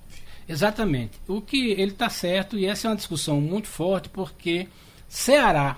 Exatamente. 0.48 1.12
O 1.28 1.42
que 1.42 1.72
ele 1.72 1.92
está 1.92 2.08
certo, 2.08 2.58
e 2.58 2.64
essa 2.64 2.88
é 2.88 2.90
uma 2.90 2.96
discussão 2.96 3.40
muito 3.40 3.68
forte, 3.68 4.08
porque 4.08 4.66
Ceará 5.06 5.76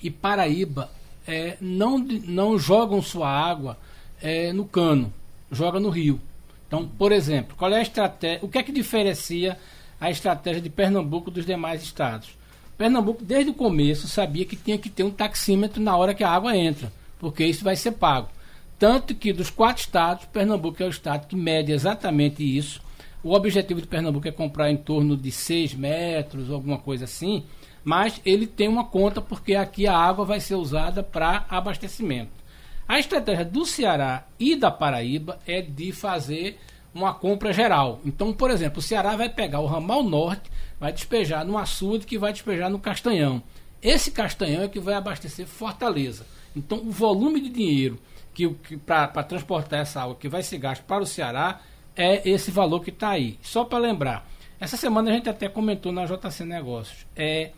e 0.00 0.10
Paraíba 0.10 0.88
é, 1.26 1.56
não, 1.60 1.98
não 1.98 2.56
jogam 2.56 3.02
sua 3.02 3.28
água 3.28 3.76
é, 4.22 4.52
no 4.52 4.64
cano, 4.64 5.12
joga 5.50 5.80
no 5.80 5.90
rio. 5.90 6.20
Então, 6.68 6.86
por 6.86 7.10
exemplo, 7.10 7.56
qual 7.56 7.72
é 7.72 7.78
a 7.78 7.82
estratégia? 7.82 8.38
O 8.42 8.48
que 8.48 8.58
é 8.58 8.62
que 8.62 8.70
diferencia 8.70 9.58
a 10.00 10.10
estratégia 10.10 10.62
de 10.62 10.70
Pernambuco 10.70 11.30
dos 11.30 11.44
demais 11.44 11.82
estados? 11.82 12.30
Pernambuco, 12.78 13.22
desde 13.22 13.50
o 13.50 13.54
começo, 13.54 14.08
sabia 14.08 14.44
que 14.44 14.56
tinha 14.56 14.78
que 14.78 14.88
ter 14.88 15.02
um 15.02 15.10
taxímetro 15.10 15.82
na 15.82 15.96
hora 15.96 16.14
que 16.14 16.24
a 16.24 16.30
água 16.30 16.56
entra, 16.56 16.90
porque 17.18 17.44
isso 17.44 17.62
vai 17.62 17.76
ser 17.76 17.92
pago. 17.92 18.28
Tanto 18.78 19.14
que 19.14 19.32
dos 19.32 19.50
quatro 19.50 19.82
estados, 19.82 20.24
Pernambuco 20.26 20.82
é 20.82 20.86
o 20.86 20.90
estado 20.90 21.26
que 21.26 21.36
mede 21.36 21.70
exatamente 21.70 22.42
isso 22.42 22.80
o 23.22 23.34
objetivo 23.34 23.82
de 23.82 23.86
Pernambuco 23.86 24.26
é 24.26 24.32
comprar 24.32 24.70
em 24.70 24.78
torno 24.78 25.14
de 25.14 25.30
6 25.30 25.74
metros, 25.74 26.50
alguma 26.50 26.78
coisa 26.78 27.04
assim, 27.04 27.44
mas 27.84 28.20
ele 28.24 28.46
tem 28.46 28.66
uma 28.66 28.84
conta 28.84 29.20
porque 29.20 29.54
aqui 29.54 29.86
a 29.86 29.96
água 29.96 30.24
vai 30.24 30.40
ser 30.40 30.54
usada 30.54 31.02
para 31.02 31.44
abastecimento. 31.50 32.30
A 32.88 32.98
estratégia 32.98 33.44
do 33.44 33.66
Ceará 33.66 34.26
e 34.38 34.56
da 34.56 34.70
Paraíba 34.70 35.38
é 35.46 35.60
de 35.60 35.92
fazer 35.92 36.58
uma 36.94 37.14
compra 37.14 37.52
geral. 37.52 38.00
Então, 38.04 38.32
por 38.32 38.50
exemplo, 38.50 38.78
o 38.78 38.82
Ceará 38.82 39.16
vai 39.16 39.28
pegar 39.28 39.60
o 39.60 39.66
ramal 39.66 40.02
norte, 40.02 40.50
vai 40.78 40.92
despejar 40.92 41.44
no 41.44 41.56
açude, 41.56 42.06
que 42.06 42.18
vai 42.18 42.32
despejar 42.32 42.70
no 42.70 42.78
Castanhão. 42.78 43.42
Esse 43.82 44.10
Castanhão 44.10 44.62
é 44.62 44.68
que 44.68 44.80
vai 44.80 44.94
abastecer 44.94 45.46
Fortaleza. 45.46 46.26
Então, 46.54 46.78
o 46.78 46.90
volume 46.90 47.40
de 47.40 47.48
dinheiro 47.48 47.98
que, 48.34 48.48
que 48.48 48.76
para 48.76 49.22
transportar 49.22 49.80
essa 49.80 50.02
água 50.02 50.16
que 50.16 50.28
vai 50.28 50.42
ser 50.42 50.58
gasto 50.58 50.82
para 50.82 51.02
o 51.02 51.06
Ceará 51.06 51.60
é 51.96 52.28
esse 52.28 52.50
valor 52.50 52.80
que 52.82 52.90
está 52.90 53.10
aí. 53.10 53.38
Só 53.42 53.64
para 53.64 53.78
lembrar, 53.78 54.28
essa 54.58 54.76
semana 54.76 55.10
a 55.10 55.14
gente 55.14 55.28
até 55.28 55.48
comentou 55.48 55.92
na 55.92 56.04
JC 56.04 56.44
Negócios. 56.44 57.06
É, 57.16 57.50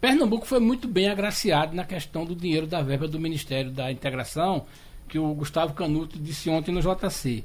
Pernambuco 0.00 0.46
foi 0.46 0.60
muito 0.60 0.88
bem 0.88 1.08
agraciado 1.08 1.74
na 1.74 1.84
questão 1.84 2.24
do 2.24 2.34
dinheiro 2.34 2.66
da 2.66 2.82
verba 2.82 3.06
do 3.06 3.20
Ministério 3.20 3.70
da 3.70 3.90
Integração, 3.92 4.66
que 5.08 5.18
o 5.18 5.34
Gustavo 5.34 5.74
Canuto 5.74 6.18
disse 6.18 6.48
ontem 6.48 6.72
no 6.72 6.80
JC. 6.80 7.44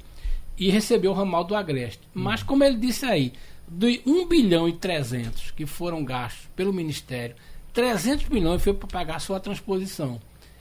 E 0.57 0.69
recebeu 0.69 1.11
o 1.11 1.13
ramal 1.13 1.43
do 1.43 1.55
Agreste. 1.55 2.01
Mas, 2.13 2.41
como 2.41 2.63
ele 2.63 2.77
disse 2.77 3.05
aí, 3.05 3.33
de 3.67 4.01
1 4.05 4.27
bilhão 4.27 4.69
e 4.69 4.73
300 4.73 5.51
que 5.51 5.65
foram 5.65 6.03
gastos 6.03 6.47
pelo 6.55 6.73
Ministério, 6.73 7.35
300 7.73 8.29
milhões 8.29 8.61
foi 8.61 8.73
para 8.73 8.87
pagar 8.87 9.15
a 9.17 9.19
sua 9.19 9.39
transposição. 9.39 10.19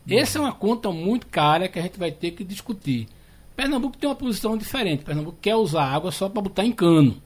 Essa 0.08 0.38
é 0.38 0.40
uma 0.40 0.52
conta 0.52 0.90
muito 0.90 1.26
cara 1.28 1.68
que 1.68 1.78
a 1.78 1.82
gente 1.82 1.98
vai 1.98 2.10
ter 2.10 2.32
que 2.32 2.44
discutir. 2.44 3.08
Pernambuco 3.56 3.96
tem 3.96 4.08
uma 4.08 4.16
posição 4.16 4.56
diferente. 4.56 5.04
Pernambuco 5.04 5.38
quer 5.40 5.54
usar 5.54 5.84
água 5.84 6.10
só 6.10 6.28
para 6.28 6.42
botar 6.42 6.64
em 6.64 6.72
cano. 6.72 7.22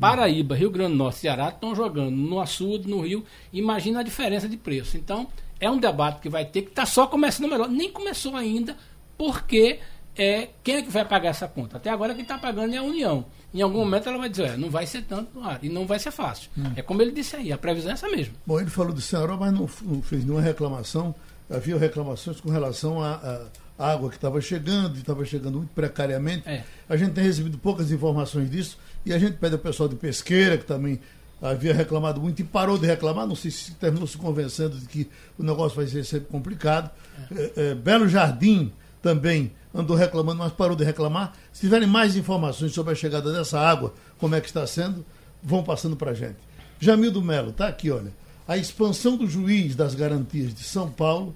Paraíba, 0.00 0.54
Rio 0.54 0.70
Grande 0.70 0.92
do 0.92 0.98
Norte, 0.98 1.18
Ceará 1.18 1.48
estão 1.48 1.74
jogando 1.74 2.16
no 2.16 2.40
açude, 2.40 2.88
no 2.88 3.00
Rio. 3.00 3.24
Imagina 3.52 4.00
a 4.00 4.02
diferença 4.02 4.48
de 4.48 4.56
preço. 4.56 4.96
Então, 4.96 5.26
é 5.60 5.70
um 5.70 5.78
debate 5.78 6.20
que 6.20 6.28
vai 6.28 6.44
ter 6.44 6.62
que 6.62 6.68
estar 6.68 6.82
tá 6.82 6.86
só 6.86 7.06
começando 7.06 7.50
melhor. 7.50 7.68
Nem 7.68 7.90
começou 7.90 8.36
ainda, 8.36 8.76
porque 9.16 9.80
é, 10.18 10.48
quem 10.64 10.76
é 10.76 10.82
que 10.82 10.90
vai 10.90 11.04
pagar 11.04 11.30
essa 11.30 11.46
conta? 11.46 11.76
Até 11.76 11.90
agora 11.90 12.12
quem 12.12 12.22
está 12.22 12.36
pagando 12.36 12.74
é 12.74 12.78
a 12.78 12.82
União. 12.82 13.24
Em 13.54 13.62
algum 13.62 13.78
momento 13.78 14.08
ela 14.08 14.18
vai 14.18 14.28
dizer, 14.28 14.58
não 14.58 14.68
vai 14.68 14.84
ser 14.84 15.02
tanto 15.02 15.30
e 15.62 15.68
não 15.68 15.86
vai 15.86 15.98
ser 15.98 16.10
fácil. 16.10 16.50
Hum. 16.58 16.72
É 16.74 16.82
como 16.82 17.00
ele 17.00 17.12
disse 17.12 17.36
aí, 17.36 17.52
a 17.52 17.56
previsão 17.56 17.92
é 17.92 17.94
essa 17.94 18.08
mesmo. 18.08 18.34
Bom, 18.44 18.60
ele 18.60 18.68
falou 18.68 18.92
do 18.92 19.00
Ceará, 19.00 19.36
mas 19.36 19.52
não, 19.52 19.68
não 19.82 20.02
fez 20.02 20.24
nenhuma 20.24 20.42
reclamação. 20.42 21.14
Havia 21.48 21.78
reclamações 21.78 22.40
com 22.40 22.50
relação 22.50 23.02
a, 23.02 23.46
a 23.78 23.92
água 23.92 24.10
que 24.10 24.16
estava 24.16 24.40
chegando, 24.40 24.96
e 24.96 25.00
estava 25.00 25.24
chegando 25.24 25.58
muito 25.58 25.70
precariamente. 25.70 26.48
É. 26.48 26.64
A 26.88 26.96
gente 26.96 27.12
tem 27.12 27.22
recebido 27.22 27.56
poucas 27.56 27.92
informações 27.92 28.50
disso 28.50 28.76
e 29.06 29.12
a 29.12 29.18
gente 29.18 29.36
pede 29.36 29.54
ao 29.54 29.60
pessoal 29.60 29.88
de 29.88 29.94
pesqueira, 29.94 30.58
que 30.58 30.64
também 30.64 30.98
havia 31.40 31.72
reclamado 31.72 32.20
muito 32.20 32.42
e 32.42 32.44
parou 32.44 32.76
de 32.76 32.86
reclamar, 32.86 33.24
não 33.24 33.36
sei 33.36 33.52
se 33.52 33.70
terminou 33.76 34.08
se 34.08 34.18
convencendo 34.18 34.76
de 34.76 34.86
que 34.86 35.08
o 35.38 35.44
negócio 35.44 35.76
vai 35.76 35.86
ser 35.86 36.04
sempre 36.04 36.28
complicado. 36.28 36.90
É. 37.30 37.34
É, 37.34 37.70
é 37.70 37.74
Belo 37.76 38.08
Jardim 38.08 38.72
também 39.00 39.52
andou 39.74 39.96
reclamando, 39.96 40.38
mas 40.38 40.52
parou 40.52 40.76
de 40.76 40.84
reclamar. 40.84 41.34
Se 41.52 41.60
tiverem 41.60 41.88
mais 41.88 42.16
informações 42.16 42.72
sobre 42.72 42.92
a 42.92 42.96
chegada 42.96 43.32
dessa 43.32 43.58
água, 43.60 43.94
como 44.18 44.34
é 44.34 44.40
que 44.40 44.46
está 44.46 44.66
sendo, 44.66 45.04
vão 45.42 45.62
passando 45.62 45.96
para 45.96 46.12
a 46.12 46.14
gente. 46.14 46.36
Jamildo 46.80 47.22
Melo, 47.22 47.50
está 47.50 47.68
aqui, 47.68 47.90
olha. 47.90 48.12
A 48.46 48.56
expansão 48.56 49.16
do 49.16 49.28
juiz 49.28 49.76
das 49.76 49.94
garantias 49.94 50.54
de 50.54 50.62
São 50.62 50.90
Paulo 50.90 51.34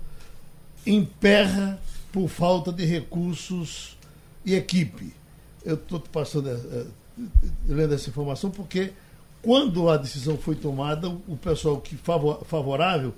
emperra 0.86 1.78
por 2.10 2.28
falta 2.28 2.72
de 2.72 2.84
recursos 2.84 3.96
e 4.44 4.54
equipe. 4.54 5.14
Eu 5.64 5.74
estou 5.74 6.00
passando, 6.00 6.48
é, 6.48 6.84
lendo 7.68 7.94
essa 7.94 8.08
informação 8.08 8.50
porque 8.50 8.92
quando 9.42 9.88
a 9.88 9.96
decisão 9.96 10.38
foi 10.38 10.54
tomada, 10.54 11.08
o 11.08 11.36
pessoal 11.36 11.80
que 11.80 11.96
favor, 11.96 12.44
favorável 12.44 13.12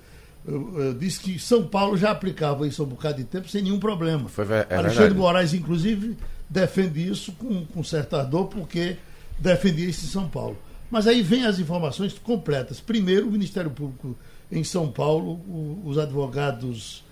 disse 0.98 1.20
que 1.20 1.38
São 1.38 1.66
Paulo 1.66 1.96
já 1.96 2.10
aplicava 2.10 2.66
isso 2.66 2.82
há 2.82 2.84
um 2.84 2.88
bocado 2.88 3.16
de 3.18 3.24
tempo 3.24 3.48
sem 3.48 3.62
nenhum 3.62 3.78
problema. 3.78 4.28
Foi, 4.28 4.44
é 4.68 4.76
Alexandre. 4.76 5.14
Moraes, 5.14 5.54
inclusive, 5.54 6.16
defende 6.48 7.06
isso 7.08 7.32
com, 7.32 7.64
com 7.64 7.82
certa 7.82 8.22
dor, 8.22 8.48
porque 8.48 8.96
defendia 9.38 9.88
isso 9.88 10.04
em 10.04 10.08
São 10.08 10.28
Paulo. 10.28 10.56
Mas 10.90 11.06
aí 11.06 11.22
vem 11.22 11.44
as 11.44 11.58
informações 11.58 12.12
completas. 12.18 12.78
Primeiro, 12.78 13.26
o 13.26 13.30
Ministério 13.30 13.70
Público 13.70 14.16
em 14.52 14.62
São 14.62 14.90
Paulo, 14.90 15.32
o, 15.32 15.82
os 15.86 15.98
advogados, 15.98 17.02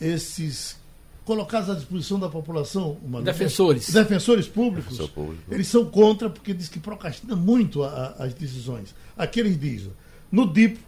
esses 0.00 0.76
colocados 1.24 1.68
à 1.68 1.74
disposição 1.74 2.20
da 2.20 2.28
população. 2.28 2.98
Uma 3.02 3.22
defensores. 3.22 3.90
Defensores 3.90 4.46
públicos. 4.46 4.92
Defensor 4.92 5.14
público. 5.14 5.42
Eles 5.52 5.66
são 5.66 5.84
contra 5.86 6.30
porque 6.30 6.54
diz 6.54 6.68
que 6.68 6.78
procrastina 6.78 7.34
muito 7.34 7.82
a, 7.82 7.88
a, 8.18 8.24
as 8.24 8.34
decisões. 8.34 8.94
Aqui 9.16 9.40
eles 9.40 9.58
dizem, 9.58 9.90
no 10.30 10.46
DIP, 10.46 10.78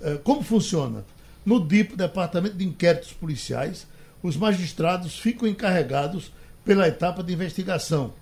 eh, 0.00 0.18
como 0.24 0.42
funciona? 0.42 1.04
No 1.44 1.60
DIP, 1.60 1.96
Departamento 1.96 2.56
de 2.56 2.64
Inquéritos 2.64 3.12
Policiais, 3.12 3.86
os 4.22 4.36
magistrados 4.36 5.18
ficam 5.18 5.48
encarregados 5.48 6.32
pela 6.64 6.86
etapa 6.86 7.22
de 7.22 7.32
investigação 7.32 8.14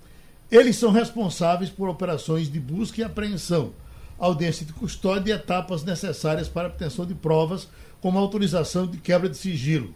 Eles 0.50 0.76
são 0.76 0.90
responsáveis 0.90 1.70
por 1.70 1.88
operações 1.88 2.50
de 2.50 2.58
busca 2.58 3.00
e 3.00 3.04
apreensão, 3.04 3.72
audiência 4.18 4.66
de 4.66 4.72
custódia 4.72 5.32
e 5.32 5.36
etapas 5.36 5.84
necessárias 5.84 6.48
para 6.48 6.66
a 6.66 6.70
obtenção 6.70 7.06
de 7.06 7.14
provas, 7.14 7.68
como 8.00 8.18
autorização 8.18 8.86
de 8.86 8.98
quebra 8.98 9.28
de 9.28 9.36
sigilo. 9.36 9.94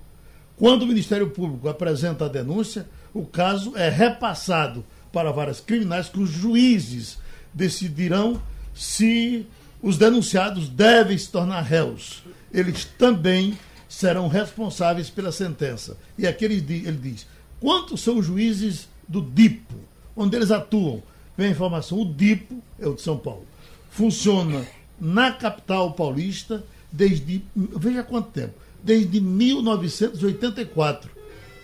Quando 0.56 0.82
o 0.82 0.86
Ministério 0.86 1.30
Público 1.30 1.68
apresenta 1.68 2.26
a 2.26 2.28
denúncia, 2.28 2.86
o 3.12 3.26
caso 3.26 3.76
é 3.76 3.88
repassado 3.88 4.84
para 5.12 5.32
várias 5.32 5.58
criminais 5.58 6.08
que 6.08 6.20
os 6.20 6.30
juízes 6.30 7.18
decidirão 7.52 8.40
se 8.72 9.44
os 9.82 9.98
denunciados 9.98 10.68
devem 10.68 11.18
se 11.18 11.28
tornar 11.30 11.62
réus. 11.62 12.22
Eles 12.54 12.84
também 12.84 13.58
serão 13.88 14.28
responsáveis 14.28 15.10
pela 15.10 15.32
sentença. 15.32 15.98
E 16.16 16.26
aqui 16.26 16.44
ele, 16.44 16.54
ele 16.86 16.98
diz: 16.98 17.26
quantos 17.60 18.00
são 18.00 18.18
os 18.18 18.26
juízes 18.26 18.88
do 19.06 19.20
DIPO, 19.20 19.74
onde 20.16 20.36
eles 20.36 20.52
atuam? 20.52 21.02
Vem 21.36 21.48
a 21.48 21.50
informação: 21.50 22.00
o 22.00 22.14
DIPO 22.14 22.62
é 22.78 22.86
o 22.86 22.94
de 22.94 23.02
São 23.02 23.18
Paulo. 23.18 23.44
Funciona 23.90 24.64
na 25.00 25.32
capital 25.32 25.92
paulista 25.92 26.64
desde. 26.92 27.44
Veja 27.54 28.04
quanto 28.04 28.30
tempo 28.30 28.54
desde 28.84 29.20
1984. 29.20 31.10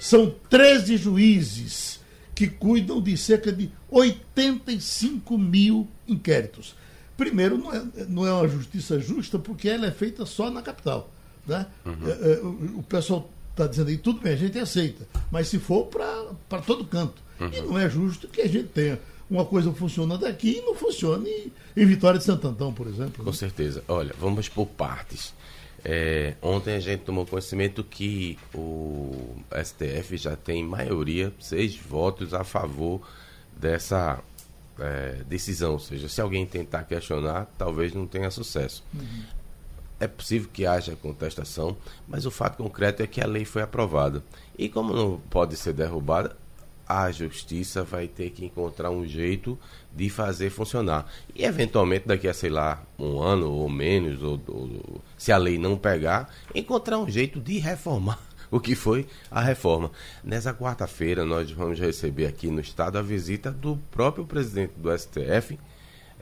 São 0.01 0.35
13 0.49 0.97
juízes 0.97 2.01
que 2.35 2.47
cuidam 2.49 3.03
de 3.03 3.17
cerca 3.19 3.53
de 3.53 3.71
85 3.91 5.37
mil 5.37 5.87
inquéritos. 6.09 6.75
Primeiro, 7.21 7.59
não 7.59 7.71
é, 7.71 7.83
não 8.09 8.27
é 8.27 8.33
uma 8.33 8.49
justiça 8.49 8.99
justa 8.99 9.39
porque 9.39 9.69
ela 9.69 9.87
é 9.87 9.91
feita 9.91 10.25
só 10.25 10.51
na 10.51 10.63
capital. 10.63 11.11
Né? 11.47 11.67
Uhum. 11.85 12.09
É, 12.09 12.33
é, 12.33 12.41
o 12.79 12.83
pessoal 12.83 13.31
está 13.51 13.67
dizendo 13.67 13.89
aí, 13.89 13.99
tudo 13.99 14.23
bem, 14.23 14.33
a 14.33 14.37
gente 14.37 14.59
aceita, 14.59 15.07
mas 15.31 15.47
se 15.49 15.59
for 15.59 15.85
para 15.85 16.63
todo 16.63 16.83
canto. 16.87 17.23
Uhum. 17.39 17.51
E 17.53 17.61
não 17.61 17.79
é 17.79 17.91
justo 17.91 18.27
que 18.27 18.41
a 18.41 18.49
gente 18.49 18.69
tenha 18.69 18.99
uma 19.29 19.45
coisa 19.45 19.71
funcionando 19.71 20.25
aqui 20.25 20.57
e 20.57 20.63
não 20.63 20.75
funcione 20.75 21.53
em 21.77 21.85
Vitória 21.85 22.19
de 22.19 22.25
Santo 22.25 22.49
Antão, 22.49 22.73
por 22.73 22.87
exemplo. 22.87 23.23
Com 23.23 23.31
né? 23.31 23.37
certeza. 23.37 23.85
Olha, 23.87 24.15
vamos 24.19 24.49
por 24.49 24.65
partes. 24.65 25.35
É, 25.85 26.37
ontem 26.41 26.75
a 26.75 26.81
gente 26.81 27.01
tomou 27.01 27.27
conhecimento 27.27 27.85
que 27.85 28.39
o 28.55 29.37
STF 29.63 30.17
já 30.17 30.37
tem 30.37 30.65
maioria, 30.65 31.31
seis 31.39 31.77
votos 31.77 32.33
a 32.33 32.45
favor 32.45 33.03
dessa 33.55 34.21
é, 34.81 35.23
decisão. 35.29 35.73
Ou 35.73 35.79
seja, 35.79 36.09
se 36.09 36.21
alguém 36.21 36.47
tentar 36.47 36.85
questionar, 36.85 37.47
talvez 37.57 37.93
não 37.93 38.07
tenha 38.07 38.31
sucesso. 38.31 38.85
Uhum. 38.95 39.23
É 39.99 40.07
possível 40.07 40.49
que 40.51 40.65
haja 40.65 40.97
contestação, 40.97 41.77
mas 42.09 42.25
o 42.25 42.31
fato 42.31 42.57
concreto 42.57 43.03
é 43.03 43.07
que 43.07 43.21
a 43.21 43.27
lei 43.27 43.45
foi 43.45 43.63
aprovada. 43.63 44.23
E 44.59 44.69
como 44.69 44.95
não 44.95 45.21
pode 45.29 45.57
ser 45.57 45.75
derrubada, 45.75 46.35
a 46.89 47.13
justiça 47.13 47.85
vai 47.85 48.09
ter 48.09 48.31
que 48.31 48.45
encontrar 48.45 48.91
um 48.91 49.07
jeito 49.07 49.57
de 49.95 50.09
fazer 50.09 50.51
funcionar. 50.51 51.07
E 51.35 51.45
eventualmente, 51.45 52.09
daqui 52.09 52.27
a, 52.27 52.35
sei 52.35 52.51
lá, 52.51 52.83
um 52.99 53.21
ano 53.21 53.53
ou 53.53 53.69
menos, 53.69 54.23
ou, 54.23 54.41
ou, 54.49 55.01
se 55.17 55.31
a 55.31 55.37
lei 55.37 55.57
não 55.57 55.77
pegar, 55.77 56.29
encontrar 56.53 56.99
um 56.99 57.09
jeito 57.09 57.39
de 57.39 57.59
reformar 57.59 58.19
o 58.51 58.59
que 58.61 58.75
foi 58.75 59.07
a 59.31 59.41
reforma. 59.41 59.91
Nessa 60.25 60.53
quarta-feira, 60.53 61.25
nós 61.25 61.51
vamos 61.51 61.79
receber 61.79 62.27
aqui 62.27 62.49
no 62.49 62.61
Estado 62.61 62.99
a 62.99 63.03
visita 63.03 63.51
do 63.51 63.77
próprio 63.91 64.27
presidente 64.27 64.73
do 64.77 64.97
STF, 64.97 65.59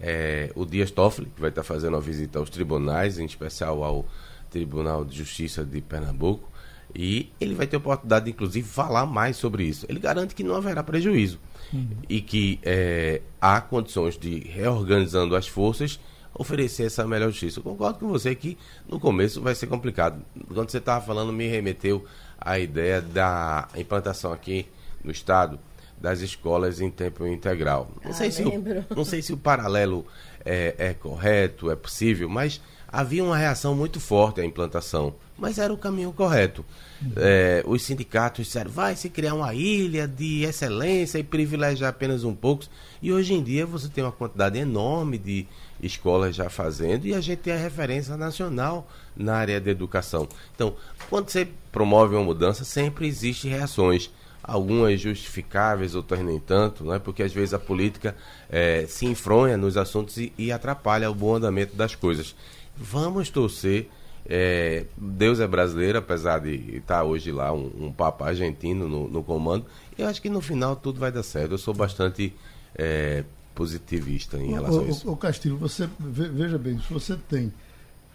é, 0.01 0.53
o 0.55 0.64
Dias 0.64 0.91
Toffoli, 0.91 1.31
que 1.35 1.41
vai 1.41 1.51
estar 1.51 1.62
fazendo 1.62 1.97
a 1.97 2.01
visita 2.01 2.39
aos 2.39 2.51
tribunais, 2.51 3.18
em 3.18 3.24
especial 3.24 3.83
ao 3.83 4.07
Tribunal 4.51 5.05
de 5.05 5.16
Justiça 5.16 5.64
de 5.64 5.81
Pernambuco 5.81 6.49
e 6.95 7.31
ele 7.41 7.55
vai 7.55 7.66
ter 7.66 7.76
oportunidade, 7.76 8.31
inclusive, 8.31 8.66
de 8.66 8.72
falar 8.72 9.07
mais 9.07 9.37
sobre 9.37 9.64
isso. 9.64 9.87
Ele 9.89 9.99
garante 9.99 10.35
que 10.35 10.43
não 10.43 10.55
haverá 10.55 10.83
prejuízo 10.83 11.39
uhum. 11.72 11.89
e 12.09 12.20
que 12.20 12.59
é, 12.62 13.20
há 13.41 13.61
condições 13.61 14.16
de, 14.16 14.41
reorganizando 14.41 15.37
as 15.37 15.47
forças, 15.47 16.01
oferecer 16.39 16.84
essa 16.84 17.07
melhor 17.07 17.30
justiça. 17.30 17.59
Eu 17.59 17.64
concordo 17.64 17.99
com 17.99 18.09
você 18.09 18.34
que 18.34 18.57
no 18.89 18.99
começo 18.99 19.43
vai 19.43 19.55
ser 19.55 19.66
complicado. 19.66 20.22
Quando 20.55 20.70
você 20.70 20.78
estava 20.78 21.05
falando, 21.05 21.32
me 21.32 21.49
remeteu 21.49 22.05
à 22.41 22.59
ideia 22.59 23.03
da 23.03 23.68
implantação 23.76 24.32
aqui 24.32 24.66
no 25.05 25.11
Estado 25.11 25.59
das 26.01 26.20
escolas 26.20 26.80
em 26.80 26.91
tempo 26.91 27.26
integral. 27.26 27.91
Não, 28.03 28.12
ah, 28.12 28.14
sei, 28.14 28.30
se 28.30 28.43
o, 28.43 28.53
não 28.95 29.05
sei 29.05 29.20
se 29.20 29.32
o 29.32 29.36
paralelo 29.36 30.07
é, 30.45 30.74
é 30.78 30.95
correto, 30.95 31.70
é 31.70 31.76
possível, 31.76 32.28
mas 32.28 32.61
havia 32.86 33.22
uma 33.22 33.36
reação 33.36 33.74
muito 33.74 33.99
forte 34.01 34.41
à 34.41 34.45
implantação, 34.45 35.14
mas 35.36 35.59
era 35.59 35.72
o 35.72 35.76
caminho 35.76 36.12
correto. 36.12 36.64
Uhum. 37.03 37.12
É, 37.16 37.62
os 37.66 37.82
sindicatos 37.82 38.47
disseram, 38.47 38.70
vai 38.70 38.97
se 38.97 39.11
criar 39.11 39.34
uma 39.34 39.55
ilha 39.55 40.07
de 40.09 40.45
excelência 40.45 41.18
e 41.18 41.22
privilegiar 41.22 41.91
apenas 41.91 42.24
um 42.24 42.34
pouco. 42.34 42.64
E 43.03 43.12
hoje 43.12 43.34
em 43.34 43.43
dia 43.43 43.66
você 43.66 43.89
tem 43.89 44.03
uma 44.03 44.12
quantidade 44.12 44.59
enorme 44.59 45.18
de 45.18 45.47
escolas 45.83 46.35
já 46.35 46.49
fazendo 46.51 47.07
e 47.07 47.14
a 47.14 47.20
gente 47.20 47.39
tem 47.39 47.53
a 47.53 47.59
referência 47.59 48.16
nacional 48.16 48.89
na 49.16 49.37
área 49.37 49.61
da 49.61 49.70
educação. 49.70 50.29
Então, 50.55 50.74
quando 51.09 51.31
você 51.31 51.49
promove 51.70 52.14
uma 52.14 52.24
mudança, 52.24 52.64
sempre 52.64 53.07
existem 53.07 53.51
reações 53.51 54.11
algumas 54.49 54.99
justificáveis, 54.99 55.95
outras 55.95 56.20
nem 56.20 56.41
tanto, 56.41 56.83
não 56.83 56.95
é? 56.95 56.99
porque 56.99 57.22
às 57.22 57.33
vezes 57.33 57.53
a 57.53 57.59
política 57.59 58.16
é, 58.49 58.87
se 58.89 59.05
enfronha 59.05 59.59
nos 59.59 59.76
assuntos 59.76 60.16
e, 60.16 60.33
e, 60.39 60.51
atrapalha 60.51 61.11
o 61.11 61.14
bom 61.14 61.35
andamento 61.35 61.76
das 61.76 61.95
coisas. 61.95 62.35
Vamos 62.74 63.29
torcer. 63.29 63.91
É, 64.26 64.85
Deus 64.97 65.41
é 65.41 65.47
brasileiro, 65.47 65.99
apesar 65.99 66.39
de 66.39 66.76
estar 66.76 67.05
hoje 67.05 67.31
lá 67.31 67.53
um, 67.53 67.70
um 67.79 67.93
papa 67.93 68.26
argentino 68.26 68.89
no, 68.89 69.07
no, 69.09 69.22
comando. 69.22 69.66
Eu 69.99 70.07
acho 70.07 70.20
que 70.20 70.31
no 70.31 70.41
final 70.41 70.74
tudo 70.76 70.99
vai 70.99 71.12
dar 71.12 71.22
certo. 71.22 71.53
Eu 71.53 71.59
sou 71.59 71.74
bastante 71.74 72.35
é, 72.74 73.24
positivista 73.59 74.38
em 74.38 74.52
relação 74.52 74.82
o, 74.82 74.86
a 74.86 74.88
isso. 74.88 75.11
O, 75.11 75.16
Castilho, 75.16 75.56
você 75.56 75.88
veja 75.98 76.56
bem, 76.56 76.78
se 76.78 76.92
você 76.92 77.16
tem 77.16 77.52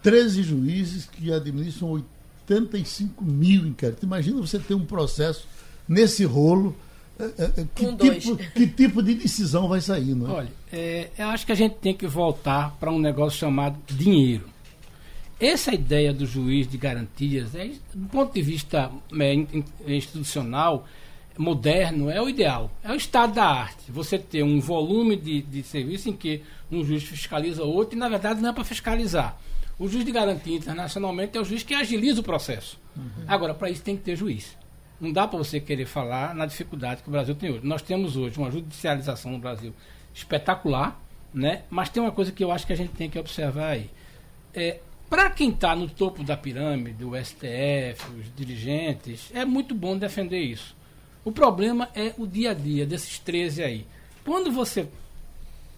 13 0.02 0.42
juízes 0.42 1.04
que 1.04 1.30
administram 1.30 1.90
85 2.48 3.22
mil 3.22 3.66
inquéritos, 3.66 4.02
imagina 4.02 4.40
você 4.40 4.58
ter 4.58 4.72
um 4.72 4.86
processo 4.86 5.46
nesse 5.86 6.24
rolo. 6.24 6.74
É, 7.18 7.24
é, 7.24 7.44
é 7.58 7.66
que, 7.74 7.94
tipo, 7.96 8.36
que 8.56 8.66
tipo 8.66 9.02
de 9.02 9.14
decisão 9.14 9.68
vai 9.68 9.82
sair? 9.82 10.14
Não 10.14 10.28
é? 10.28 10.32
Olha, 10.32 10.52
é, 10.72 11.10
eu 11.18 11.28
acho 11.28 11.44
que 11.44 11.52
a 11.52 11.54
gente 11.54 11.74
tem 11.74 11.94
que 11.94 12.06
voltar 12.06 12.74
para 12.80 12.90
um 12.90 12.98
negócio 12.98 13.38
chamado 13.38 13.76
dinheiro. 13.86 14.48
Essa 15.38 15.74
ideia 15.74 16.10
do 16.12 16.24
juiz 16.24 16.66
de 16.66 16.78
garantias, 16.78 17.54
é, 17.54 17.70
do 17.92 18.08
ponto 18.08 18.32
de 18.32 18.40
vista 18.40 18.90
é, 19.20 19.46
institucional, 19.86 20.86
moderno, 21.36 22.10
é 22.10 22.20
o 22.20 22.28
ideal. 22.28 22.70
É 22.82 22.92
o 22.92 22.94
estado 22.94 23.34
da 23.34 23.44
arte. 23.44 23.90
Você 23.90 24.18
ter 24.18 24.42
um 24.42 24.60
volume 24.60 25.16
de, 25.16 25.42
de 25.42 25.62
serviço 25.62 26.08
em 26.08 26.12
que 26.12 26.42
um 26.70 26.84
juiz 26.84 27.02
fiscaliza 27.02 27.64
outro 27.64 27.96
e, 27.96 27.98
na 27.98 28.08
verdade, 28.08 28.40
não 28.40 28.50
é 28.50 28.52
para 28.52 28.64
fiscalizar. 28.64 29.36
O 29.78 29.88
juiz 29.88 30.04
de 30.04 30.12
garantia 30.12 30.56
internacionalmente 30.56 31.36
é 31.36 31.40
o 31.40 31.44
juiz 31.44 31.62
que 31.62 31.74
agiliza 31.74 32.20
o 32.20 32.24
processo. 32.24 32.78
Uhum. 32.96 33.24
Agora, 33.26 33.54
para 33.54 33.70
isso 33.70 33.82
tem 33.82 33.96
que 33.96 34.02
ter 34.02 34.16
juiz. 34.16 34.56
Não 35.00 35.12
dá 35.12 35.26
para 35.26 35.38
você 35.38 35.58
querer 35.58 35.86
falar 35.86 36.34
na 36.34 36.46
dificuldade 36.46 37.02
que 37.02 37.08
o 37.08 37.12
Brasil 37.12 37.34
tem 37.34 37.50
hoje. 37.50 37.66
Nós 37.66 37.82
temos 37.82 38.16
hoje 38.16 38.38
uma 38.38 38.50
judicialização 38.50 39.32
no 39.32 39.38
Brasil 39.38 39.74
espetacular, 40.14 41.00
né? 41.32 41.62
mas 41.68 41.88
tem 41.88 42.00
uma 42.00 42.12
coisa 42.12 42.30
que 42.30 42.44
eu 42.44 42.52
acho 42.52 42.66
que 42.66 42.72
a 42.72 42.76
gente 42.76 42.92
tem 42.92 43.10
que 43.10 43.18
observar 43.18 43.70
aí. 43.70 43.90
É, 44.54 44.78
para 45.10 45.28
quem 45.30 45.50
está 45.50 45.74
no 45.74 45.88
topo 45.88 46.22
da 46.22 46.36
pirâmide, 46.36 47.04
o 47.04 47.12
STF, 47.16 48.12
os 48.18 48.34
dirigentes, 48.36 49.30
é 49.34 49.44
muito 49.44 49.74
bom 49.74 49.98
defender 49.98 50.38
isso. 50.40 50.76
O 51.24 51.32
problema 51.32 51.88
é 51.94 52.12
o 52.18 52.26
dia 52.26 52.50
a 52.50 52.54
dia 52.54 52.84
desses 52.84 53.18
13 53.18 53.62
aí. 53.62 53.86
Quando 54.24 54.52
você 54.52 54.86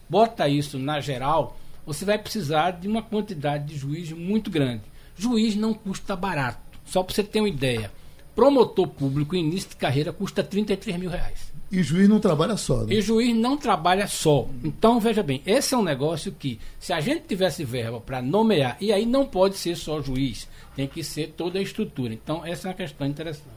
bota 0.09 0.49
isso 0.49 0.78
na 0.78 1.01
geral, 1.01 1.57
você 1.84 2.05
vai 2.05 2.18
precisar 2.18 2.72
de 2.72 2.88
uma 2.88 3.03
quantidade 3.03 3.66
de 3.66 3.76
juiz 3.76 4.11
muito 4.11 4.51
grande. 4.51 4.82
Juiz 5.16 5.55
não 5.55 5.72
custa 5.72 6.16
barato. 6.16 6.59
Só 6.84 7.03
para 7.03 7.14
você 7.14 7.22
ter 7.22 7.40
uma 7.40 7.49
ideia. 7.49 7.92
Promotor 8.34 8.88
público 8.88 9.34
início 9.36 9.70
de 9.70 9.76
carreira 9.76 10.12
custa 10.12 10.42
33 10.42 10.99
mil 10.99 11.11
reais. 11.11 11.53
E 11.70 11.82
juiz 11.82 12.09
não 12.09 12.20
trabalha 12.20 12.57
só, 12.57 12.84
né? 12.84 12.94
E 12.94 13.01
juiz 13.01 13.34
não 13.34 13.57
trabalha 13.57 14.07
só. 14.07 14.49
Então, 14.62 15.01
veja 15.01 15.22
bem, 15.22 15.42
esse 15.47 15.74
é 15.74 15.78
um 15.78 15.82
negócio 15.82 16.30
que, 16.30 16.61
se 16.78 16.92
a 16.92 17.01
gente 17.01 17.26
tivesse 17.26 17.64
verba 17.64 18.01
para 18.01 18.22
nomear, 18.22 18.76
e 18.80 18.92
aí 18.92 19.05
não 19.05 19.26
pode 19.26 19.57
ser 19.57 19.76
só 19.76 20.01
juiz, 20.01 20.49
tem 20.76 20.86
que 20.86 21.03
ser 21.03 21.34
toda 21.36 21.59
a 21.59 21.62
estrutura. 21.62 22.12
Então, 22.12 22.44
essa 22.44 22.66
é 22.66 22.70
uma 22.70 22.76
questão 22.76 23.07
interessante. 23.07 23.49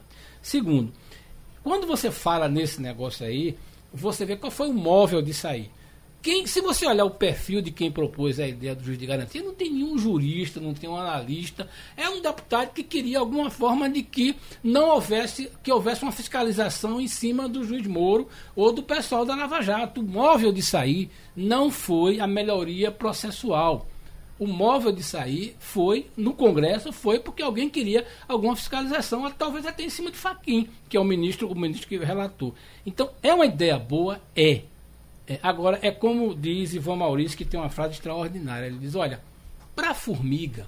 Segundo, 0.42 0.92
quando 1.62 1.86
você 1.86 2.10
fala 2.10 2.48
nesse 2.48 2.80
negócio 2.80 3.26
aí, 3.26 3.56
você 3.92 4.24
vê 4.24 4.36
qual 4.36 4.50
foi 4.50 4.68
o 4.68 4.74
móvel 4.74 5.20
de 5.20 5.34
sair. 5.34 5.70
Quem, 6.22 6.46
se 6.46 6.60
você 6.60 6.86
olhar 6.86 7.06
o 7.06 7.10
perfil 7.10 7.62
de 7.62 7.70
quem 7.70 7.90
propôs 7.90 8.38
a 8.38 8.46
ideia 8.46 8.74
do 8.74 8.84
juiz 8.84 8.98
de 8.98 9.06
garantia, 9.06 9.42
não 9.42 9.54
tem 9.54 9.70
nenhum 9.70 9.96
jurista, 9.96 10.60
não 10.60 10.74
tem 10.74 10.88
um 10.88 10.96
analista. 10.96 11.66
É 11.96 12.10
um 12.10 12.20
deputado 12.20 12.74
que 12.74 12.82
queria 12.82 13.18
alguma 13.18 13.48
forma 13.48 13.88
de 13.88 14.02
que 14.02 14.36
não 14.62 14.90
houvesse, 14.90 15.50
que 15.62 15.72
houvesse 15.72 16.02
uma 16.02 16.12
fiscalização 16.12 17.00
em 17.00 17.08
cima 17.08 17.48
do 17.48 17.64
juiz 17.64 17.86
Moro 17.86 18.28
ou 18.54 18.70
do 18.70 18.82
pessoal 18.82 19.24
da 19.24 19.34
Lava 19.34 19.62
Jato. 19.62 20.02
O 20.02 20.04
móvel 20.04 20.52
de 20.52 20.60
sair 20.60 21.10
não 21.34 21.70
foi 21.70 22.20
a 22.20 22.26
melhoria 22.26 22.90
processual. 22.92 23.86
O 24.40 24.46
móvel 24.46 24.90
de 24.90 25.04
sair 25.04 25.54
foi, 25.60 26.10
no 26.16 26.32
Congresso, 26.32 26.92
foi 26.92 27.20
porque 27.20 27.42
alguém 27.42 27.68
queria 27.68 28.04
alguma 28.26 28.56
fiscalização, 28.56 29.30
talvez 29.30 29.64
até 29.66 29.84
em 29.84 29.90
cima 29.90 30.10
de 30.10 30.16
Faquim, 30.16 30.68
que 30.88 30.96
é 30.96 31.00
o 31.00 31.04
ministro, 31.04 31.48
o 31.48 31.54
ministro 31.54 31.86
que 31.86 31.96
relatou. 31.98 32.52
Então, 32.84 33.10
é 33.22 33.32
uma 33.32 33.46
ideia 33.46 33.78
boa? 33.78 34.20
É 34.34 34.62
É, 35.30 35.38
agora, 35.44 35.78
é 35.80 35.92
como 35.92 36.34
diz 36.34 36.74
Ivan 36.74 36.96
Maurício, 36.96 37.38
que 37.38 37.44
tem 37.44 37.60
uma 37.60 37.68
frase 37.68 37.94
extraordinária. 37.94 38.66
Ele 38.66 38.78
diz: 38.78 38.96
olha, 38.96 39.20
para 39.76 39.90
a 39.90 39.94
formiga, 39.94 40.66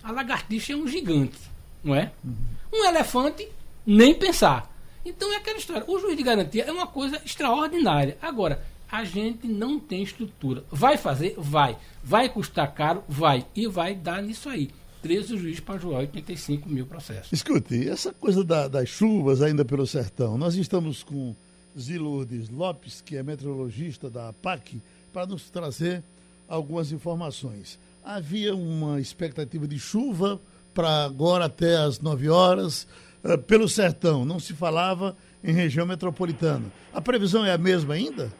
a 0.00 0.12
lagartixa 0.12 0.74
é 0.74 0.76
um 0.76 0.86
gigante, 0.86 1.40
não 1.82 1.92
é? 1.92 2.12
Uhum. 2.22 2.36
Um 2.72 2.84
elefante, 2.84 3.48
nem 3.84 4.14
pensar. 4.14 4.72
Então 5.04 5.32
é 5.32 5.36
aquela 5.38 5.58
história. 5.58 5.82
O 5.88 5.98
juiz 5.98 6.16
de 6.16 6.22
garantia 6.22 6.62
é 6.64 6.70
uma 6.70 6.86
coisa 6.86 7.20
extraordinária. 7.24 8.16
Agora, 8.22 8.64
a 8.90 9.04
gente 9.04 9.46
não 9.46 9.78
tem 9.78 10.02
estrutura. 10.02 10.64
Vai 10.70 10.96
fazer? 10.96 11.34
Vai. 11.36 11.76
Vai 12.02 12.28
custar 12.28 12.72
caro? 12.72 13.02
Vai. 13.08 13.46
E 13.54 13.66
vai 13.66 13.94
dar 13.94 14.22
nisso 14.22 14.48
aí. 14.48 14.70
13 15.02 15.38
juízes 15.38 15.60
para 15.60 15.78
julgar 15.78 15.98
85 16.00 16.68
mil 16.68 16.86
processos. 16.86 17.32
Escute, 17.32 17.88
essa 17.88 18.12
coisa 18.12 18.42
da, 18.42 18.66
das 18.66 18.88
chuvas 18.88 19.40
ainda 19.40 19.64
pelo 19.64 19.86
sertão, 19.86 20.36
nós 20.36 20.56
estamos 20.56 21.02
com 21.02 21.34
Zilurdes 21.78 22.48
Lopes, 22.48 23.02
que 23.02 23.16
é 23.16 23.22
meteorologista 23.22 24.10
da 24.10 24.30
APAC, 24.30 24.80
para 25.12 25.26
nos 25.26 25.48
trazer 25.50 26.02
algumas 26.48 26.90
informações. 26.90 27.78
Havia 28.04 28.54
uma 28.54 29.00
expectativa 29.00 29.66
de 29.68 29.78
chuva 29.78 30.40
para 30.74 31.04
agora 31.04 31.46
até 31.46 31.76
as 31.76 32.00
9 32.00 32.28
horas, 32.28 32.86
uh, 33.24 33.38
pelo 33.38 33.68
sertão, 33.68 34.24
não 34.24 34.38
se 34.40 34.54
falava 34.54 35.16
em 35.42 35.52
região 35.52 35.86
metropolitana. 35.86 36.66
A 36.92 37.00
previsão 37.00 37.44
é 37.44 37.52
a 37.52 37.58
mesma 37.58 37.94
ainda? 37.94 38.32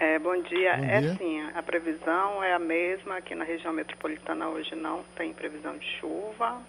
É, 0.00 0.16
bom 0.18 0.40
dia. 0.42 0.76
Bom 0.76 0.84
é 0.84 1.00
dia. 1.00 1.14
sim, 1.16 1.42
a 1.54 1.62
previsão 1.62 2.42
é 2.42 2.54
a 2.54 2.58
mesma 2.58 3.16
aqui 3.16 3.34
na 3.34 3.44
região 3.44 3.72
metropolitana. 3.72 4.48
Hoje 4.48 4.74
não 4.76 5.02
tem 5.16 5.32
previsão 5.32 5.76
de 5.76 5.86
chuva. 5.98 6.62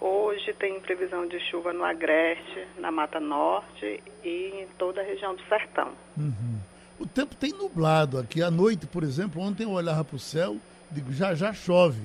Hoje 0.00 0.52
tem 0.54 0.78
previsão 0.80 1.26
de 1.28 1.38
chuva 1.48 1.72
no 1.72 1.84
Agreste, 1.84 2.66
na 2.78 2.90
Mata 2.90 3.20
Norte 3.20 4.02
e 4.22 4.62
em 4.62 4.66
toda 4.76 5.00
a 5.00 5.04
região 5.04 5.34
do 5.34 5.42
Sertão. 5.44 5.92
Uhum. 6.16 6.58
O 6.98 7.06
tempo 7.06 7.34
tem 7.36 7.52
nublado 7.52 8.18
aqui. 8.18 8.42
À 8.42 8.50
noite, 8.50 8.86
por 8.86 9.04
exemplo, 9.04 9.40
ontem 9.40 9.62
eu 9.62 9.70
olhava 9.70 10.04
para 10.04 10.16
o 10.16 10.18
céu, 10.18 10.56
digo, 10.90 11.12
já 11.12 11.34
já 11.34 11.52
chove. 11.52 12.02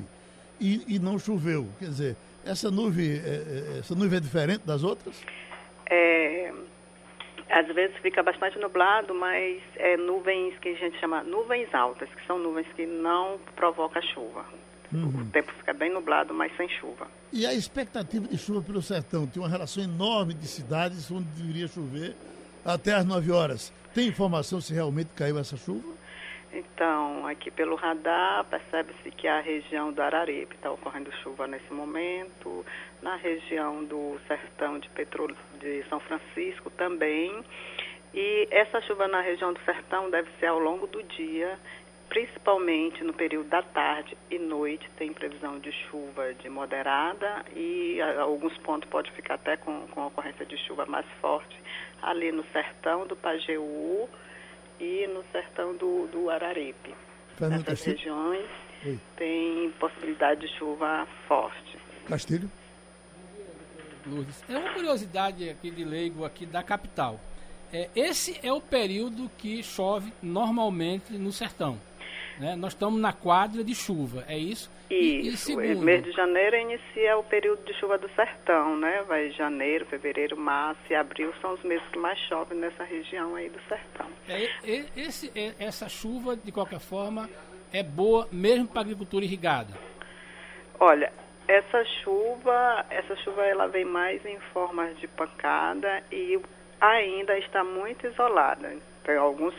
E, 0.60 0.96
e 0.96 1.00
não 1.00 1.18
choveu. 1.18 1.68
Quer 1.80 1.86
dizer, 1.86 2.16
essa 2.46 2.70
nuvem, 2.70 3.14
é, 3.14 3.16
é 3.16 3.80
essa 3.80 3.96
nuvem 3.96 4.18
é 4.18 4.22
diferente 4.22 4.62
das 4.64 4.84
outras? 4.84 5.22
É, 5.90 6.54
às 7.52 7.68
vezes 7.68 7.96
fica 7.98 8.24
bastante 8.24 8.58
nublado, 8.58 9.14
mas 9.14 9.62
é 9.76 9.98
nuvens 9.98 10.58
que 10.60 10.70
a 10.70 10.76
gente 10.76 11.00
chama 11.00 11.22
nuvens 11.24 11.74
altas, 11.74 12.10
que 12.10 12.26
são 12.26 12.40
nuvens 12.40 12.68
que 12.76 12.86
não 12.86 13.38
provocam 13.56 14.02
chuva. 14.02 14.46
Uhum. 14.94 15.22
O 15.22 15.26
tempo 15.32 15.52
fica 15.54 15.74
bem 15.74 15.92
nublado, 15.92 16.34
mas 16.34 16.56
sem 16.58 16.68
chuva. 16.70 17.08
E 17.32 17.46
a 17.46 17.54
expectativa 17.54 18.28
de 18.28 18.38
chuva 18.38 18.62
pelo 18.62 18.82
sertão? 18.82 19.26
Tem 19.26 19.42
uma 19.42 19.50
relação 19.50 19.84
enorme 19.84 20.34
de 20.34 20.48
cidades 20.48 21.10
onde 21.12 21.26
deveria 21.30 21.68
chover 21.68 22.16
até 22.66 22.94
às 22.94 23.06
9 23.06 23.32
horas. 23.32 23.72
Tem 23.94 24.08
informação 24.08 24.60
se 24.60 24.74
realmente 24.74 25.10
caiu 25.16 25.38
essa 25.38 25.56
chuva? 25.58 26.01
Então, 26.54 27.26
aqui 27.28 27.50
pelo 27.50 27.76
radar, 27.76 28.44
percebe-se 28.46 29.10
que 29.12 29.26
a 29.28 29.40
região 29.40 29.94
do 29.94 30.02
Araripe 30.02 30.56
está 30.56 30.70
ocorrendo 30.70 31.12
chuva 31.24 31.48
nesse 31.48 31.72
momento, 31.74 32.66
na 33.02 33.16
região 33.16 33.84
do 33.86 34.20
sertão 34.28 34.78
de, 34.78 34.90
de 35.60 35.84
São 35.88 36.00
Francisco 36.02 36.70
também. 36.72 37.44
E 38.14 38.50
essa 38.52 38.82
chuva 38.82 39.08
na 39.08 39.22
região 39.22 39.54
do 39.54 39.60
sertão 39.62 40.10
deve 40.10 40.30
ser 40.40 40.48
ao 40.48 40.60
longo 40.60 40.88
do 40.88 41.02
dia, 41.04 41.58
principalmente 42.10 43.02
no 43.06 43.14
período 43.14 43.48
da 43.48 43.62
tarde 43.62 44.18
e 44.30 44.38
noite, 44.38 44.90
tem 44.98 45.14
previsão 45.14 45.58
de 45.60 45.72
chuva 45.72 46.34
de 46.34 46.50
moderada 46.50 47.46
e 47.56 48.02
alguns 48.20 48.58
pontos 48.58 48.90
pode 48.90 49.10
ficar 49.12 49.36
até 49.36 49.56
com, 49.56 49.88
com 49.88 50.08
ocorrência 50.08 50.46
de 50.46 50.58
chuva 50.58 50.86
mais 50.86 51.06
forte 51.22 51.58
ali 52.02 52.34
no 52.34 52.44
sertão 52.52 53.08
do 53.08 53.16
Pajeú 53.16 54.10
e 54.82 55.08
no 55.08 55.24
sertão 55.32 55.76
do, 55.76 56.08
do 56.08 56.30
Araripe. 56.30 56.96
Fernando 57.38 57.60
Nessas 57.60 57.86
Castilho. 57.86 57.98
regiões 57.98 58.50
Oi. 58.84 59.00
tem 59.16 59.72
possibilidade 59.80 60.42
de 60.42 60.48
chuva 60.58 61.08
forte. 61.28 61.78
Castilho? 62.08 62.52
Lourdes. 64.06 64.44
É 64.50 64.58
uma 64.58 64.74
curiosidade 64.74 65.48
aqui 65.48 65.70
de 65.70 65.84
leigo 65.84 66.26
aqui 66.26 66.48
da 66.48 66.64
capital. 66.64 67.20
É, 67.72 67.90
esse 67.96 68.40
é 68.44 68.52
o 68.52 68.60
período 68.60 69.30
que 69.38 69.62
chove 69.62 70.12
normalmente 70.22 71.14
no 71.14 71.32
sertão. 71.32 71.80
Né? 72.40 72.56
Nós 72.56 72.74
estamos 72.74 73.00
na 73.00 73.14
quadra 73.14 73.64
de 73.64 73.76
chuva, 73.76 74.26
é 74.28 74.38
isso? 74.38 74.70
Isso, 74.94 75.62
e, 75.62 75.72
e 75.72 75.76
mês 75.76 76.04
de 76.04 76.12
janeiro 76.12 76.56
inicia 76.56 77.18
o 77.18 77.24
período 77.24 77.64
de 77.64 77.74
chuva 77.76 77.98
do 77.98 78.10
sertão, 78.10 78.76
né? 78.78 79.04
Vai 79.08 79.32
janeiro, 79.32 79.86
fevereiro, 79.86 80.36
março 80.38 80.82
e 80.90 80.96
abril 80.96 81.34
são 81.42 81.54
os 81.54 81.64
meses 81.64 81.86
que 81.88 81.98
mais 81.98 82.20
chovem 82.20 82.58
nessa 82.58 82.84
região 82.84 83.36
aí 83.36 83.50
do 83.50 83.60
sertão. 83.70 84.08
É, 84.28 84.44
é, 84.64 84.86
esse, 84.96 85.32
é, 85.36 85.54
essa 85.60 85.88
chuva, 85.88 86.36
de 86.36 86.52
qualquer 86.52 86.80
forma, 86.80 87.30
é 87.72 87.82
boa 87.82 88.28
mesmo 88.32 88.68
para 88.68 88.80
a 88.80 88.84
agricultura 88.84 89.24
irrigada? 89.24 89.74
Olha, 90.80 91.12
essa 91.48 91.86
chuva, 92.04 92.86
essa 92.90 93.16
chuva 93.18 93.46
ela 93.46 93.68
vem 93.68 93.86
mais 93.86 94.26
em 94.26 94.40
forma 94.54 94.94
de 94.96 95.08
pancada 95.08 96.04
e 96.12 96.40
ainda 96.80 97.38
está 97.38 97.64
muito 97.64 98.08
isolada. 98.08 98.76
Tem 99.04 99.16
alguns 99.16 99.54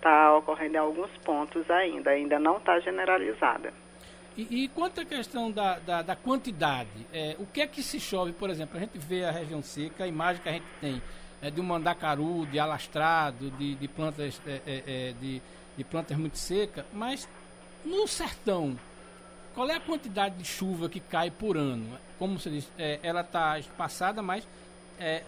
está 0.00 0.34
ocorrendo 0.34 0.74
em 0.74 0.78
alguns 0.78 1.10
pontos 1.18 1.70
ainda, 1.70 2.10
ainda 2.10 2.38
não 2.38 2.56
está 2.56 2.80
generalizada. 2.80 3.72
E, 4.36 4.64
e, 4.64 4.68
quanto 4.68 5.00
à 5.00 5.04
questão 5.04 5.50
da, 5.50 5.78
da, 5.78 6.02
da 6.02 6.16
quantidade, 6.16 6.88
é, 7.12 7.36
o 7.38 7.46
que 7.46 7.60
é 7.60 7.66
que 7.66 7.82
se 7.82 7.98
chove, 7.98 8.32
por 8.32 8.48
exemplo, 8.48 8.76
a 8.76 8.80
gente 8.80 8.96
vê 8.96 9.24
a 9.24 9.30
região 9.30 9.62
seca, 9.62 10.04
a 10.04 10.06
imagem 10.06 10.42
que 10.42 10.48
a 10.48 10.52
gente 10.52 10.66
tem 10.80 11.02
é 11.42 11.50
de 11.50 11.60
um 11.60 11.64
mandacaru, 11.64 12.46
de 12.46 12.58
alastrado, 12.58 13.50
de, 13.52 13.74
de 13.74 13.88
plantas 13.88 14.40
é, 14.46 14.60
é, 14.66 14.82
é 14.86 15.14
de, 15.20 15.42
de 15.76 15.84
plantas 15.84 16.16
muito 16.16 16.38
secas, 16.38 16.84
mas 16.92 17.28
no 17.84 18.06
sertão, 18.06 18.78
qual 19.54 19.68
é 19.68 19.74
a 19.74 19.80
quantidade 19.80 20.36
de 20.36 20.44
chuva 20.44 20.88
que 20.88 21.00
cai 21.00 21.30
por 21.30 21.56
ano? 21.56 21.98
Como 22.18 22.38
você 22.38 22.50
disse, 22.50 22.68
é, 22.78 23.00
ela 23.02 23.22
está 23.22 23.58
espaçada, 23.58 24.22
mas 24.22 24.46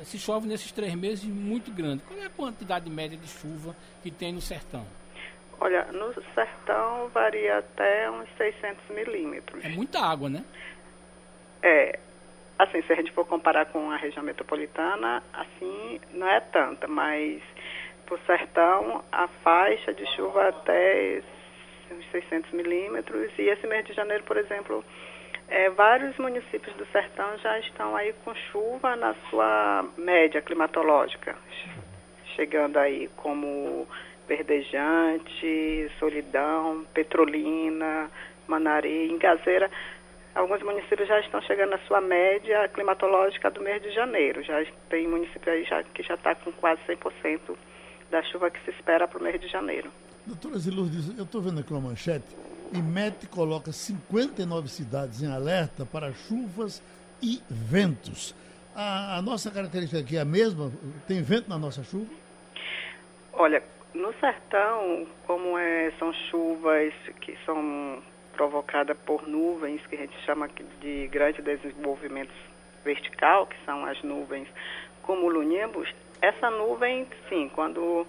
se 0.04 0.18
chove 0.18 0.46
nesses 0.46 0.70
três 0.70 0.94
meses 0.94 1.24
muito 1.24 1.72
grande. 1.72 2.02
Qual 2.06 2.20
é 2.20 2.26
a 2.26 2.28
quantidade 2.28 2.90
média 2.90 3.16
de 3.16 3.26
chuva 3.26 3.74
que 4.02 4.10
tem 4.10 4.30
no 4.30 4.40
sertão? 4.42 4.86
Olha, 5.62 5.84
no 5.92 6.12
sertão 6.34 7.08
varia 7.10 7.58
até 7.58 8.10
uns 8.10 8.28
600 8.36 8.88
milímetros. 8.90 9.64
É 9.64 9.68
muita 9.68 10.00
água, 10.00 10.28
né? 10.28 10.44
É. 11.62 12.00
Assim, 12.58 12.82
se 12.82 12.92
a 12.92 12.96
gente 12.96 13.12
for 13.12 13.24
comparar 13.24 13.66
com 13.66 13.88
a 13.92 13.96
região 13.96 14.24
metropolitana, 14.24 15.22
assim, 15.32 16.00
não 16.14 16.26
é 16.26 16.40
tanta, 16.40 16.88
mas 16.88 17.40
para 18.04 18.14
o 18.16 18.18
sertão, 18.26 19.04
a 19.12 19.28
faixa 19.28 19.94
de 19.94 20.04
chuva 20.16 20.48
até 20.48 21.22
uns 21.92 22.10
600 22.10 22.50
milímetros. 22.50 23.30
E 23.38 23.42
esse 23.42 23.64
mês 23.68 23.84
de 23.84 23.92
janeiro, 23.92 24.24
por 24.24 24.36
exemplo, 24.36 24.84
é, 25.46 25.70
vários 25.70 26.18
municípios 26.18 26.74
do 26.74 26.86
sertão 26.86 27.38
já 27.38 27.56
estão 27.60 27.94
aí 27.94 28.12
com 28.24 28.34
chuva 28.50 28.96
na 28.96 29.14
sua 29.30 29.88
média 29.96 30.42
climatológica, 30.42 31.36
chegando 32.34 32.78
aí 32.78 33.08
como 33.16 33.86
Verdejante, 34.36 35.90
Solidão, 35.98 36.86
Petrolina, 36.94 38.10
Manari, 38.48 39.10
Engazeira. 39.10 39.70
Alguns 40.34 40.62
municípios 40.62 41.06
já 41.06 41.20
estão 41.20 41.42
chegando 41.42 41.70
na 41.70 41.78
sua 41.80 42.00
média 42.00 42.66
climatológica 42.68 43.50
do 43.50 43.60
mês 43.60 43.82
de 43.82 43.90
janeiro. 43.90 44.42
Já 44.42 44.64
tem 44.88 45.06
município 45.06 45.52
aí 45.52 45.64
já, 45.64 45.82
que 45.82 46.02
já 46.02 46.14
está 46.14 46.34
com 46.34 46.50
quase 46.52 46.80
100% 46.88 47.56
da 48.10 48.22
chuva 48.22 48.50
que 48.50 48.58
se 48.64 48.70
espera 48.70 49.06
para 49.06 49.18
o 49.18 49.22
mês 49.22 49.38
de 49.38 49.48
janeiro. 49.48 49.90
Doutora 50.24 50.58
Zilurdes, 50.58 51.18
eu 51.18 51.24
estou 51.24 51.42
vendo 51.42 51.60
aqui 51.60 51.70
uma 51.70 51.88
manchete 51.90 52.34
IMET 52.72 53.26
coloca 53.26 53.70
59 53.70 54.66
cidades 54.68 55.20
em 55.20 55.30
alerta 55.30 55.84
para 55.84 56.10
chuvas 56.12 56.82
e 57.20 57.42
ventos. 57.50 58.34
A, 58.74 59.18
a, 59.18 59.22
nossa 59.22 59.50
característica 59.50 60.00
aqui 60.00 60.16
é 60.16 60.20
a 60.20 60.24
mesma? 60.24 60.72
Tem 61.06 61.20
vento 61.22 61.50
na 61.50 61.58
nossa 61.58 61.84
chuva? 61.84 62.10
Olha, 63.34 63.62
no 63.94 64.12
sertão, 64.14 65.06
como 65.26 65.58
é, 65.58 65.92
são 65.98 66.12
chuvas 66.30 66.92
que 67.20 67.36
são 67.44 68.02
provocadas 68.32 68.96
por 69.04 69.26
nuvens, 69.28 69.86
que 69.86 69.96
a 69.96 69.98
gente 69.98 70.18
chama 70.24 70.48
de 70.80 71.08
grande 71.08 71.42
desenvolvimento 71.42 72.32
vertical, 72.84 73.46
que 73.46 73.56
são 73.64 73.84
as 73.84 74.02
nuvens 74.02 74.48
cumulonimbus, 75.02 75.88
essa 76.22 76.48
nuvem, 76.50 77.06
sim, 77.28 77.50
quando 77.52 78.06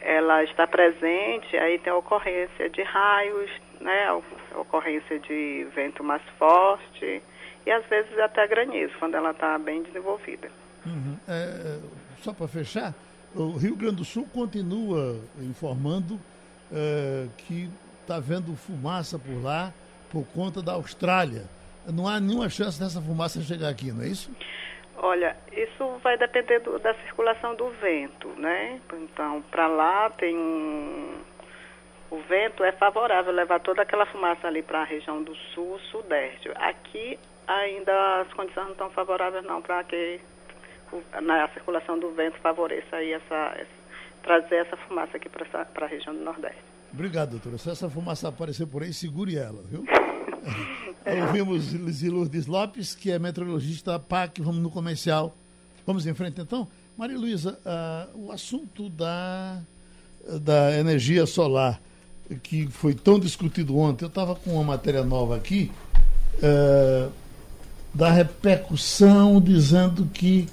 ela 0.00 0.42
está 0.44 0.66
presente, 0.66 1.56
aí 1.56 1.78
tem 1.78 1.92
a 1.92 1.96
ocorrência 1.96 2.68
de 2.68 2.82
raios, 2.82 3.50
né, 3.80 4.08
a 4.08 4.58
ocorrência 4.58 5.18
de 5.20 5.66
vento 5.74 6.02
mais 6.02 6.22
forte 6.38 7.22
e 7.64 7.70
às 7.70 7.86
vezes 7.86 8.18
até 8.18 8.46
granizo, 8.46 8.92
quando 8.98 9.14
ela 9.14 9.30
está 9.30 9.56
bem 9.58 9.82
desenvolvida. 9.84 10.48
Uhum. 10.84 11.16
É, 11.28 11.32
é 11.32 11.78
só 12.22 12.32
para 12.32 12.48
fechar, 12.48 12.92
o 13.36 13.56
Rio 13.56 13.76
Grande 13.76 13.96
do 13.96 14.04
Sul 14.04 14.26
continua 14.32 15.20
informando 15.40 16.18
é, 16.72 17.26
que 17.38 17.68
está 18.00 18.18
vendo 18.18 18.56
fumaça 18.56 19.18
por 19.18 19.42
lá 19.42 19.72
por 20.10 20.24
conta 20.28 20.62
da 20.62 20.72
Austrália. 20.72 21.44
Não 21.86 22.08
há 22.08 22.18
nenhuma 22.18 22.48
chance 22.48 22.80
dessa 22.80 23.00
fumaça 23.00 23.40
chegar 23.42 23.68
aqui, 23.68 23.92
não 23.92 24.02
é 24.02 24.08
isso? 24.08 24.30
Olha, 24.98 25.36
isso 25.52 25.98
vai 26.02 26.16
depender 26.16 26.60
do, 26.60 26.78
da 26.78 26.94
circulação 26.94 27.54
do 27.54 27.68
vento, 27.80 28.28
né? 28.38 28.80
Então, 28.92 29.42
para 29.50 29.66
lá 29.66 30.10
tem 30.10 30.36
um. 30.36 31.18
O 32.10 32.18
vento 32.20 32.64
é 32.64 32.72
favorável 32.72 33.32
levar 33.32 33.60
toda 33.60 33.82
aquela 33.82 34.06
fumaça 34.06 34.46
ali 34.46 34.62
para 34.62 34.80
a 34.80 34.84
região 34.84 35.22
do 35.22 35.34
sul, 35.34 35.78
sudeste. 35.90 36.50
Aqui 36.54 37.18
ainda 37.46 38.20
as 38.22 38.32
condições 38.32 38.64
não 38.64 38.72
estão 38.72 38.90
favoráveis 38.90 39.44
não 39.44 39.60
para 39.60 39.82
que 39.84 40.20
na 41.22 41.48
circulação 41.48 41.98
do 41.98 42.10
vento 42.12 42.38
favoreça 42.38 42.96
aí 42.96 43.12
essa, 43.12 43.54
essa 43.56 43.86
trazer 44.22 44.56
essa 44.56 44.76
fumaça 44.76 45.16
aqui 45.16 45.28
para 45.28 45.86
a 45.86 45.88
região 45.88 46.14
do 46.14 46.22
Nordeste. 46.22 46.58
Obrigado, 46.92 47.30
doutora. 47.30 47.58
Se 47.58 47.70
essa 47.70 47.88
fumaça 47.88 48.28
aparecer 48.28 48.66
por 48.66 48.82
aí, 48.82 48.92
segure 48.92 49.36
ela, 49.36 49.62
viu? 49.64 49.84
Ouvimos 51.26 51.72
Lourdes 52.02 52.46
Lopes, 52.46 52.94
que 52.94 53.10
é 53.10 53.18
meteorologista 53.18 53.98
PAC. 53.98 54.40
Vamos 54.40 54.62
no 54.62 54.70
comercial. 54.70 55.36
Vamos 55.86 56.06
em 56.06 56.14
frente, 56.14 56.40
então? 56.40 56.66
Maria 56.96 57.18
Luísa, 57.18 57.58
uh, 57.64 58.26
o 58.26 58.32
assunto 58.32 58.88
da, 58.88 59.60
da 60.40 60.76
energia 60.78 61.26
solar, 61.26 61.80
que 62.42 62.66
foi 62.68 62.94
tão 62.94 63.20
discutido 63.20 63.76
ontem, 63.76 64.04
eu 64.04 64.08
estava 64.08 64.34
com 64.34 64.54
uma 64.54 64.64
matéria 64.64 65.04
nova 65.04 65.36
aqui, 65.36 65.70
uh, 66.38 67.12
da 67.94 68.10
repercussão, 68.10 69.40
dizendo 69.40 70.06
que 70.06 70.48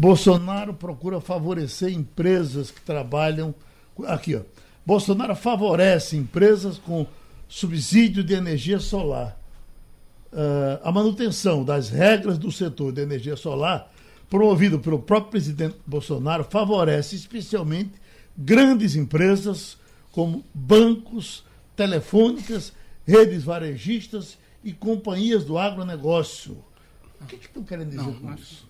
Bolsonaro 0.00 0.72
procura 0.72 1.20
favorecer 1.20 1.92
empresas 1.92 2.70
que 2.70 2.80
trabalham. 2.80 3.54
Aqui, 4.06 4.34
ó. 4.34 4.40
Bolsonaro 4.84 5.36
favorece 5.36 6.16
empresas 6.16 6.78
com 6.78 7.06
subsídio 7.46 8.24
de 8.24 8.32
energia 8.32 8.80
solar. 8.80 9.38
Uh, 10.32 10.80
a 10.82 10.90
manutenção 10.90 11.62
das 11.62 11.90
regras 11.90 12.38
do 12.38 12.50
setor 12.50 12.92
de 12.92 13.02
energia 13.02 13.36
solar, 13.36 13.92
promovido 14.30 14.78
pelo 14.78 15.00
próprio 15.00 15.32
presidente 15.32 15.76
Bolsonaro, 15.86 16.44
favorece 16.44 17.14
especialmente 17.14 17.92
grandes 18.34 18.96
empresas 18.96 19.76
como 20.12 20.42
bancos, 20.54 21.44
telefônicas, 21.76 22.72
redes 23.06 23.44
varejistas 23.44 24.38
e 24.64 24.72
companhias 24.72 25.44
do 25.44 25.58
agronegócio. 25.58 26.56
O 27.20 27.26
que, 27.26 27.36
que 27.36 27.46
estão 27.46 27.62
querendo 27.62 27.90
dizer 27.90 28.02
Não, 28.02 28.14
com 28.14 28.26
mas... 28.28 28.40
isso? 28.40 28.69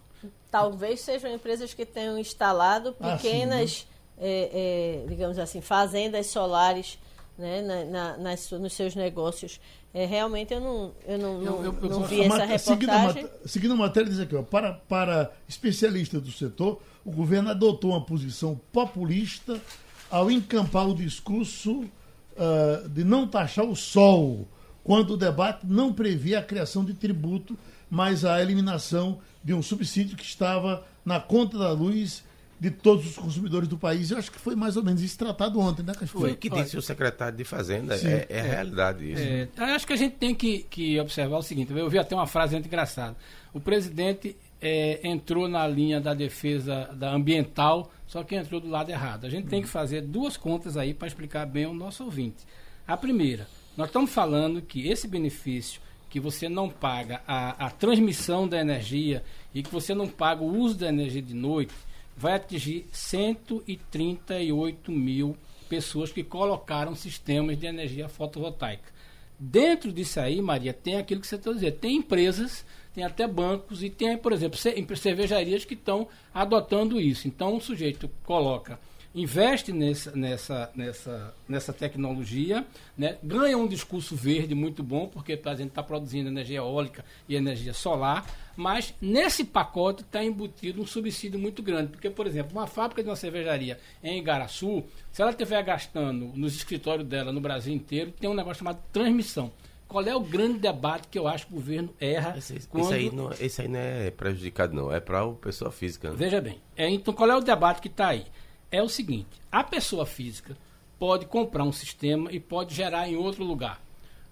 Talvez 0.50 1.00
sejam 1.00 1.32
empresas 1.32 1.72
que 1.72 1.86
tenham 1.86 2.18
instalado 2.18 2.92
pequenas, 2.92 3.62
ah, 3.62 3.66
sim, 3.66 3.84
né? 3.84 4.26
é, 4.26 5.02
é, 5.04 5.08
digamos 5.08 5.38
assim, 5.38 5.60
fazendas 5.60 6.26
solares 6.26 6.98
né, 7.38 7.62
na, 7.62 7.84
na, 7.84 8.16
nas, 8.18 8.50
nos 8.50 8.72
seus 8.72 8.94
negócios. 8.94 9.60
É, 9.92 10.06
realmente 10.06 10.52
eu 10.52 10.60
não, 10.60 10.92
eu 11.06 11.18
não, 11.18 11.42
eu, 11.42 11.78
eu, 11.82 11.90
não, 11.90 12.04
vi 12.04 12.20
essa 12.20 12.44
reportagem. 12.44 12.58
Seguindo 12.58 12.90
a, 12.90 13.48
seguindo 13.48 13.74
a 13.74 13.76
matéria, 13.76 14.08
diz 14.08 14.20
aqui, 14.20 14.36
ó, 14.36 14.42
para, 14.42 14.74
para 14.74 15.32
especialistas 15.48 16.22
do 16.22 16.30
setor, 16.30 16.80
o 17.04 17.10
governo 17.10 17.50
adotou 17.50 17.90
uma 17.90 18.04
posição 18.04 18.60
populista 18.72 19.60
ao 20.08 20.30
encampar 20.30 20.88
o 20.88 20.94
discurso 20.94 21.80
uh, 21.80 22.88
de 22.88 23.02
não 23.02 23.26
taxar 23.26 23.64
o 23.64 23.74
sol, 23.74 24.46
quando 24.84 25.14
o 25.14 25.16
debate 25.16 25.66
não 25.66 25.92
previa 25.92 26.38
a 26.38 26.42
criação 26.42 26.84
de 26.84 26.94
tributo, 26.94 27.58
mas 27.88 28.24
a 28.24 28.40
eliminação 28.40 29.18
de 29.42 29.54
um 29.54 29.62
subsídio 29.62 30.16
que 30.16 30.24
estava 30.24 30.86
na 31.04 31.20
conta 31.20 31.58
da 31.58 31.72
luz 31.72 32.22
de 32.60 32.70
todos 32.70 33.06
os 33.06 33.16
consumidores 33.16 33.66
do 33.66 33.78
país. 33.78 34.10
Eu 34.10 34.18
acho 34.18 34.30
que 34.30 34.38
foi 34.38 34.54
mais 34.54 34.76
ou 34.76 34.82
menos 34.82 35.00
isso 35.00 35.16
tratado 35.16 35.58
ontem, 35.58 35.82
né, 35.82 35.94
Cachorro? 35.94 36.20
Foi 36.20 36.32
o 36.32 36.36
que 36.36 36.50
disse 36.50 36.76
o 36.76 36.82
secretário 36.82 37.36
de 37.36 37.42
Fazenda. 37.42 37.96
É, 37.96 38.26
é, 38.28 38.40
a 38.40 38.42
realidade 38.42 39.10
isso. 39.10 39.22
É, 39.22 39.48
acho 39.74 39.86
que 39.86 39.94
a 39.94 39.96
gente 39.96 40.16
tem 40.16 40.34
que, 40.34 40.66
que, 40.68 41.00
observar 41.00 41.38
o 41.38 41.42
seguinte. 41.42 41.72
Eu 41.72 41.88
vi 41.88 41.98
até 41.98 42.14
uma 42.14 42.26
frase 42.26 42.52
muito 42.52 42.66
engraçada. 42.66 43.16
O 43.54 43.60
presidente 43.60 44.36
é, 44.60 45.00
entrou 45.02 45.48
na 45.48 45.66
linha 45.66 46.02
da 46.02 46.12
defesa 46.12 46.90
da 46.92 47.10
ambiental, 47.10 47.90
só 48.06 48.22
que 48.22 48.34
entrou 48.34 48.60
do 48.60 48.68
lado 48.68 48.90
errado. 48.90 49.24
A 49.24 49.30
gente 49.30 49.48
tem 49.48 49.62
que 49.62 49.68
fazer 49.68 50.02
duas 50.02 50.36
contas 50.36 50.76
aí 50.76 50.92
para 50.92 51.08
explicar 51.08 51.46
bem 51.46 51.64
ao 51.64 51.72
nosso 51.72 52.04
ouvinte. 52.04 52.44
A 52.86 52.96
primeira, 52.96 53.48
nós 53.74 53.86
estamos 53.86 54.10
falando 54.10 54.60
que 54.60 54.86
esse 54.86 55.08
benefício 55.08 55.80
que 56.10 56.20
você 56.20 56.48
não 56.48 56.68
paga 56.68 57.22
a, 57.26 57.66
a 57.66 57.70
transmissão 57.70 58.46
da 58.46 58.60
energia 58.60 59.22
e 59.54 59.62
que 59.62 59.70
você 59.70 59.94
não 59.94 60.08
paga 60.08 60.42
o 60.42 60.58
uso 60.58 60.76
da 60.76 60.88
energia 60.88 61.22
de 61.22 61.34
noite, 61.34 61.72
vai 62.16 62.34
atingir 62.34 62.86
138 62.92 64.90
mil 64.92 65.36
pessoas 65.68 66.10
que 66.10 66.24
colocaram 66.24 66.96
sistemas 66.96 67.56
de 67.56 67.66
energia 67.66 68.08
fotovoltaica. 68.08 68.92
Dentro 69.38 69.90
disso 69.92 70.20
aí, 70.20 70.42
Maria, 70.42 70.74
tem 70.74 70.96
aquilo 70.96 71.20
que 71.20 71.26
você 71.26 71.36
está 71.36 71.52
dizendo. 71.52 71.76
Tem 71.76 71.96
empresas, 71.96 72.66
tem 72.92 73.04
até 73.04 73.26
bancos 73.26 73.82
e 73.82 73.88
tem, 73.88 74.18
por 74.18 74.32
exemplo, 74.32 74.58
cervejarias 74.96 75.64
que 75.64 75.74
estão 75.74 76.08
adotando 76.34 77.00
isso. 77.00 77.26
Então, 77.26 77.56
o 77.56 77.60
sujeito 77.60 78.10
coloca 78.24 78.78
investe 79.14 79.72
nessa, 79.72 80.12
nessa, 80.12 80.70
nessa, 80.74 81.34
nessa 81.48 81.72
tecnologia, 81.72 82.64
né? 82.96 83.16
ganha 83.22 83.58
um 83.58 83.66
discurso 83.66 84.14
verde 84.14 84.54
muito 84.54 84.82
bom, 84.82 85.08
porque 85.08 85.40
a 85.44 85.54
gente 85.54 85.68
está 85.68 85.82
produzindo 85.82 86.28
energia 86.28 86.58
eólica 86.58 87.04
e 87.28 87.34
energia 87.34 87.72
solar, 87.72 88.24
mas 88.56 88.94
nesse 89.00 89.44
pacote 89.44 90.02
está 90.02 90.22
embutido 90.22 90.80
um 90.80 90.86
subsídio 90.86 91.38
muito 91.38 91.62
grande. 91.62 91.88
Porque, 91.88 92.08
por 92.08 92.26
exemplo, 92.26 92.52
uma 92.52 92.66
fábrica 92.66 93.02
de 93.02 93.08
uma 93.08 93.16
cervejaria 93.16 93.78
em 94.02 94.18
Igaraçu, 94.18 94.84
se 95.10 95.22
ela 95.22 95.32
estiver 95.32 95.62
gastando 95.64 96.26
nos 96.34 96.54
escritórios 96.54 97.06
dela 97.06 97.32
no 97.32 97.40
Brasil 97.40 97.74
inteiro, 97.74 98.12
tem 98.12 98.30
um 98.30 98.34
negócio 98.34 98.58
chamado 98.58 98.80
transmissão. 98.92 99.52
Qual 99.88 100.04
é 100.04 100.14
o 100.14 100.20
grande 100.20 100.60
debate 100.60 101.08
que 101.08 101.18
eu 101.18 101.26
acho 101.26 101.48
que 101.48 101.52
o 101.52 101.56
governo 101.56 101.92
erra? 101.98 102.38
Esse, 102.38 102.60
quando... 102.68 102.84
esse, 102.84 102.94
aí, 102.94 103.10
não, 103.10 103.32
esse 103.32 103.62
aí 103.62 103.66
não 103.66 103.80
é 103.80 104.08
prejudicado, 104.12 104.72
não. 104.72 104.92
É 104.92 105.00
para 105.00 105.20
a 105.20 105.32
pessoa 105.32 105.72
física. 105.72 106.10
Né? 106.10 106.16
Veja 106.16 106.40
bem. 106.40 106.60
É, 106.76 106.88
então, 106.88 107.12
qual 107.12 107.28
é 107.28 107.36
o 107.36 107.40
debate 107.40 107.80
que 107.80 107.88
está 107.88 108.06
aí? 108.06 108.24
É 108.70 108.82
o 108.82 108.88
seguinte: 108.88 109.40
a 109.50 109.62
pessoa 109.64 110.06
física 110.06 110.56
pode 110.98 111.26
comprar 111.26 111.64
um 111.64 111.72
sistema 111.72 112.30
e 112.30 112.38
pode 112.38 112.74
gerar 112.74 113.08
em 113.08 113.16
outro 113.16 113.44
lugar. 113.44 113.80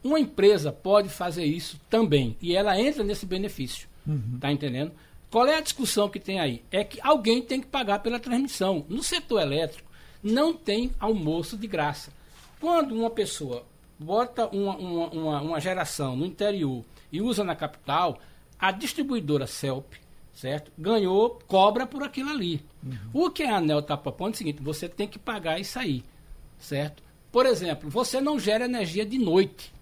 Uma 0.02 0.20
empresa 0.20 0.70
pode 0.70 1.08
fazer 1.08 1.44
isso 1.44 1.80
também 1.90 2.36
e 2.40 2.54
ela 2.54 2.78
entra 2.78 3.02
nesse 3.02 3.26
benefício. 3.26 3.88
Uhum. 4.06 4.38
Tá 4.40 4.52
entendendo? 4.52 4.92
Qual 5.30 5.46
é 5.46 5.56
a 5.56 5.60
discussão 5.60 6.08
que 6.08 6.20
tem 6.20 6.40
aí? 6.40 6.62
É 6.70 6.82
que 6.84 6.98
alguém 7.02 7.42
tem 7.42 7.60
que 7.60 7.66
pagar 7.66 7.98
pela 7.98 8.20
transmissão. 8.20 8.86
No 8.88 9.02
setor 9.02 9.42
elétrico, 9.42 9.90
não 10.22 10.54
tem 10.54 10.92
almoço 10.98 11.56
de 11.56 11.66
graça. 11.66 12.12
Quando 12.60 12.94
uma 12.94 13.10
pessoa 13.10 13.66
bota 13.98 14.46
uma, 14.48 14.76
uma, 14.76 15.08
uma, 15.08 15.42
uma 15.42 15.60
geração 15.60 16.16
no 16.16 16.24
interior 16.24 16.84
e 17.12 17.20
usa 17.20 17.44
na 17.44 17.54
capital, 17.54 18.18
a 18.58 18.70
distribuidora 18.70 19.46
CELP 19.46 19.94
certo? 20.38 20.70
Ganhou, 20.78 21.38
cobra 21.48 21.84
por 21.84 22.04
aquilo 22.04 22.30
ali. 22.30 22.60
Uhum. 22.84 23.26
O 23.26 23.30
que 23.30 23.42
a 23.42 23.56
ANEL 23.56 23.80
está 23.80 23.96
propondo 23.96 24.32
é 24.32 24.34
o 24.34 24.38
seguinte: 24.38 24.62
você 24.62 24.88
tem 24.88 25.08
que 25.08 25.18
pagar 25.18 25.58
isso 25.58 25.78
aí, 25.78 26.04
certo? 26.58 27.02
Por 27.32 27.44
exemplo, 27.44 27.90
você 27.90 28.20
não 28.20 28.38
gera 28.38 28.64
energia 28.64 29.04
de 29.04 29.18
noite. 29.18 29.72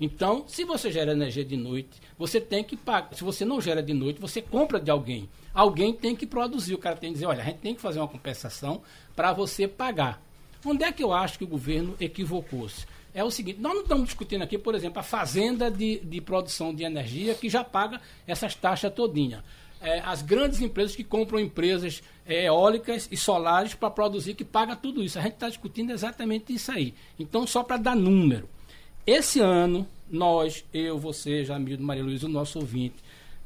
Então, 0.00 0.44
se 0.48 0.64
você 0.64 0.90
gera 0.90 1.12
energia 1.12 1.44
de 1.44 1.56
noite, 1.56 2.00
você 2.18 2.40
tem 2.40 2.64
que 2.64 2.76
pagar. 2.76 3.14
Se 3.14 3.22
você 3.22 3.44
não 3.44 3.60
gera 3.60 3.82
de 3.82 3.92
noite, 3.92 4.18
você 4.18 4.40
compra 4.40 4.80
de 4.80 4.90
alguém. 4.90 5.28
Alguém 5.52 5.92
tem 5.92 6.16
que 6.16 6.26
produzir. 6.26 6.74
O 6.74 6.78
cara 6.78 6.96
tem 6.96 7.10
que 7.10 7.14
dizer: 7.14 7.26
olha, 7.26 7.42
a 7.42 7.44
gente 7.44 7.58
tem 7.58 7.74
que 7.74 7.80
fazer 7.82 7.98
uma 7.98 8.08
compensação 8.08 8.80
para 9.14 9.34
você 9.34 9.68
pagar. 9.68 10.22
Onde 10.64 10.82
é 10.82 10.92
que 10.92 11.04
eu 11.04 11.12
acho 11.12 11.36
que 11.36 11.44
o 11.44 11.48
governo 11.48 11.94
equivocou-se? 12.00 12.86
É 13.12 13.22
o 13.22 13.30
seguinte: 13.30 13.60
nós 13.60 13.74
não 13.74 13.82
estamos 13.82 14.06
discutindo 14.06 14.40
aqui, 14.40 14.56
por 14.56 14.74
exemplo, 14.74 14.98
a 14.98 15.02
fazenda 15.02 15.70
de, 15.70 15.98
de 15.98 16.22
produção 16.22 16.74
de 16.74 16.84
energia 16.84 17.34
que 17.34 17.50
já 17.50 17.62
paga 17.62 18.00
essas 18.26 18.54
taxas 18.54 18.94
todinha 18.94 19.44
é, 19.80 20.00
as 20.00 20.22
grandes 20.22 20.60
empresas 20.60 20.94
que 20.94 21.02
compram 21.02 21.40
empresas 21.40 22.02
é, 22.26 22.46
eólicas 22.46 23.08
e 23.10 23.16
solares 23.16 23.74
para 23.74 23.90
produzir, 23.90 24.34
que 24.34 24.44
paga 24.44 24.76
tudo 24.76 25.02
isso. 25.02 25.18
A 25.18 25.22
gente 25.22 25.34
está 25.34 25.48
discutindo 25.48 25.90
exatamente 25.90 26.52
isso 26.52 26.70
aí. 26.70 26.94
Então, 27.18 27.46
só 27.46 27.62
para 27.62 27.78
dar 27.78 27.96
número. 27.96 28.48
Esse 29.06 29.40
ano, 29.40 29.88
nós, 30.10 30.64
eu, 30.72 30.98
você, 30.98 31.44
Jamil, 31.44 31.80
Maria 31.80 32.04
Luiz, 32.04 32.22
o 32.22 32.28
nosso 32.28 32.58
ouvinte, 32.58 32.96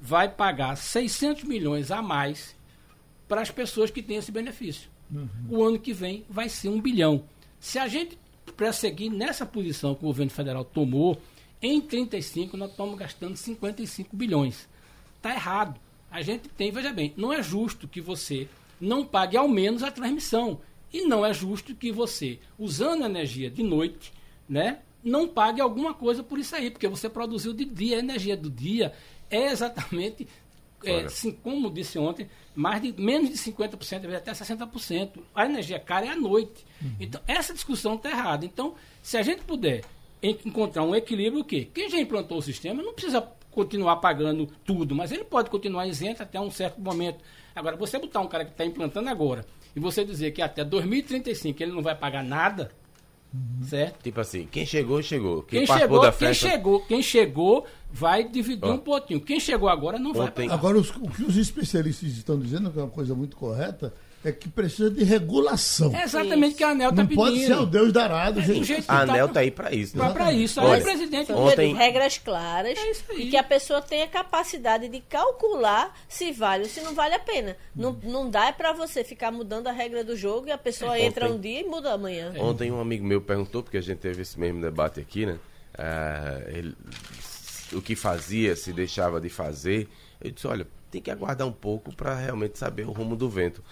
vai 0.00 0.28
pagar 0.28 0.76
600 0.76 1.44
milhões 1.44 1.90
a 1.90 2.02
mais 2.02 2.54
para 3.28 3.40
as 3.40 3.50
pessoas 3.50 3.90
que 3.90 4.02
têm 4.02 4.16
esse 4.16 4.32
benefício. 4.32 4.90
Uhum. 5.10 5.28
O 5.48 5.64
ano 5.64 5.78
que 5.78 5.92
vem 5.92 6.24
vai 6.28 6.48
ser 6.48 6.68
um 6.68 6.80
bilhão. 6.80 7.24
Se 7.60 7.78
a 7.78 7.86
gente 7.86 8.18
prosseguir 8.56 9.10
nessa 9.10 9.46
posição 9.46 9.94
que 9.94 10.04
o 10.04 10.08
governo 10.08 10.30
federal 10.30 10.64
tomou, 10.64 11.20
em 11.62 11.80
35 11.80 12.56
nós 12.56 12.70
estamos 12.70 12.98
gastando 12.98 13.36
55 13.36 14.14
bilhões. 14.16 14.68
Está 15.16 15.32
errado 15.32 15.80
a 16.14 16.22
gente 16.22 16.48
tem, 16.48 16.70
veja 16.70 16.92
bem, 16.92 17.12
não 17.16 17.32
é 17.32 17.42
justo 17.42 17.88
que 17.88 18.00
você 18.00 18.46
não 18.80 19.04
pague 19.04 19.36
ao 19.36 19.48
menos 19.48 19.82
a 19.82 19.90
transmissão. 19.90 20.60
E 20.92 21.02
não 21.02 21.26
é 21.26 21.34
justo 21.34 21.74
que 21.74 21.90
você, 21.90 22.38
usando 22.56 23.04
energia 23.04 23.50
de 23.50 23.64
noite, 23.64 24.12
né, 24.48 24.78
não 25.02 25.26
pague 25.26 25.60
alguma 25.60 25.92
coisa 25.92 26.22
por 26.22 26.38
isso 26.38 26.54
aí, 26.54 26.70
porque 26.70 26.86
você 26.86 27.08
produziu 27.08 27.52
de 27.52 27.64
dia. 27.64 27.96
A 27.96 27.98
energia 27.98 28.36
do 28.36 28.48
dia 28.48 28.92
é 29.28 29.50
exatamente, 29.50 30.28
é, 30.84 31.00
assim, 31.00 31.32
como 31.32 31.68
disse 31.68 31.98
ontem, 31.98 32.28
mais 32.54 32.80
de 32.80 32.94
menos 32.96 33.30
de 33.30 33.36
50%, 33.36 34.14
até 34.14 34.30
60%. 34.30 35.18
A 35.34 35.46
energia 35.46 35.80
cara 35.80 36.06
é 36.06 36.10
à 36.10 36.16
noite. 36.16 36.64
Uhum. 36.80 36.94
Então, 37.00 37.20
essa 37.26 37.52
discussão 37.52 37.96
está 37.96 38.10
errada. 38.10 38.46
Então, 38.46 38.76
se 39.02 39.16
a 39.16 39.22
gente 39.22 39.42
puder 39.42 39.82
encontrar 40.30 40.82
um 40.84 40.94
equilíbrio 40.94 41.42
o 41.42 41.44
quê? 41.44 41.68
Quem 41.72 41.88
já 41.90 41.98
implantou 41.98 42.38
o 42.38 42.42
sistema 42.42 42.82
não 42.82 42.92
precisa 42.94 43.26
continuar 43.50 43.96
pagando 43.96 44.48
tudo, 44.64 44.94
mas 44.94 45.12
ele 45.12 45.24
pode 45.24 45.48
continuar 45.50 45.86
isento 45.86 46.22
até 46.22 46.40
um 46.40 46.50
certo 46.50 46.80
momento. 46.80 47.18
Agora, 47.54 47.76
você 47.76 47.98
botar 47.98 48.20
um 48.20 48.26
cara 48.26 48.44
que 48.44 48.50
está 48.50 48.64
implantando 48.64 49.08
agora 49.08 49.44
e 49.76 49.80
você 49.80 50.04
dizer 50.04 50.32
que 50.32 50.42
até 50.42 50.64
2035 50.64 51.62
ele 51.62 51.70
não 51.72 51.82
vai 51.82 51.94
pagar 51.94 52.24
nada, 52.24 52.72
certo? 53.68 54.02
Tipo 54.02 54.20
assim, 54.20 54.46
quem 54.50 54.64
chegou, 54.66 55.02
chegou. 55.02 55.42
Quem, 55.42 55.64
Quem 55.66 55.76
chegou, 55.78 56.00
da 56.00 56.10
quem 56.10 56.28
festa. 56.28 56.48
chegou, 56.48 56.80
quem 56.86 57.02
chegou 57.02 57.66
vai 57.92 58.24
dividir 58.28 58.64
Ó. 58.68 58.72
um 58.74 58.78
pouquinho. 58.78 59.20
Quem 59.20 59.38
chegou 59.38 59.68
agora 59.68 59.98
não 59.98 60.12
vai 60.12 60.26
Ontem- 60.28 60.48
pagar. 60.48 60.54
Agora, 60.54 60.78
os- 60.78 60.90
o 60.90 61.08
que 61.08 61.22
os 61.24 61.36
especialistas 61.36 62.10
estão 62.10 62.38
dizendo, 62.38 62.70
que 62.70 62.78
é 62.78 62.82
uma 62.82 62.90
coisa 62.90 63.14
muito 63.14 63.36
correta, 63.36 63.92
é 64.24 64.32
que 64.32 64.48
precisa 64.48 64.90
de 64.90 65.04
regulação. 65.04 65.94
É 65.94 66.04
exatamente 66.04 66.54
o 66.54 66.56
que 66.56 66.64
a 66.64 66.70
ANEL 66.70 66.90
está 66.90 67.02
Não 67.02 67.08
pedindo. 67.08 67.24
pode 67.24 67.46
ser 67.46 67.54
o 67.58 67.66
Deus 67.66 67.92
darado. 67.92 68.40
É, 68.40 68.42
gente. 68.42 68.58
do 68.60 68.64
jeito 68.64 68.84
que 68.84 68.90
A 68.90 69.00
ANEL 69.00 69.28
tá- 69.28 69.34
tá 69.34 69.40
aí 69.40 69.50
pra 69.50 69.72
isso. 69.74 69.98
Né? 69.98 70.10
para 70.12 70.32
isso. 70.32 70.60
Aí 70.60 70.66
Olha, 70.66 70.80
o 70.80 70.84
presidente 70.84 71.32
ontem- 71.32 71.74
regras 71.74 72.18
claras 72.18 72.78
É 72.78 72.90
isso 72.90 73.04
aí. 73.10 73.22
e 73.26 73.30
que 73.30 73.36
a 73.36 73.42
pessoa 73.44 73.82
tenha 73.82 74.08
capacidade 74.08 74.88
de 74.88 75.00
calcular 75.00 75.94
se 76.08 76.32
vale 76.32 76.64
ou 76.64 76.68
se 76.68 76.80
não 76.80 76.94
vale 76.94 77.14
a 77.14 77.18
pena. 77.18 77.56
Não, 77.76 77.92
não 78.02 78.30
dá 78.30 78.52
para 78.52 78.72
você 78.72 79.04
ficar 79.04 79.30
mudando 79.30 79.66
a 79.68 79.72
regra 79.72 80.02
do 80.02 80.16
jogo 80.16 80.48
e 80.48 80.52
a 80.52 80.58
pessoa 80.58 80.98
entra 80.98 81.26
Ontem- 81.26 81.34
um 81.36 81.40
dia 81.40 81.60
e 81.60 81.64
muda 81.64 81.92
amanhã. 81.92 82.32
Ontem 82.38 82.70
um 82.72 82.80
amigo 82.80 83.04
meu 83.04 83.20
perguntou, 83.20 83.62
porque 83.62 83.76
a 83.76 83.82
gente 83.82 83.98
teve 83.98 84.22
esse 84.22 84.38
mesmo 84.40 84.60
debate 84.60 85.00
aqui, 85.00 85.26
né? 85.26 85.38
Ah, 85.76 86.40
ele- 86.48 86.74
o 87.72 87.82
que 87.82 87.96
fazia, 87.96 88.54
se 88.56 88.72
deixava 88.72 89.20
de 89.20 89.28
fazer. 89.28 89.88
Eu 90.20 90.30
disse, 90.30 90.46
olha, 90.46 90.66
tem 90.90 91.02
que 91.02 91.10
aguardar 91.10 91.46
um 91.46 91.52
pouco 91.52 91.94
para 91.94 92.14
realmente 92.14 92.56
saber 92.58 92.86
o 92.86 92.92
rumo 92.92 93.16
do 93.16 93.28
vento. 93.28 93.62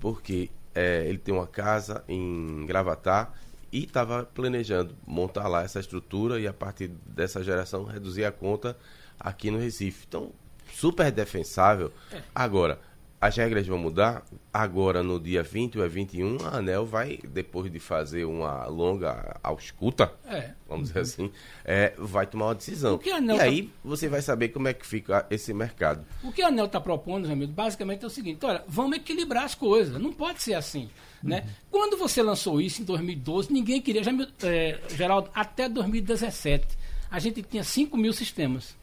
Porque 0.00 0.50
eh, 0.74 1.04
ele 1.06 1.18
tem 1.18 1.32
uma 1.32 1.46
casa 1.46 2.02
em 2.08 2.64
Gravatar 2.66 3.32
e 3.72 3.84
estava 3.84 4.24
planejando 4.24 4.96
montar 5.06 5.46
lá 5.46 5.62
essa 5.62 5.78
estrutura 5.78 6.40
e 6.40 6.46
a 6.48 6.52
partir 6.52 6.88
dessa 7.06 7.42
geração 7.44 7.84
reduzir 7.84 8.24
a 8.24 8.32
conta 8.32 8.76
aqui 9.18 9.50
no 9.50 9.58
Recife. 9.58 10.06
Então, 10.08 10.32
super 10.74 11.12
defensável. 11.12 11.92
Agora, 12.34 12.80
as 13.20 13.36
regras 13.36 13.66
vão 13.66 13.76
mudar. 13.78 14.24
Agora, 14.52 15.02
no 15.02 15.20
dia 15.20 15.42
20 15.42 15.78
ou 15.78 15.84
é 15.84 15.88
21, 15.88 16.38
a 16.46 16.56
ANEL 16.56 16.86
vai, 16.86 17.18
depois 17.22 17.70
de 17.70 17.78
fazer 17.78 18.24
uma 18.24 18.64
longa 18.66 19.38
ausculta, 19.42 20.12
É. 20.26 20.52
vamos 20.68 20.88
dizer 20.88 21.00
assim, 21.00 21.30
é, 21.64 21.92
vai 21.98 22.26
tomar 22.26 22.46
uma 22.46 22.54
decisão. 22.54 22.98
E 23.04 23.10
tá- 23.10 23.42
aí 23.42 23.70
você 23.84 24.08
vai 24.08 24.22
saber 24.22 24.48
como 24.48 24.68
é 24.68 24.72
que 24.74 24.86
fica 24.86 25.26
esse 25.30 25.52
mercado. 25.52 26.04
O 26.24 26.32
que 26.32 26.40
a 26.42 26.48
ANEL 26.48 26.64
está 26.66 26.80
propondo, 26.80 27.24
meu 27.24 27.32
amigo, 27.32 27.52
basicamente 27.52 28.02
é 28.04 28.06
o 28.06 28.10
seguinte: 28.10 28.44
olha, 28.44 28.64
vamos 28.66 28.96
equilibrar 28.96 29.44
as 29.44 29.54
coisas. 29.54 30.00
Não 30.00 30.12
pode 30.12 30.42
ser 30.42 30.54
assim. 30.54 30.88
Né? 31.22 31.46
Quando 31.70 31.98
você 31.98 32.22
lançou 32.22 32.60
isso 32.62 32.80
em 32.80 32.84
2012, 32.86 33.52
ninguém 33.52 33.82
queria. 33.82 34.02
Já, 34.02 34.10
é, 34.44 34.80
Geraldo, 34.88 35.28
até 35.34 35.68
2017, 35.68 36.66
a 37.10 37.18
gente 37.18 37.42
tinha 37.42 37.62
5 37.62 37.94
mil 37.96 38.12
sistemas. 38.14 38.74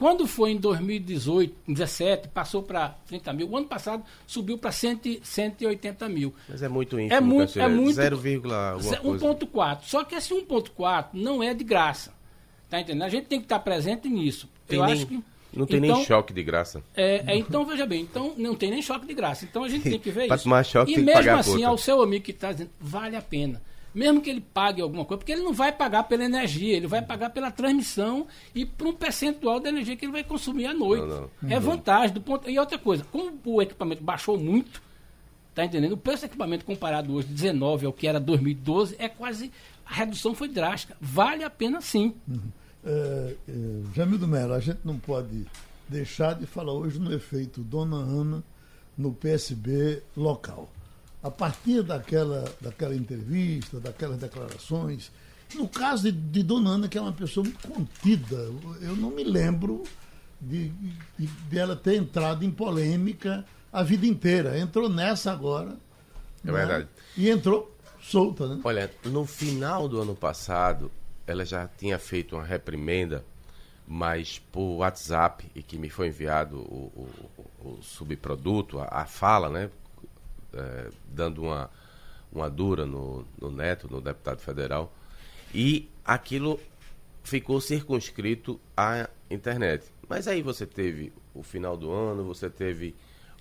Quando 0.00 0.26
foi 0.26 0.52
em 0.52 0.56
2018, 0.56 1.52
2017, 1.66 2.28
passou 2.28 2.62
para 2.62 2.88
30 3.06 3.32
mil. 3.34 3.50
O 3.50 3.56
ano 3.56 3.66
passado 3.66 4.02
subiu 4.26 4.56
para 4.56 4.72
180 4.72 6.08
mil. 6.08 6.34
Mas 6.48 6.62
é 6.62 6.68
muito 6.70 6.98
ínfimo, 6.98 7.14
É 7.14 7.20
muito, 7.20 7.60
é 7.60 7.68
muito. 7.68 7.92
0, 7.92 8.16
alguma 8.16 8.80
Ze- 8.80 8.96
coisa. 8.96 9.24
1.4. 9.26 9.78
Só 9.84 10.02
que 10.02 10.14
esse 10.14 10.32
1.4 10.32 11.08
não 11.12 11.42
é 11.42 11.52
de 11.52 11.62
graça. 11.62 12.14
Tá 12.70 12.80
entendendo? 12.80 13.02
A 13.02 13.08
gente 13.10 13.26
tem 13.26 13.38
que 13.40 13.44
estar 13.44 13.58
presente 13.58 14.08
nisso. 14.08 14.48
Tem 14.66 14.78
Eu 14.78 14.86
nem- 14.86 14.94
acho 14.94 15.06
que 15.06 15.22
Não 15.52 15.66
tem 15.66 15.78
então, 15.84 15.96
nem 15.96 16.04
choque 16.06 16.32
de 16.32 16.42
graça. 16.42 16.82
É, 16.96 17.34
é, 17.34 17.36
então, 17.36 17.66
veja 17.66 17.84
bem, 17.84 18.00
então 18.02 18.32
não 18.38 18.54
tem 18.54 18.70
nem 18.70 18.80
choque 18.80 19.06
de 19.06 19.12
graça. 19.12 19.44
Então 19.44 19.64
a 19.64 19.68
gente 19.68 19.82
tem 19.82 19.98
que 19.98 20.10
ver 20.10 20.28
isso. 20.32 20.48
choque 20.70 20.92
e 20.94 20.98
mesmo 20.98 21.32
assim, 21.32 21.62
ao 21.64 21.76
seu 21.76 22.00
amigo 22.00 22.24
que 22.24 22.30
está 22.30 22.52
dizendo, 22.52 22.70
vale 22.80 23.16
a 23.16 23.22
pena. 23.22 23.60
Mesmo 23.94 24.20
que 24.20 24.30
ele 24.30 24.40
pague 24.40 24.80
alguma 24.80 25.04
coisa, 25.04 25.18
porque 25.18 25.32
ele 25.32 25.42
não 25.42 25.52
vai 25.52 25.72
pagar 25.72 26.04
pela 26.04 26.24
energia, 26.24 26.76
ele 26.76 26.86
vai 26.86 27.02
pagar 27.02 27.30
pela 27.30 27.50
transmissão 27.50 28.26
e 28.54 28.64
por 28.64 28.86
um 28.86 28.92
percentual 28.92 29.58
da 29.58 29.68
energia 29.68 29.96
que 29.96 30.04
ele 30.04 30.12
vai 30.12 30.22
consumir 30.22 30.66
à 30.66 30.74
noite. 30.74 31.06
Não, 31.06 31.50
É 31.50 31.58
vantagem 31.58 32.14
do 32.14 32.20
ponto. 32.20 32.48
E 32.48 32.58
outra 32.58 32.78
coisa, 32.78 33.04
como 33.10 33.32
o 33.44 33.60
equipamento 33.60 34.02
baixou 34.02 34.38
muito, 34.38 34.80
tá 35.54 35.64
entendendo? 35.64 35.92
O 35.92 35.96
preço 35.96 36.22
do 36.22 36.26
equipamento 36.26 36.64
comparado 36.64 37.12
hoje, 37.12 37.28
19 37.28 37.86
ao 37.86 37.92
que 37.92 38.06
era 38.06 38.20
2012, 38.20 38.94
é 38.98 39.08
quase. 39.08 39.50
A 39.84 39.94
redução 39.94 40.34
foi 40.34 40.48
drástica. 40.48 40.96
Vale 41.00 41.42
a 41.42 41.50
pena 41.50 41.80
sim. 41.80 42.14
É, 42.84 43.36
é, 43.48 43.52
Jamildo 43.94 44.28
Melo, 44.28 44.54
a 44.54 44.60
gente 44.60 44.80
não 44.84 44.98
pode 44.98 45.44
deixar 45.88 46.34
de 46.34 46.46
falar 46.46 46.72
hoje 46.72 47.00
no 47.00 47.12
efeito 47.12 47.60
Dona 47.62 47.96
Ana 47.96 48.42
no 48.96 49.12
PSB 49.12 50.02
local. 50.16 50.70
A 51.22 51.30
partir 51.30 51.82
daquela, 51.82 52.44
daquela 52.60 52.94
entrevista, 52.94 53.78
daquelas 53.78 54.18
declarações, 54.18 55.10
no 55.54 55.68
caso 55.68 56.04
de, 56.04 56.12
de 56.12 56.42
Dona 56.42 56.70
Ana, 56.70 56.88
que 56.88 56.96
é 56.96 57.00
uma 57.00 57.12
pessoa 57.12 57.44
muito 57.44 57.68
contida, 57.68 58.36
eu 58.80 58.96
não 58.96 59.10
me 59.10 59.22
lembro 59.24 59.82
de, 60.40 60.70
de, 61.18 61.26
de 61.26 61.58
ela 61.58 61.76
ter 61.76 61.96
entrado 61.96 62.44
em 62.44 62.50
polêmica 62.50 63.44
a 63.72 63.82
vida 63.82 64.06
inteira. 64.06 64.58
Entrou 64.58 64.88
nessa 64.88 65.30
agora. 65.32 65.76
É 66.42 66.46
né? 66.46 66.52
verdade. 66.52 66.88
E 67.16 67.28
entrou 67.28 67.76
solta, 68.00 68.48
né? 68.48 68.60
Olha, 68.64 68.90
no 69.04 69.26
final 69.26 69.86
do 69.88 70.00
ano 70.00 70.14
passado, 70.14 70.90
ela 71.26 71.44
já 71.44 71.68
tinha 71.68 71.98
feito 71.98 72.34
uma 72.34 72.44
reprimenda, 72.44 73.22
mas 73.86 74.38
por 74.50 74.76
WhatsApp, 74.78 75.50
e 75.54 75.62
que 75.62 75.76
me 75.76 75.90
foi 75.90 76.06
enviado 76.08 76.56
o, 76.56 76.90
o- 77.62 77.68
o 77.68 77.82
subproduto, 77.82 78.78
a, 78.80 78.86
a 79.02 79.04
fala, 79.04 79.50
né? 79.50 79.68
É, 80.52 80.90
dando 81.08 81.42
uma, 81.42 81.70
uma 82.32 82.48
dura 82.50 82.84
no, 82.86 83.24
no 83.40 83.50
Neto, 83.50 83.88
no 83.90 84.00
deputado 84.00 84.40
federal. 84.40 84.92
E 85.54 85.88
aquilo 86.04 86.58
ficou 87.22 87.60
circunscrito 87.60 88.60
à 88.76 89.08
internet. 89.30 89.86
Mas 90.08 90.26
aí 90.26 90.42
você 90.42 90.66
teve 90.66 91.12
o 91.34 91.42
final 91.42 91.76
do 91.76 91.90
ano, 91.92 92.24
você 92.24 92.48
teve 92.50 92.94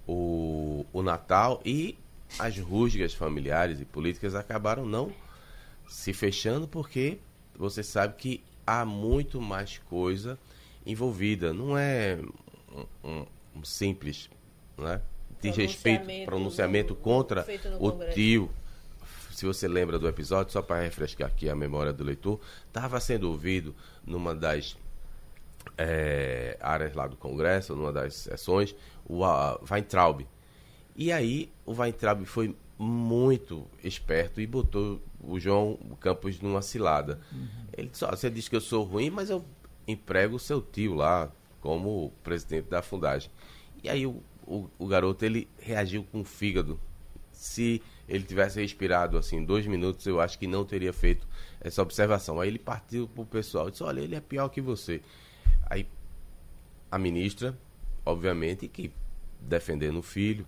o, 0.07 0.85
o 0.93 1.01
Natal 1.01 1.61
e 1.65 1.97
as 2.37 2.57
rusgas 2.59 3.13
familiares 3.13 3.79
e 3.81 3.85
políticas 3.85 4.35
acabaram 4.35 4.85
não 4.85 5.11
se 5.87 6.13
fechando 6.13 6.67
porque 6.67 7.17
você 7.57 7.81
sabe 7.81 8.15
que 8.15 8.43
há 8.65 8.85
muito 8.85 9.41
mais 9.41 9.79
coisa 9.79 10.37
envolvida. 10.85 11.51
Não 11.53 11.75
é 11.77 12.19
um, 13.03 13.09
um- 13.09 13.25
um 13.55 13.63
simples 13.63 14.29
né, 14.77 15.01
de 15.41 15.49
respeito, 15.49 16.05
Pronunciamento 16.05 16.25
pronunciamento 16.25 16.95
contra 16.95 17.45
o 17.79 17.91
Congresso. 17.91 18.13
tio. 18.13 18.49
Se 19.31 19.45
você 19.45 19.67
lembra 19.67 19.97
do 19.97 20.07
episódio, 20.07 20.51
só 20.51 20.61
para 20.61 20.81
refrescar 20.81 21.29
aqui 21.29 21.49
a 21.49 21.55
memória 21.55 21.93
do 21.93 22.03
leitor, 22.03 22.39
estava 22.67 22.99
sendo 22.99 23.29
ouvido 23.29 23.73
numa 24.05 24.35
das 24.35 24.75
é, 25.77 26.57
áreas 26.59 26.93
lá 26.93 27.07
do 27.07 27.15
Congresso, 27.15 27.75
numa 27.75 27.91
das 27.93 28.15
sessões, 28.15 28.75
o 29.05 29.23
a, 29.23 29.59
Weintraub. 29.69 30.25
E 30.95 31.11
aí 31.11 31.49
o 31.65 31.73
Weintraub 31.73 32.25
foi 32.25 32.53
muito 32.77 33.65
esperto 33.83 34.41
e 34.41 34.47
botou 34.47 35.01
o 35.21 35.39
João 35.39 35.77
Campos 35.99 36.39
numa 36.41 36.61
cilada. 36.61 37.19
Ele 37.77 37.87
disse, 37.87 38.03
"Ó, 38.03 38.09
você 38.09 38.29
diz 38.29 38.47
que 38.49 38.55
eu 38.55 38.61
sou 38.61 38.83
ruim, 38.83 39.09
mas 39.09 39.29
eu 39.29 39.43
emprego 39.87 40.35
o 40.35 40.39
seu 40.39 40.61
tio 40.61 40.93
lá 40.93 41.31
como 41.61 42.11
presidente 42.23 42.69
da 42.69 42.81
fundagem. 42.81 43.29
E 43.83 43.89
aí 43.89 44.05
o, 44.05 44.21
o, 44.49 44.67
o 44.79 44.87
garoto 44.87 45.23
ele 45.23 45.47
reagiu 45.59 46.03
com 46.03 46.21
o 46.21 46.25
fígado. 46.25 46.79
Se 47.31 47.81
ele 48.07 48.23
tivesse 48.23 48.59
respirado 48.59 49.17
assim 49.17 49.45
dois 49.45 49.65
minutos, 49.67 50.05
eu 50.07 50.19
acho 50.19 50.37
que 50.39 50.47
não 50.47 50.65
teria 50.65 50.91
feito 50.91 51.27
essa 51.61 51.81
observação. 51.81 52.41
Aí 52.41 52.49
ele 52.49 52.59
partiu 52.59 53.07
pro 53.07 53.23
pessoal 53.23 53.67
e 53.67 53.71
disse, 53.71 53.83
olha, 53.83 54.01
ele 54.01 54.15
é 54.15 54.19
pior 54.19 54.49
que 54.49 54.59
você. 54.59 55.01
Aí 55.69 55.87
a 56.91 56.97
ministra, 56.97 57.57
obviamente, 58.03 58.67
que 58.67 58.91
defendendo 59.39 59.99
o 59.99 60.01
filho, 60.01 60.45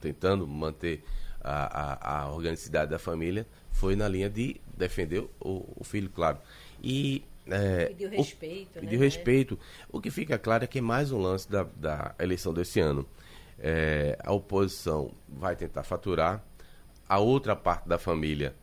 tentando 0.00 0.46
manter 0.46 1.04
a, 1.40 1.82
a, 1.82 2.22
a 2.24 2.32
organicidade 2.32 2.90
da 2.90 2.98
família, 2.98 3.46
foi 3.70 3.94
na 3.94 4.08
linha 4.08 4.28
de 4.28 4.60
defender 4.76 5.20
o, 5.40 5.64
o 5.76 5.84
filho, 5.84 6.10
claro. 6.10 6.38
E 6.82 7.22
é, 7.50 7.86
Pediu 7.86 8.08
o- 8.08 8.12
respeito, 8.12 8.74
né, 8.76 8.80
Pediu 8.80 8.98
né? 8.98 9.04
respeito. 9.04 9.58
O 9.90 10.00
que 10.00 10.10
fica 10.10 10.38
claro 10.38 10.64
é 10.64 10.66
que 10.66 10.78
é 10.78 10.82
mais 10.82 11.10
um 11.12 11.18
lance 11.18 11.50
da, 11.50 11.62
da 11.64 12.14
eleição 12.18 12.52
desse 12.52 12.80
ano. 12.80 13.06
É, 13.58 14.16
a 14.22 14.32
oposição 14.32 15.10
vai 15.28 15.56
tentar 15.56 15.82
faturar, 15.82 16.44
a 17.08 17.18
outra 17.18 17.56
parte 17.56 17.88
da 17.88 17.98
família 17.98 18.54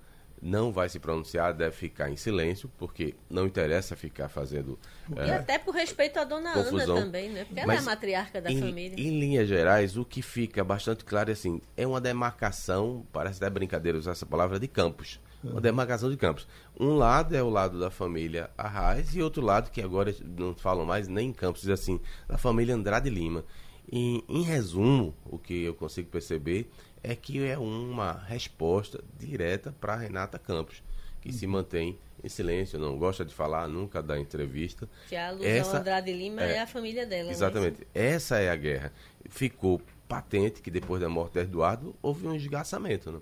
não 0.42 0.72
vai 0.72 0.88
se 0.88 1.00
pronunciar, 1.00 1.54
deve 1.54 1.76
ficar 1.76 2.10
em 2.10 2.16
silêncio, 2.16 2.70
porque 2.78 3.16
não 3.30 3.46
interessa 3.48 3.96
ficar 3.96 4.30
fazendo 4.30 4.78
E 5.16 5.20
é, 5.20 5.34
até 5.36 5.58
por 5.58 5.74
respeito 5.74 6.20
à 6.20 6.24
dona 6.24 6.54
confusão. 6.54 6.98
Ana 6.98 7.06
também, 7.06 7.30
né? 7.30 7.46
Porque 7.46 7.60
ela 7.60 7.74
é 7.74 7.76
a 7.76 7.78
Mas 7.78 7.86
matriarca 7.86 8.40
da 8.42 8.52
em, 8.52 8.60
família. 8.60 8.96
Em 9.00 9.20
linhas 9.20 9.48
gerais, 9.48 9.98
o 9.98 10.06
que 10.06 10.22
fica 10.22 10.64
bastante 10.64 11.04
claro 11.04 11.30
é 11.30 11.34
assim, 11.34 11.60
é 11.76 11.88
uma 11.88 12.00
demarcação, 12.00 13.06
parece 13.12 13.38
até 13.44 13.50
brincadeira 13.50 13.98
usar 13.98 14.12
essa 14.12 14.26
palavra, 14.26 14.60
de 14.60 14.68
campos. 14.68 15.20
Uma 15.52 15.62
demarcação 15.62 16.10
de 16.10 16.18
campos. 16.18 16.48
Um 16.80 16.96
lado 16.96 17.36
é 17.36 17.42
o 17.44 17.50
lado 17.50 17.80
da 17.80 17.90
família 17.90 18.50
Arraes 18.58 19.16
e 19.16 19.22
outro 19.22 19.42
lado, 19.44 19.70
que 19.72 19.82
agora 19.82 20.14
não 20.38 20.54
falam 20.56 20.86
mais 20.86 21.08
nem 21.08 21.30
em 21.30 21.34
campos, 21.34 21.62
diz 21.62 21.70
assim, 21.70 22.00
da 22.28 22.38
família 22.38 22.74
Andrade 22.76 23.10
Lima. 23.10 23.44
E, 23.92 24.24
em 24.28 24.42
resumo, 24.42 25.14
o 25.26 25.38
que 25.38 25.64
eu 25.64 25.74
consigo 25.76 26.10
perceber 26.10 26.70
é 27.04 27.16
que 27.16 27.44
é 27.46 27.58
uma 27.58 28.14
resposta 28.28 29.04
direta 29.20 29.72
para 29.80 29.96
Renata 29.96 30.40
Campos, 30.40 30.82
que 31.22 31.32
se 31.32 31.46
mantém 31.46 31.98
em 32.24 32.30
silêncio, 32.30 32.80
não 32.80 32.98
gosta 32.98 33.24
de 33.24 33.32
falar, 33.34 33.68
nunca 33.68 34.02
dá 34.02 34.20
entrevista. 34.20 34.90
Que 35.08 35.16
a 35.16 35.28
alusão 35.28 35.48
Essa- 35.48 35.78
Andrade 35.78 36.12
Lima 36.12 36.42
é, 36.42 36.54
é, 36.56 36.62
a 36.62 36.66
família 36.68 37.06
dela. 37.06 37.26
né? 37.26 37.32
Exatamente. 37.32 37.86
Essa 37.94 38.40
é 38.40 38.50
a 38.50 38.56
guerra. 38.56 38.92
Ficou 39.30 39.80
patente 40.08 40.62
que 40.62 40.72
depois 40.72 41.00
da 41.02 41.10
morte 41.10 41.34
de 41.34 41.40
Eduardo 41.42 41.96
houve 42.02 42.28
um 42.28 42.34
esgarçamento. 42.36 43.12
Né? 43.12 43.20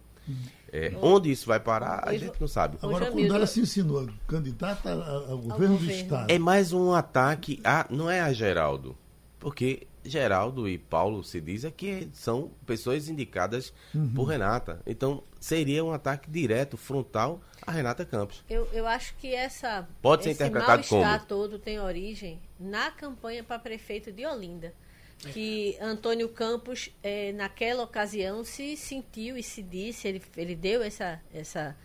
É, 0.71 0.91
onde 1.01 1.31
isso 1.31 1.45
vai 1.45 1.59
parar, 1.59 2.07
a 2.07 2.17
gente 2.17 2.39
não 2.41 2.47
sabe. 2.47 2.77
Agora, 2.81 3.11
quando 3.11 3.35
ela 3.35 3.45
se 3.45 3.59
insinuou 3.59 4.09
candidata 4.27 4.91
ao 4.91 5.37
governo 5.37 5.77
do. 5.77 5.89
Estado, 5.89 6.31
É 6.31 6.39
mais 6.39 6.73
um 6.73 6.93
ataque 6.93 7.59
a. 7.63 7.85
Não 7.89 8.09
é 8.09 8.21
a 8.21 8.33
Geraldo. 8.33 8.97
Porque 9.39 9.85
Geraldo 10.05 10.67
e 10.67 10.77
Paulo 10.77 11.23
se 11.23 11.39
diz 11.39 11.63
é 11.63 11.71
que 11.71 12.09
são 12.13 12.51
pessoas 12.65 13.07
indicadas 13.07 13.73
por 14.15 14.25
Renata. 14.25 14.81
Então 14.85 15.23
seria 15.39 15.83
um 15.83 15.91
ataque 15.91 16.29
direto, 16.29 16.77
frontal 16.77 17.41
a 17.65 17.71
Renata 17.71 18.05
Campos. 18.05 18.43
Eu, 18.49 18.67
eu 18.73 18.87
acho 18.87 19.15
que 19.17 19.33
essa, 19.33 19.87
Pode 20.01 20.23
ser 20.23 20.31
esse 20.31 20.43
interpretado 20.43 20.83
como? 20.87 21.19
todo 21.27 21.59
tem 21.59 21.79
origem 21.79 22.39
na 22.59 22.91
campanha 22.91 23.43
para 23.43 23.59
prefeito 23.59 24.11
de 24.11 24.25
Olinda. 24.25 24.73
Que 25.19 25.77
Antônio 25.79 26.27
Campos, 26.29 26.89
eh, 27.01 27.31
naquela 27.31 27.83
ocasião, 27.83 28.43
se 28.43 28.75
sentiu 28.75 29.37
e 29.37 29.43
se 29.43 29.61
disse, 29.61 30.07
ele, 30.07 30.21
ele 30.35 30.55
deu 30.55 30.81
essa, 30.83 31.21
essa, 31.33 31.75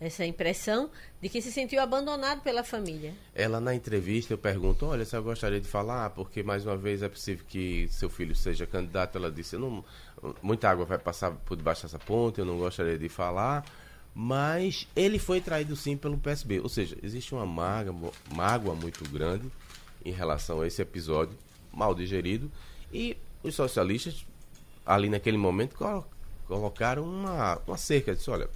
essa 0.00 0.24
impressão 0.24 0.90
de 1.20 1.28
que 1.28 1.42
se 1.42 1.52
sentiu 1.52 1.80
abandonado 1.80 2.40
pela 2.40 2.64
família. 2.64 3.12
Ela 3.34 3.60
na 3.60 3.74
entrevista 3.74 4.32
eu 4.32 4.38
pergunto, 4.38 4.86
olha, 4.86 5.04
se 5.04 5.16
eu 5.16 5.22
gostaria 5.22 5.60
de 5.60 5.68
falar, 5.68 6.10
porque 6.10 6.42
mais 6.42 6.64
uma 6.64 6.76
vez 6.76 7.02
é 7.02 7.08
possível 7.08 7.44
que 7.46 7.88
seu 7.88 8.08
filho 8.08 8.34
seja 8.34 8.66
candidato. 8.66 9.18
Ela 9.18 9.30
disse, 9.30 9.56
não, 9.56 9.84
muita 10.42 10.70
água 10.70 10.84
vai 10.84 10.98
passar 10.98 11.32
por 11.32 11.56
debaixo 11.56 11.82
dessa 11.82 11.98
ponte, 11.98 12.38
eu 12.38 12.44
não 12.44 12.58
gostaria 12.58 12.98
de 12.98 13.08
falar. 13.08 13.64
Mas 14.14 14.88
ele 14.96 15.18
foi 15.18 15.40
traído 15.40 15.76
sim 15.76 15.96
pelo 15.96 16.18
PSB. 16.18 16.60
Ou 16.60 16.68
seja, 16.68 16.96
existe 17.02 17.34
uma 17.34 17.46
mágoa, 17.46 18.12
mágoa 18.34 18.74
muito 18.74 19.08
grande 19.10 19.50
em 20.04 20.10
relação 20.10 20.60
a 20.60 20.66
esse 20.66 20.80
episódio 20.80 21.36
mal 21.72 21.94
digerido. 21.94 22.50
E 22.92 23.16
os 23.42 23.54
socialistas, 23.54 24.26
ali 24.84 25.08
naquele 25.08 25.36
momento, 25.36 25.76
colo- 25.76 26.06
colocaram 26.46 27.04
uma, 27.04 27.60
uma 27.66 27.76
cerca. 27.76 28.14
Disse, 28.14 28.30
olha, 28.30 28.48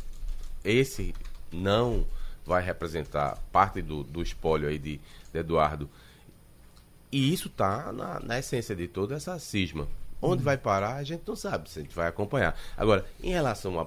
esse 0.64 1.14
não 1.53 2.07
vai 2.45 2.62
representar 2.62 3.39
parte 3.53 3.83
do, 3.83 4.03
do 4.03 4.22
espólio 4.22 4.68
aí 4.68 4.78
de, 4.78 5.01
de 5.33 5.39
Eduardo. 5.39 5.89
E 7.11 7.33
isso 7.33 7.49
está 7.49 7.93
na, 7.93 8.20
na 8.20 8.39
essência 8.39 8.74
de 8.74 8.89
toda 8.89 9.14
essa 9.14 9.39
cisma. 9.39 9.87
Onde 10.20 10.43
vai 10.43 10.57
parar, 10.57 10.97
a 10.97 11.05
gente 11.05 11.22
não 11.26 11.35
sabe, 11.35 11.68
se 11.68 11.80
a 11.80 11.83
gente 11.83 11.95
vai 11.95 12.07
acompanhar. 12.07 12.57
Agora, 12.76 13.05
em 13.22 13.30
relação 13.30 13.78
à 13.80 13.87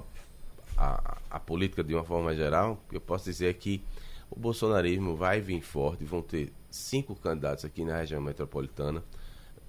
a, 0.78 1.18
a, 1.30 1.39
política 1.39 1.84
de 1.84 1.93
uma 1.93 2.04
forma 2.04 2.36
geral, 2.36 2.78
eu 2.91 3.00
posso 3.00 3.26
dizer 3.26 3.50
é 3.50 3.54
que 3.54 3.82
o 4.30 4.39
bolsonarismo 4.39 5.16
vai 5.16 5.39
vir 5.39 5.62
forte, 5.62 6.04
vão 6.04 6.22
ter 6.22 6.52
cinco 6.70 7.16
candidatos 7.16 7.64
aqui 7.64 7.86
na 7.86 7.98
região 7.98 8.22
metropolitana. 8.22 9.04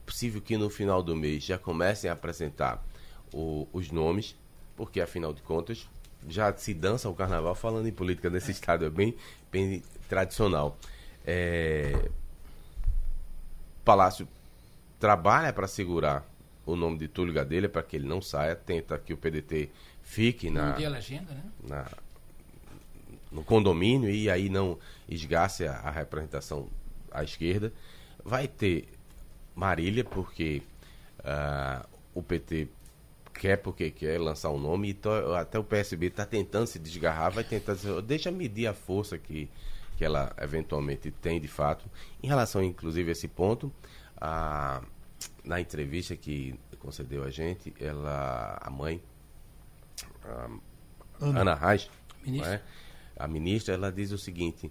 Possível 0.07 0.41
que 0.41 0.57
no 0.57 0.71
final 0.71 1.03
do 1.03 1.15
mês 1.17 1.43
já 1.45 1.59
comecem 1.59 2.09
a 2.09 2.13
apresentar 2.15 2.83
o- 3.35 3.67
os 3.73 3.91
nomes, 3.91 4.35
porque 4.77 5.01
afinal 5.01 5.35
de 5.35 5.43
contas 5.43 5.87
já 6.29 6.57
se 6.57 6.73
dança 6.73 7.09
o 7.09 7.15
carnaval 7.15 7.55
falando 7.55 7.87
em 7.89 7.93
política 7.93 8.31
nesse 8.31 8.51
estado, 8.53 8.85
é 8.85 8.91
bem, 8.91 9.15
bem 9.53 9.83
tradicional. 10.09 10.77
É, 11.27 12.09
Palácio 13.85 14.27
trabalha 14.99 15.53
para 15.53 15.69
segurar 15.69 16.25
o 16.65 16.75
nome 16.75 16.99
de 16.99 17.07
Túlio 17.09 17.33
Gadelha 17.33 17.69
para 17.69 17.83
que 17.83 17.97
ele 17.97 18.07
não 18.09 18.21
saia, 18.21 18.57
tenta 18.57 18.99
que 18.99 19.13
o 19.13 19.17
PDT 19.17 19.69
fique 20.03 20.51
na, 20.51 20.73
né? 21.35 21.43
na- 21.69 21.91
no 23.31 23.45
condomínio 23.45 24.09
e 24.11 24.31
aí 24.31 24.49
não 24.49 24.79
esgace 25.09 25.67
a, 25.67 25.75
a 25.75 25.91
representação 25.91 26.69
à 27.11 27.23
esquerda. 27.23 27.73
Vai 28.25 28.49
ter 28.49 28.89
Marília, 29.57 30.05
porque 30.05 30.63
ah, 31.25 31.85
o 32.15 32.23
PT 32.23 32.69
quer 33.35 33.57
porque 33.57 33.91
quer 33.91 34.21
lançar 34.21 34.51
um 34.51 34.59
nome 34.59 34.91
e 34.91 34.95
to- 34.95 35.35
até 35.35 35.59
o 35.59 35.65
PSB 35.65 36.07
está 36.07 36.25
tentando 36.25 36.67
se 36.67 36.79
desgarrar, 36.79 37.33
vai 37.33 37.43
tentar 37.43 37.75
dizer, 37.75 38.01
deixa 38.03 38.31
medir 38.31 38.67
a 38.67 38.73
força 38.75 39.19
que, 39.19 39.49
que 39.97 40.05
ela 40.05 40.33
eventualmente 40.41 41.11
tem 41.11 41.41
de 41.41 41.49
fato. 41.49 41.85
Em 42.23 42.27
relação, 42.29 42.63
inclusive, 42.63 43.09
a 43.09 43.13
esse 43.13 43.27
ponto, 43.29 43.73
a- 44.21 44.83
na 45.45 45.61
entrevista 45.61 46.15
que 46.17 46.55
concedeu 46.79 47.25
a 47.25 47.31
gente, 47.31 47.75
ela, 47.81 48.59
a 48.61 48.71
mãe, 48.71 49.03
a 50.25 50.49
Ana. 51.21 51.41
Ana, 51.41 51.55
Reis, 51.55 51.91
Ministra. 52.25 52.55
é? 52.55 52.63
a 53.19 53.27
ministra, 53.27 53.75
ela 53.75 53.91
diz 53.91 54.13
o 54.13 54.19
seguinte: 54.19 54.71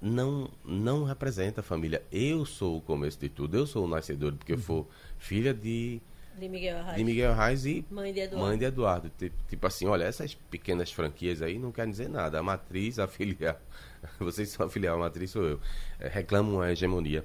não, 0.00 0.50
não 0.64 1.04
representa 1.04 1.60
a 1.60 1.64
família. 1.64 2.02
Eu 2.12 2.44
sou 2.44 2.76
o 2.76 2.80
começo 2.80 3.18
de 3.18 3.28
tudo, 3.28 3.56
eu 3.56 3.66
sou 3.66 3.84
o 3.84 3.88
nascedor, 3.88 4.32
porque 4.34 4.52
eu 4.52 4.58
fui 4.58 4.84
filha 5.18 5.52
de, 5.52 6.00
De 6.38 6.48
Miguel 6.48 6.78
Arraes. 6.78 6.96
de 6.96 7.04
Miguel 7.04 7.34
Reis 7.34 7.66
e 7.66 7.84
Mãe 7.90 8.12
de 8.12 8.20
Eduardo. 8.20 8.46
mãe 8.46 8.58
de 8.58 8.64
Eduardo. 8.64 9.10
Tipo, 9.18 9.36
tipo 9.48 9.66
assim, 9.66 9.86
olha, 9.86 10.04
essas 10.04 10.34
pequenas 10.34 10.92
franquias 10.92 11.42
aí 11.42 11.58
não 11.58 11.72
querem 11.72 11.90
dizer 11.90 12.08
nada. 12.08 12.38
A 12.38 12.42
matriz, 12.42 12.98
a 12.98 13.08
filial, 13.08 13.60
vocês 14.18 14.48
são 14.50 14.66
a 14.66 14.70
filial, 14.70 14.96
a 14.96 15.00
matriz 15.00 15.30
sou 15.30 15.44
eu. 15.44 15.60
Eh, 15.98 16.08
reclamam 16.08 16.54
uma 16.54 16.70
hegemonia. 16.70 17.24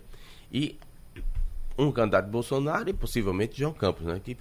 E 0.51 0.77
um 1.77 1.91
candidato 1.91 2.25
de 2.25 2.31
Bolsonaro 2.31 2.89
e 2.89 2.93
possivelmente 2.93 3.59
João 3.59 3.73
Campos, 3.73 4.05
né? 4.05 4.19
Que 4.23 4.37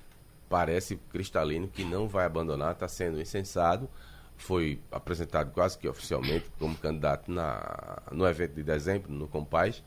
parece 0.48 0.96
cristalino 1.10 1.66
que 1.66 1.82
não 1.84 2.06
vai 2.06 2.26
abandonar, 2.26 2.72
está 2.72 2.86
sendo 2.88 3.20
insensado. 3.20 3.88
Foi 4.42 4.80
apresentado 4.90 5.52
quase 5.52 5.78
que 5.78 5.88
oficialmente 5.88 6.46
como 6.58 6.74
candidato 6.76 7.30
na, 7.30 7.98
no 8.10 8.26
evento 8.26 8.54
de 8.54 8.62
dezembro, 8.62 9.12
no 9.12 9.28
Compaz. 9.28 9.82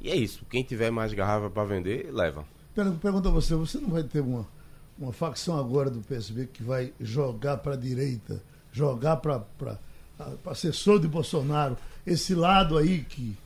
E 0.00 0.10
é 0.10 0.16
isso. 0.16 0.44
Quem 0.48 0.62
tiver 0.62 0.90
mais 0.90 1.12
garrafa 1.12 1.50
para 1.50 1.64
vender, 1.64 2.10
leva. 2.12 2.44
Per- 2.74 2.90
Pergunto 3.02 3.28
a 3.28 3.30
você, 3.32 3.54
você 3.54 3.78
não 3.78 3.90
vai 3.90 4.02
ter 4.02 4.20
uma, 4.20 4.46
uma 4.98 5.12
facção 5.12 5.58
agora 5.58 5.90
do 5.90 6.00
PSB 6.00 6.46
que 6.46 6.62
vai 6.62 6.92
jogar 6.98 7.58
para 7.58 7.74
a 7.74 7.76
direita, 7.76 8.42
jogar 8.72 9.16
para 9.16 9.42
assessor 10.46 10.98
de 10.98 11.06
Bolsonaro, 11.08 11.76
esse 12.06 12.34
lado 12.34 12.78
aí 12.78 13.00
que 13.04 13.36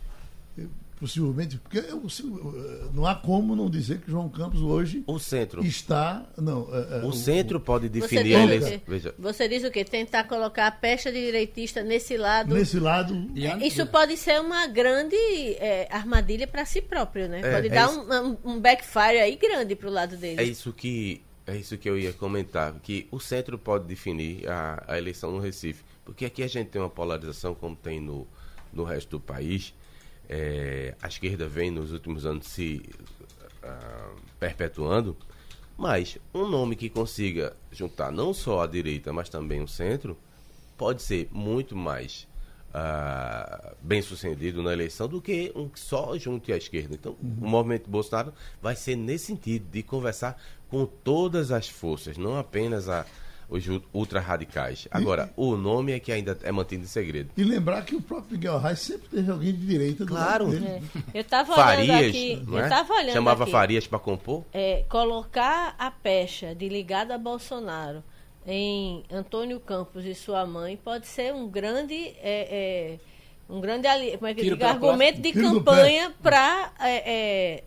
possivelmente, 1.03 1.59
porque 1.59 1.78
eu- 1.78 2.09
se- 2.09 2.22
eh, 2.22 2.86
não 2.94 3.05
há 3.05 3.12
como 3.16 3.57
não 3.57 3.68
dizer 3.68 3.98
que 4.00 4.09
João 4.09 4.28
Campos 4.28 4.61
hoje 4.62 5.03
O 5.05 5.18
centro. 5.18 5.64
está. 5.64 6.24
Não, 6.38 6.68
eh, 6.72 7.00
eh, 7.03 7.05
O 7.05 7.12
centro 7.12 7.59
pode 7.59 7.88
Você 7.88 8.00
definir 8.00 8.20
a 8.20 8.22
diz, 8.22 8.36
o 8.36 8.42
eleição. 8.53 8.70
quê? 8.70 8.80
Veja, 8.86 9.14
Você 9.18 9.48
diz 9.48 9.64
o 9.64 9.70
quê? 9.72 9.84
Tentar 9.84 10.24
colocar 10.24 10.68
a 10.68 10.70
pecha 10.70 11.11
de 11.11 11.18
direitista 11.20 11.82
nesse 11.82 12.16
lado. 12.16 12.55
nesse 12.55 12.78
lado. 12.78 13.14
Diante 13.32 13.66
Isso 13.66 13.84
pode 13.88 14.16
ser 14.16 14.40
uma 14.40 14.68
grande 14.68 15.16
é, 15.59 15.88
armadilha 15.90 16.46
para 16.46 16.64
si 16.64 16.80
próprio, 16.80 17.28
né? 17.28 17.40
É, 17.42 17.53
pode 17.53 17.66
é 17.66 17.70
dar 17.70 17.88
um, 17.90 18.36
um- 18.44 18.61
backfire 18.61 19.18
aí 19.18 19.34
grande 19.34 19.74
pro 19.74 19.90
lado 19.90 20.16
dele. 20.16 20.40
É 20.40 20.44
isso 20.44 20.72
que 20.72 21.20
é 21.44 21.57
isso 21.57 21.76
que 21.76 21.90
eu 21.90 21.98
ia 21.98 22.12
comentar, 22.12 22.72
que 22.80 23.09
o 23.11 23.18
centro 23.18 23.59
pode 23.59 23.86
definir 23.86 24.48
a, 24.48 24.84
a 24.86 24.96
eleição 24.96 25.32
no 25.32 25.40
Recife, 25.40 25.82
porque 26.05 26.24
aqui 26.24 26.44
a 26.44 26.46
gente 26.46 26.68
tem 26.68 26.80
uma 26.80 26.88
polarização 26.88 27.53
como 27.57 27.74
tem 27.74 27.98
no, 28.00 28.24
no 28.72 28.84
resto 28.84 29.11
do 29.11 29.20
país. 29.20 29.74
É, 30.35 30.95
a 31.03 31.09
esquerda 31.09 31.47
vem 31.47 31.70
nos 31.70 31.93
últimos 31.93 32.24
anos 32.24 32.47
se 32.47 32.89
ah, 33.62 34.14
perpetuando, 34.41 35.14
mas 35.76 36.16
um 36.33 36.49
nome 36.49 36.74
que 36.74 36.89
consiga 36.89 37.55
juntar 37.70 38.11
não 38.11 38.33
só 38.33 38.62
a 38.62 38.66
direita, 38.66 39.12
mas 39.12 39.28
também 39.28 39.61
o 39.61 39.68
centro, 39.68 40.16
pode 40.78 41.03
ser 41.03 41.28
muito 41.30 41.76
mais 41.76 42.26
ah, 42.72 43.74
bem 43.83 44.01
sucedido 44.01 44.62
na 44.62 44.72
eleição 44.72 45.07
do 45.07 45.20
que 45.20 45.53
um 45.55 45.68
que 45.68 45.78
só 45.78 46.16
junte 46.16 46.51
à 46.51 46.57
esquerda. 46.57 46.95
Então, 46.95 47.12
o 47.20 47.47
movimento 47.47 47.91
Bolsonaro 47.91 48.33
vai 48.62 48.74
ser 48.74 48.97
nesse 48.97 49.26
sentido, 49.26 49.70
de 49.70 49.83
conversar 49.83 50.43
com 50.70 50.87
todas 50.87 51.53
as 51.53 51.68
forças, 51.68 52.16
não 52.16 52.39
apenas 52.39 52.89
a, 52.89 53.05
os 53.53 53.64
ultra-radicais. 53.92 54.88
Agora, 54.90 55.30
o 55.36 55.57
nome 55.57 55.92
é 55.92 56.00
que 56.00 56.11
ainda 56.11 56.38
é 56.42 56.50
mantido 56.50 56.84
em 56.84 56.86
segredo. 56.86 57.30
E 57.36 57.44
lembrar 57.44 57.84
que 57.84 57.94
o 57.94 58.00
próprio 58.00 58.32
Miguel 58.32 58.59
Reis 58.59 58.78
sempre 58.80 59.09
teve 59.09 59.30
alguém 59.30 59.53
de 59.53 59.66
direita 59.66 60.05
do 60.05 60.09
Claro. 60.09 60.46
lado 60.46 60.59
dele. 60.59 60.66
É. 60.68 60.82
Eu 61.18 61.20
estava 61.20 61.53
olhando 61.53 61.92
aqui. 62.09 62.42
não 62.46 62.55
eu 62.55 62.61
é? 62.61 62.64
estava 62.64 62.94
olhando 62.94 63.12
Chamava 63.12 63.42
aqui. 63.44 63.53
Farias 63.53 63.86
para 63.86 63.98
compor? 63.98 64.44
É, 64.53 64.84
colocar 64.88 65.74
a 65.78 65.90
pecha 65.90 66.55
de 66.55 66.68
ligado 66.68 67.12
a 67.12 67.18
Bolsonaro 67.18 68.03
em 68.46 69.05
Antônio 69.11 69.61
Campos 69.61 70.05
e 70.05 70.14
sua 70.14 70.44
mãe 70.46 70.76
pode 70.76 71.07
ser 71.07 71.32
um 71.32 71.48
grande 71.48 71.94
é, 71.94 72.48
é, 72.50 72.98
um 73.53 73.61
grande 73.61 73.86
ali, 73.86 74.12
como 74.16 74.26
é 74.26 74.34
que 74.34 74.42
digo, 74.42 74.64
argumento 74.64 75.20
de 75.20 75.30
Tiro 75.30 75.57
campanha 75.57 76.11
para 76.22 76.72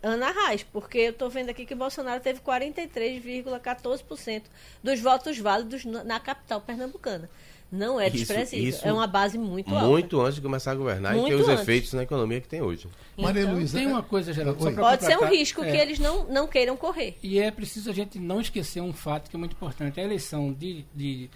Ana 0.01 0.31
Reis, 0.31 0.63
porque 0.63 0.97
eu 0.97 1.11
estou 1.11 1.29
vendo 1.29 1.51
aqui 1.51 1.63
que 1.63 1.75
Bolsonaro 1.75 2.19
teve 2.19 2.39
43,14% 2.39 4.41
dos 4.83 4.99
votos 4.99 5.38
válidos 5.38 5.86
na, 5.86 6.19
capital 6.19 6.59
pernambucana. 6.59 7.29
Não 7.71 7.99
é 7.99 8.09
desprezível, 8.09 8.69
isso 8.69 8.88
é 8.88 8.93
uma 8.93 9.07
base 9.07 9.38
muito, 9.38 9.73
alta. 9.73 9.88
Muito 9.88 10.21
antes 10.21 10.36
de 10.36 10.41
começar 10.41 10.71
a 10.71 10.75
governar 10.75 11.13
e 11.13 11.15
ter 11.15 11.21
Muito 11.21 11.41
os 11.41 11.49
antes. 11.49 11.63
efeitos 11.63 11.93
na 11.93 12.03
economia 12.03 12.39
que 12.39 12.47
tem 12.47 12.61
hoje. 12.61 12.88
Maria 13.17 13.41
Então, 13.41 13.55
Luísa. 13.55 13.77
Tem 13.77 13.88
é- 13.88 13.91
uma 13.91 14.03
coisa, 14.03 14.33
Geraldo, 14.33 14.61
só 14.61 14.67
Oi. 14.67 14.73
pra 14.73 14.83
Pode 14.83 15.05
ser 15.05 15.17
um 15.17 15.25
risco 15.25 15.63
É. 15.63 15.71
que 15.71 15.77
eles 15.77 15.99
não, 15.99 16.25
não 16.25 16.47
queiram 16.47 16.77
correr. 16.77 17.17
E 17.21 17.39
é 17.39 17.51
preciso 17.51 17.89
a 17.89 17.93
gente 17.93 18.19
não 18.19 18.39
esquecer 18.39 18.81
um 18.81 18.93
fato 18.93 19.29
que 19.29 19.36
é 19.36 19.39
muito 19.39 19.53
importante. 19.53 19.99
A 19.99 20.03
eleição 20.03 20.53
de, 20.53 20.86
de 20.93 21.29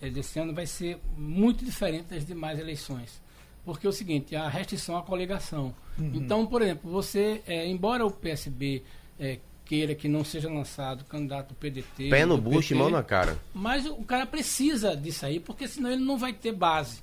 eh, 0.00 0.10
desse 0.10 0.38
ano 0.38 0.54
vai 0.54 0.66
ser 0.66 0.98
muito 1.16 1.64
diferente 1.64 2.04
das 2.04 2.24
demais 2.24 2.58
eleições. 2.58 3.20
Porque 3.64 3.86
é 3.86 3.90
o 3.90 3.92
seguinte, 3.92 4.34
a 4.34 4.48
restrição 4.48 4.96
à 4.96 5.02
coligação. 5.02 5.74
Então, 5.98 6.44
por 6.46 6.62
exemplo, 6.62 6.90
você, 6.90 7.42
eh, 7.46 7.66
embora 7.68 8.04
o 8.04 8.10
PSB 8.10 8.82
eh, 9.20 9.38
queira 9.64 9.94
que 9.94 10.08
não 10.08 10.24
seja 10.24 10.48
lançado 10.50 11.04
candidato 11.04 11.54
PDT... 11.54 12.08
Pé 12.10 12.26
no 12.26 12.36
bucho 12.38 12.74
e 12.74 12.76
mão 12.76 12.90
na 12.90 13.02
cara. 13.02 13.38
mas 13.54 13.86
o 13.86 14.02
cara 14.04 14.26
precisa 14.26 14.96
disso 14.96 15.24
aí, 15.24 15.38
porque 15.38 15.68
senão 15.68 15.90
ele 15.92 16.02
não 16.04 16.18
vai 16.18 16.32
ter 16.32 16.52
base. 16.52 17.00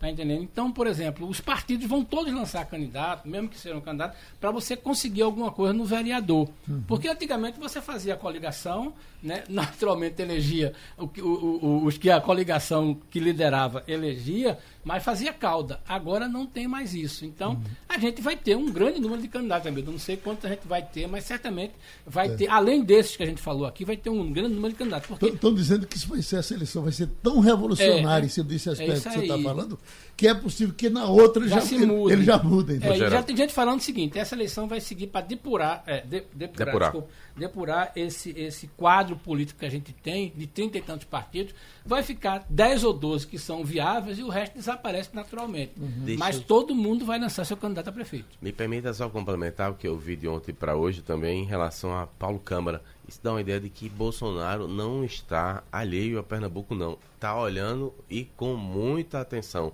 Tá 0.00 0.08
entendendo? 0.10 0.42
Então, 0.42 0.72
por 0.72 0.86
exemplo, 0.86 1.28
os 1.28 1.42
partidos 1.42 1.86
vão 1.86 2.02
todos 2.02 2.32
lançar 2.32 2.64
candidato, 2.64 3.28
mesmo 3.28 3.50
que 3.50 3.58
sejam 3.58 3.82
candidato, 3.82 4.16
para 4.40 4.50
você 4.50 4.74
conseguir 4.74 5.20
alguma 5.20 5.52
coisa 5.52 5.74
no 5.74 5.84
vereador. 5.84 6.48
Porque 6.88 7.06
antigamente 7.06 7.60
você 7.60 7.82
fazia 7.82 8.14
a 8.14 8.16
coligação, 8.16 8.94
né? 9.22 9.44
naturalmente 9.50 10.22
elegia 10.22 10.72
o 10.96 11.06
que- 11.06 11.20
o- 11.20 11.58
o- 11.62 11.84
os 11.84 11.98
que 11.98 12.08
a 12.10 12.18
coligação 12.18 12.96
que 13.10 13.20
liderava 13.20 13.84
elegia, 13.86 14.58
mas 14.84 15.02
fazia 15.02 15.32
cauda. 15.32 15.80
Agora 15.88 16.26
não 16.28 16.46
tem 16.46 16.66
mais 16.66 16.94
isso. 16.94 17.24
Então, 17.24 17.60
a 17.88 17.98
gente 17.98 18.20
vai 18.22 18.36
ter 18.36 18.56
um 18.56 18.70
grande 18.70 19.00
número 19.00 19.20
de 19.20 19.28
candidatos, 19.28 19.66
amigo. 19.66 19.88
Eu 19.88 19.92
não 19.92 19.98
sei 19.98 20.16
quantos 20.16 20.44
a 20.44 20.48
gente 20.48 20.66
vai 20.66 20.82
ter, 20.82 21.06
mas 21.06 21.24
certamente 21.24 21.74
vai 22.06 22.30
ter, 22.30 22.48
além 22.48 22.82
desses 22.82 23.16
que 23.16 23.22
a 23.22 23.26
gente 23.26 23.40
falou 23.40 23.66
aqui, 23.66 23.84
vai 23.84 23.96
ter 23.96 24.10
um 24.10 24.32
grande 24.32 24.54
número 24.54 24.72
de 24.72 24.78
candidatos. 24.78 25.06
Porque 25.08 25.26
Estão 25.26 25.54
dizendo 25.54 25.86
que 25.86 25.96
isso 25.96 26.08
vai 26.08 26.22
ser, 26.22 26.36
essa 26.36 26.54
eleição 26.54 26.82
vai 26.82 26.92
ser 26.92 27.08
tão 27.22 27.40
revolucionária 27.40 28.24
É, 28.24 28.26
em 28.26 28.28
cima 28.28 28.46
desse 28.48 28.68
é 28.68 28.72
aspecto 28.72 28.92
isso 28.94 29.08
que 29.08 29.14
você 29.14 29.20
está 29.22 29.38
falando, 29.38 29.78
que 30.16 30.26
é 30.28 30.34
possível 30.34 30.74
que 30.74 30.88
na 30.90 31.06
outra 31.06 31.46
já, 31.48 31.56
já, 31.56 31.60
se 31.62 31.74
ele, 31.76 31.86
muda. 31.86 32.12
ele 32.12 32.24
já 32.24 32.38
muda. 32.42 32.74
Então. 32.74 32.92
É, 32.92 33.10
já 33.10 33.22
tem 33.22 33.36
gente 33.36 33.52
falando 33.52 33.80
o 33.80 33.82
seguinte: 33.82 34.18
essa 34.18 34.34
eleição 34.34 34.66
vai 34.66 34.80
seguir 34.80 35.06
para 35.08 35.20
depurar, 35.26 35.82
é, 35.86 36.00
de- 36.00 36.24
depurar, 36.34 36.66
Depurar. 36.66 36.90
desculpa, 36.92 37.08
depurar 37.40 37.90
esse, 37.96 38.30
esse 38.38 38.68
quadro 38.76 39.16
político 39.16 39.58
que 39.58 39.66
a 39.66 39.70
gente 39.70 39.92
tem, 39.92 40.32
de 40.36 40.46
trinta 40.46 40.78
e 40.78 40.82
tantos 40.82 41.06
partidos, 41.06 41.54
vai 41.84 42.02
ficar 42.02 42.44
10 42.48 42.84
ou 42.84 42.92
12 42.92 43.26
que 43.26 43.38
são 43.38 43.64
viáveis 43.64 44.18
e 44.18 44.22
o 44.22 44.28
resto 44.28 44.54
desaparece 44.54 45.10
naturalmente. 45.12 45.72
Deixa 45.76 46.18
Mas 46.18 46.36
eu- 46.36 46.42
todo 46.42 46.74
mundo 46.74 47.04
vai 47.04 47.18
lançar 47.18 47.44
seu 47.44 47.56
candidato 47.56 47.88
a 47.88 47.92
prefeito. 47.92 48.28
Me 48.40 48.52
permita 48.52 48.92
só 48.94 49.08
complementar 49.08 49.70
o 49.70 49.74
que 49.74 49.88
eu 49.88 49.98
vi 49.98 50.14
de 50.14 50.28
ontem 50.28 50.52
para 50.52 50.76
hoje 50.76 51.02
também 51.02 51.42
em 51.42 51.46
relação 51.46 51.96
a 51.98 52.06
Paulo 52.06 52.38
Câmara. 52.38 52.82
Isso 53.08 53.18
dá 53.22 53.32
uma 53.32 53.40
ideia 53.40 53.58
de 53.58 53.68
que 53.68 53.88
Bolsonaro 53.88 54.68
não 54.68 55.02
está 55.04 55.64
alheio 55.72 56.18
a 56.18 56.22
Pernambuco, 56.22 56.74
não. 56.74 56.96
Está 57.16 57.36
olhando 57.36 57.92
e 58.08 58.24
com 58.36 58.54
muita 58.54 59.20
atenção. 59.20 59.72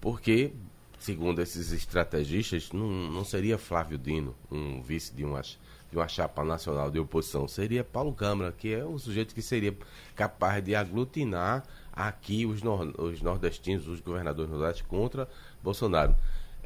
Porque, 0.00 0.52
segundo 0.98 1.40
esses 1.40 1.72
estrategistas, 1.72 2.70
não, 2.72 2.86
não 2.88 3.24
seria 3.24 3.56
Flávio 3.58 3.96
Dino, 3.96 4.34
um 4.50 4.82
vice 4.82 5.14
de 5.14 5.24
uma, 5.24 5.42
ch- 5.42 5.58
de 5.90 5.96
uma 5.96 6.08
chapa 6.08 6.44
nacional 6.44 6.90
de 6.90 6.98
oposição. 6.98 7.46
Seria 7.46 7.84
Paulo 7.84 8.12
Câmara, 8.12 8.52
que 8.52 8.74
é 8.74 8.84
um 8.84 8.98
sujeito 8.98 9.34
que 9.34 9.42
seria 9.42 9.76
capaz 10.14 10.62
de 10.62 10.74
aglutinar 10.74 11.62
aqui 11.92 12.44
os, 12.44 12.62
nor- 12.62 12.94
os 13.00 13.22
nordestinos, 13.22 13.86
os 13.88 14.00
governadores 14.00 14.50
nordestinos 14.50 14.88
contra 14.90 15.28
Bolsonaro. 15.62 16.14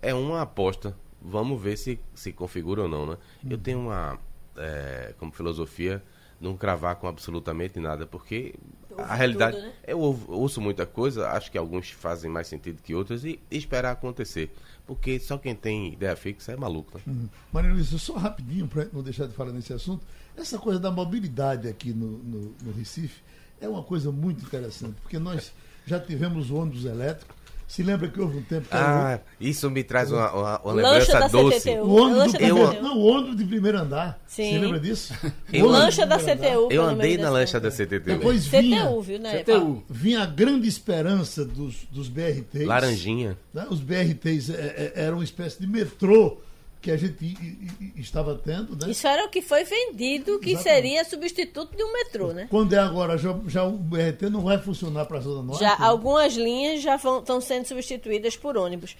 É 0.00 0.14
uma 0.14 0.42
aposta. 0.42 0.96
Vamos 1.22 1.60
ver 1.60 1.76
se 1.76 2.00
se 2.14 2.32
configura 2.32 2.82
ou 2.82 2.88
não, 2.88 3.06
né? 3.06 3.18
Eu 3.48 3.58
tenho 3.58 3.78
uma, 3.78 4.18
é, 4.56 5.14
como 5.18 5.30
filosofia, 5.30 6.02
não 6.40 6.56
cravar 6.56 6.96
com 6.96 7.06
absolutamente 7.06 7.78
nada, 7.78 8.06
porque 8.06 8.54
Ouve 8.90 9.02
a 9.02 9.14
realidade... 9.14 9.56
tudo, 9.56 9.66
né? 9.66 9.72
Eu 9.86 10.00
ouço 10.00 10.58
muita 10.62 10.86
coisa, 10.86 11.28
acho 11.32 11.52
que 11.52 11.58
alguns 11.58 11.90
fazem 11.90 12.30
mais 12.30 12.48
sentido 12.48 12.80
que 12.82 12.94
outros, 12.94 13.26
e 13.26 13.38
esperar 13.50 13.92
acontecer. 13.92 14.50
Porque 14.86 15.18
só 15.20 15.38
quem 15.38 15.54
tem 15.54 15.92
ideia 15.92 16.16
fixa 16.16 16.52
é 16.52 16.56
maluco, 16.56 16.96
né? 16.96 17.02
Uhum. 17.06 17.28
Maria 17.52 17.72
Luísa, 17.72 17.98
só 17.98 18.16
rapidinho, 18.16 18.66
para 18.66 18.86
não 18.92 19.02
deixar 19.02 19.26
de 19.26 19.34
falar 19.34 19.52
nesse 19.52 19.72
assunto, 19.72 20.04
essa 20.36 20.58
coisa 20.58 20.80
da 20.80 20.90
mobilidade 20.90 21.68
aqui 21.68 21.92
no, 21.92 22.18
no, 22.18 22.54
no 22.62 22.72
Recife 22.72 23.22
é 23.60 23.68
uma 23.68 23.82
coisa 23.82 24.10
muito 24.10 24.44
interessante, 24.44 24.96
porque 25.02 25.18
nós 25.18 25.52
já 25.86 26.00
tivemos 26.00 26.50
ônibus 26.50 26.84
elétrico. 26.84 27.34
Se 27.70 27.84
lembra 27.84 28.08
que 28.08 28.20
houve 28.20 28.38
um 28.38 28.42
tempo 28.42 28.68
que 28.68 28.74
era 28.74 29.14
Ah, 29.14 29.20
isso 29.40 29.70
me 29.70 29.84
traz 29.84 30.10
uma, 30.10 30.28
uma, 30.32 30.60
uma 30.60 30.72
lembrança 30.72 31.20
da 31.20 31.28
doce. 31.28 31.60
CTTU. 31.60 31.82
o 31.84 31.94
ônibus, 32.02 32.32
do 32.32 32.38
primeiro, 32.38 32.68
CTU. 32.72 32.82
não, 32.82 32.98
o 32.98 33.04
ônibus 33.06 33.36
de 33.36 33.44
primeiro 33.44 33.78
andar. 33.78 34.20
Sim. 34.26 34.50
Você 34.50 34.58
lembra 34.58 34.80
disso? 34.80 35.14
Eu- 35.52 35.66
Lancha 35.68 36.04
da. 36.04 36.18
CTU. 36.18 36.44
Eu 36.44 36.68
pelo 36.68 36.82
andei 36.82 37.16
na 37.16 37.30
lancha 37.30 37.60
da 37.60 37.70
CTT. 37.70 38.00
Depois 38.00 38.44
vinha, 38.44 38.86
CTU, 38.86 39.02
viu, 39.02 39.20
na 39.20 39.30
CTU. 39.38 39.84
vinha 39.88 40.22
a 40.22 40.26
grande 40.26 40.66
esperança 40.66 41.44
dos, 41.44 41.76
dos 41.92 42.08
BRTs. 42.08 42.66
Laranjinha. 42.66 43.38
né? 43.54 43.64
Os 43.70 43.78
BRTs 43.80 44.50
é, 44.50 44.92
é, 44.96 45.04
eram 45.04 45.18
uma 45.18 45.24
espécie 45.24 45.60
de 45.60 45.66
metrô 45.68 46.38
que 46.80 46.90
a 46.90 46.96
gente 46.96 47.22
i- 47.22 47.28
i- 47.28 47.92
i- 47.96 48.00
estava 48.00 48.34
tendo. 48.42 48.74
Né? 48.74 48.90
Isso 48.90 49.06
era 49.06 49.26
o 49.26 49.28
que 49.28 49.42
foi 49.42 49.64
vendido, 49.64 50.38
que 50.40 50.52
Exatamente. 50.52 50.62
seria 50.82 51.04
substituto 51.04 51.76
de 51.76 51.84
um 51.84 51.92
metrô, 51.92 52.32
né? 52.32 52.46
Quando 52.50 52.72
é 52.72 52.78
agora, 52.78 53.18
já, 53.18 53.38
já 53.46 53.64
o 53.64 53.72
BRT 53.72 54.30
não 54.30 54.40
vai 54.40 54.56
funcionar 54.58 55.04
para 55.04 55.18
a 55.18 55.20
Zona 55.20 55.42
Norte? 55.42 55.60
Já 55.60 55.78
né? 55.78 55.84
algumas 55.84 56.34
linhas 56.34 56.80
já 56.80 56.96
estão 56.96 57.40
sendo 57.40 57.66
substituídas 57.66 58.36
por 58.36 58.56
ônibus. 58.56 58.96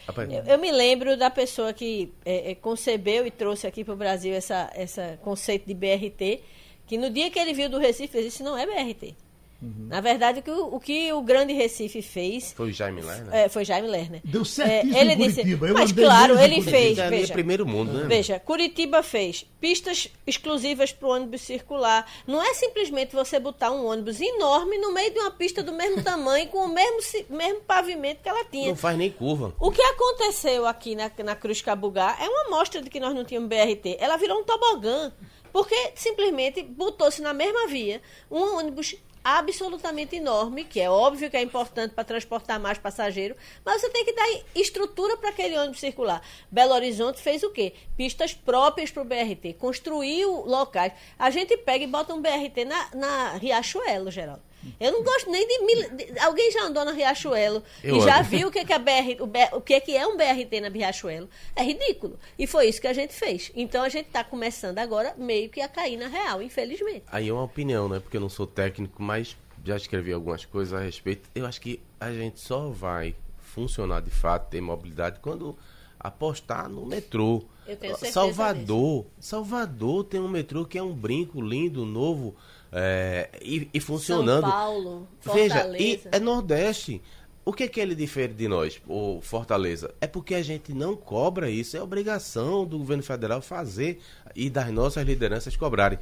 Eu, 0.46 0.52
eu 0.54 0.58
me 0.58 0.70
lembro 0.70 1.16
da 1.16 1.30
pessoa 1.30 1.72
que 1.72 2.12
é, 2.24 2.50
é, 2.50 2.54
concebeu 2.54 3.26
e 3.26 3.30
trouxe 3.30 3.66
aqui 3.66 3.82
para 3.82 3.94
o 3.94 3.96
Brasil 3.96 4.34
essa, 4.34 4.70
essa 4.74 5.18
conceito 5.22 5.66
de 5.66 5.72
BRT, 5.74 6.40
que 6.86 6.98
no 6.98 7.08
dia 7.08 7.30
que 7.30 7.38
ele 7.38 7.54
viu 7.54 7.70
do 7.70 7.78
Recife, 7.78 8.16
ele 8.18 8.28
disse, 8.28 8.42
não 8.42 8.58
é 8.58 8.66
BRT. 8.66 9.14
Uhum. 9.62 9.88
Na 9.88 10.00
verdade, 10.00 10.40
o 10.40 10.42
que 10.42 10.50
o, 10.50 10.74
o 10.74 10.80
que 10.80 11.12
o 11.12 11.20
grande 11.20 11.52
Recife 11.52 12.00
fez 12.00 12.52
Foi 12.52 12.70
o 12.70 12.72
Jaime 12.72 13.02
Lerner? 13.02 13.34
é, 13.34 13.48
foi 13.48 13.64
Jaime 13.64 13.88
Lerner. 13.88 14.20
Deu 14.24 14.44
certíssimo 14.44 14.96
É, 14.96 15.00
ele 15.00 15.16
disse, 15.16 15.42
mas 15.74 15.92
claro, 15.92 16.38
ele 16.38 16.62
fez. 16.62 16.96
É 16.98 17.10
veja, 17.10 17.32
primeiro 17.32 17.66
mundo, 17.66 17.92
né? 17.92 18.06
Veja, 18.06 18.40
Curitiba 18.40 19.02
fez 19.02 19.44
pistas 19.60 20.08
exclusivas 20.26 20.92
para 20.92 21.08
o 21.08 21.10
ônibus 21.10 21.42
circular. 21.42 22.06
Não 22.26 22.42
é 22.42 22.54
simplesmente 22.54 23.14
você 23.14 23.38
botar 23.38 23.70
um 23.70 23.84
ônibus 23.84 24.18
enorme 24.20 24.78
no 24.78 24.92
meio 24.92 25.12
de 25.12 25.18
uma 25.18 25.30
pista 25.30 25.62
do 25.62 25.72
mesmo 25.72 26.02
tamanho, 26.02 26.48
com 26.48 26.64
o 26.64 26.68
mesmo, 26.68 26.98
mesmo 27.28 27.60
pavimento 27.60 28.22
que 28.22 28.28
ela 28.28 28.44
tinha. 28.44 28.68
Não 28.68 28.76
faz 28.76 28.96
nem 28.96 29.10
curva. 29.10 29.54
O 29.60 29.70
que 29.70 29.82
aconteceu 29.82 30.66
aqui 30.66 30.94
na, 30.94 31.10
na 31.22 31.36
Cruz 31.36 31.60
Cabugá 31.60 32.16
é 32.18 32.28
uma 32.28 32.46
amostra 32.46 32.80
de 32.80 32.88
que 32.88 32.98
nós 32.98 33.14
não 33.14 33.24
tínhamos 33.24 33.48
BRT. 33.50 33.98
Ela 34.00 34.16
virou 34.16 34.40
um 34.40 34.44
tobogã, 34.44 35.12
porque 35.52 35.92
simplesmente 35.94 36.62
botou-se 36.62 37.20
na 37.20 37.34
mesma 37.34 37.66
via 37.66 38.00
um 38.30 38.56
ônibus 38.56 38.96
absolutamente 39.24 40.16
enorme, 40.16 40.64
que 40.64 40.80
é 40.80 40.90
óbvio 40.90 41.30
que 41.30 41.36
é 41.36 41.42
importante 41.42 41.94
para 41.94 42.04
transportar 42.04 42.58
mais 42.58 42.78
passageiro, 42.78 43.36
mas 43.64 43.80
você 43.80 43.90
tem 43.90 44.04
que 44.04 44.12
dar 44.12 44.26
estrutura 44.54 45.16
para 45.16 45.30
aquele 45.30 45.56
ônibus 45.56 45.80
circular. 45.80 46.22
Belo 46.50 46.74
Horizonte 46.74 47.20
fez 47.20 47.42
o 47.42 47.50
quê? 47.50 47.74
Pistas 47.96 48.34
próprias 48.34 48.90
para 48.90 49.02
o 49.02 49.04
BRT, 49.04 49.54
construiu 49.58 50.44
locais. 50.46 50.92
A 51.18 51.30
gente 51.30 51.56
pega 51.56 51.84
e 51.84 51.86
bota 51.86 52.14
um 52.14 52.20
BRT 52.20 52.64
na, 52.64 52.88
na 52.94 53.32
Riachuelo, 53.34 54.10
Geraldo. 54.10 54.49
Eu 54.78 54.92
não 54.92 55.02
gosto 55.02 55.30
nem 55.30 55.46
de, 55.46 55.58
mil- 55.64 55.90
de- 55.96 56.18
Alguém 56.18 56.50
já 56.52 56.64
andou 56.64 56.84
na 56.84 56.92
Riachuelo 56.92 57.62
Eu 57.82 57.96
e 57.96 58.00
já 58.00 58.20
viu 58.22 58.48
o 58.48 58.50
que, 58.50 58.58
é 58.58 58.64
que, 58.64 58.72
a 58.72 58.78
BR, 58.78 59.16
o, 59.20 59.56
o 59.56 59.60
que, 59.60 59.74
é 59.74 59.80
que 59.80 59.96
é 59.96 60.06
um 60.06 60.16
BRT 60.16 60.60
na 60.60 60.68
Riachuelo? 60.68 61.28
É 61.56 61.62
ridículo. 61.62 62.18
E 62.38 62.46
foi 62.46 62.66
isso 62.68 62.80
que 62.80 62.86
a 62.86 62.92
gente 62.92 63.14
fez. 63.14 63.50
Então 63.54 63.82
a 63.82 63.88
gente 63.88 64.06
está 64.06 64.22
começando 64.22 64.78
agora 64.78 65.14
meio 65.16 65.48
que 65.48 65.60
a 65.60 65.68
cair 65.68 65.96
na 65.96 66.08
real, 66.08 66.42
infelizmente. 66.42 67.04
Aí 67.10 67.28
é 67.28 67.32
uma 67.32 67.44
opinião, 67.44 67.88
né? 67.88 68.00
Porque 68.00 68.16
eu 68.16 68.20
não 68.20 68.28
sou 68.28 68.46
técnico, 68.46 69.02
mas 69.02 69.36
já 69.64 69.76
escrevi 69.76 70.12
algumas 70.12 70.44
coisas 70.44 70.72
a 70.72 70.82
respeito. 70.82 71.28
Eu 71.34 71.46
acho 71.46 71.60
que 71.60 71.80
a 71.98 72.12
gente 72.12 72.38
só 72.40 72.68
vai 72.68 73.14
funcionar 73.38 74.00
de 74.02 74.10
fato, 74.10 74.48
ter 74.50 74.60
mobilidade, 74.60 75.18
quando 75.20 75.56
apostar 75.98 76.68
no 76.68 76.86
metrô. 76.86 77.42
Eu 77.66 77.76
tenho 77.76 77.92
certeza 77.94 78.12
Salvador. 78.12 79.06
Salvador 79.18 80.04
tem 80.04 80.20
um 80.20 80.28
metrô 80.28 80.64
que 80.64 80.78
é 80.78 80.82
um 80.82 80.92
brinco 80.94 81.40
lindo, 81.40 81.84
novo 81.84 82.34
é, 82.72 83.28
e, 83.42 83.68
e 83.72 83.80
funcionando. 83.80 84.42
São 84.42 84.50
Paulo, 84.50 85.08
Veja, 85.22 85.54
Fortaleza. 85.54 86.08
e 86.12 86.16
é 86.16 86.20
Nordeste. 86.20 87.02
O 87.44 87.52
que 87.52 87.64
é 87.64 87.68
que 87.68 87.80
ele 87.80 87.94
difere 87.94 88.34
de 88.34 88.46
nós, 88.46 88.80
o 88.86 89.20
Fortaleza? 89.22 89.92
É 90.00 90.06
porque 90.06 90.34
a 90.34 90.42
gente 90.42 90.72
não 90.72 90.94
cobra 90.94 91.50
isso. 91.50 91.76
É 91.76 91.82
obrigação 91.82 92.66
do 92.66 92.78
governo 92.78 93.02
federal 93.02 93.40
fazer 93.40 93.98
e 94.36 94.48
das 94.50 94.70
nossas 94.70 95.04
lideranças 95.04 95.56
cobrarem. 95.56 95.98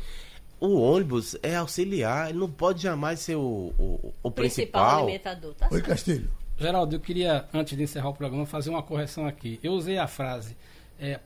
O 0.60 0.80
ônibus 0.80 1.36
é 1.42 1.54
auxiliar, 1.54 2.30
ele 2.30 2.38
não 2.38 2.50
pode 2.50 2.82
jamais 2.82 3.20
ser 3.20 3.36
o, 3.36 3.72
o, 3.78 4.12
o 4.22 4.30
principal 4.30 4.34
principal. 4.34 5.02
alimentador. 5.04 5.54
Tá 5.54 5.68
Oi. 5.70 5.80
Castilho. 5.80 6.28
Geraldo, 6.58 6.96
eu 6.96 7.00
queria, 7.00 7.46
antes 7.54 7.76
de 7.76 7.84
encerrar 7.84 8.08
o 8.08 8.14
programa, 8.14 8.44
fazer 8.44 8.70
uma 8.70 8.82
correção 8.82 9.24
aqui. 9.24 9.60
Eu 9.62 9.72
usei 9.72 9.96
a 9.96 10.08
frase 10.08 10.56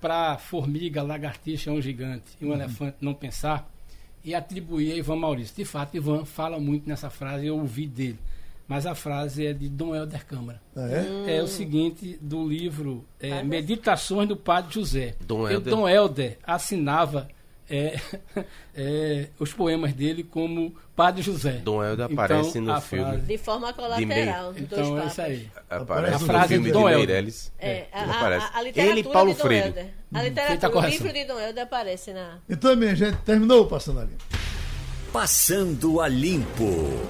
para 0.01 0.36
formiga, 0.36 1.03
lagartixa 1.03 1.70
é 1.70 1.72
um 1.72 1.80
gigante 1.80 2.26
e 2.38 2.45
um 2.45 2.53
elefante 2.53 2.99
não 3.01 3.14
pensar 3.14 3.71
e 4.24 4.34
atribuí 4.34 4.92
a 4.92 4.96
Ivan 4.96 5.16
Maurício. 5.16 5.54
De 5.56 5.64
fato, 5.64 5.96
Ivan 5.96 6.24
fala 6.24 6.58
muito 6.58 6.88
nessa 6.88 7.10
frase, 7.10 7.46
eu 7.46 7.56
ouvi 7.56 7.86
dele. 7.86 8.18
Mas 8.68 8.86
a 8.86 8.94
frase 8.94 9.46
é 9.46 9.52
de 9.52 9.68
Dom 9.68 9.94
Helder 9.94 10.24
Câmara. 10.24 10.62
Ah, 10.74 10.88
é? 10.88 11.38
É 11.38 11.42
o 11.42 11.46
seguinte, 11.46 12.18
do 12.20 12.48
livro 12.48 13.04
é, 13.20 13.42
Meditações 13.42 14.28
do 14.28 14.36
Padre 14.36 14.74
José. 14.74 15.14
Dom 15.20 15.48
Helder. 15.48 15.70
Dom 15.74 15.88
Helder 15.88 16.38
assinava 16.42 17.28
é, 17.74 17.98
é, 18.76 19.26
os 19.38 19.52
poemas 19.52 19.92
dele 19.94 20.22
como 20.22 20.74
Padre 20.94 21.22
José. 21.22 21.52
Dom 21.64 21.82
Helder 21.82 22.06
Então, 22.10 22.24
aparece 22.24 22.60
no 22.60 22.80
filme. 22.80 23.04
frase- 23.04 23.22
De 23.26 23.38
forma 23.38 23.72
colateral, 23.72 24.52
dos 24.52 24.68
dois 24.68 24.86
Então 24.88 25.00
é 25.02 25.06
isso 25.06 25.22
aí. 25.22 25.48
Aparece 25.70 26.14
A 26.14 26.18
no 26.18 26.26
frase 26.26 26.48
filme 26.48 26.64
do 26.64 26.66
de 26.66 26.72
Dom. 26.72 26.84
Meirelles. 26.88 27.52
É, 27.58 27.86
a, 27.92 28.02
Ele 28.02 28.12
a- 28.12 28.14
a- 28.38 28.58
a 28.58 28.62
literatura 28.62 28.82
Ele 28.98 29.00
e 29.00 29.04
Paulo 29.12 29.30
de 29.32 29.36
Dom 29.38 29.42
Freire. 29.44 29.66
Helder. 29.68 29.86
A 30.14 30.22
literatura, 30.22 30.68
o 30.68 30.72
correção. 30.72 31.06
livro 31.06 31.12
de 31.18 31.24
Dom 31.24 31.40
Helder 31.40 31.62
aparece 31.64 32.12
na... 32.12 32.38
Então, 32.48 32.76
minha 32.76 32.94
gente, 32.94 33.16
terminou 33.24 33.62
o 33.62 33.66
Passando 33.66 34.00
a 34.00 34.04
Limpo. 34.04 34.24
Passando 35.12 36.00
a 36.00 36.08
Limpo. 36.08 37.00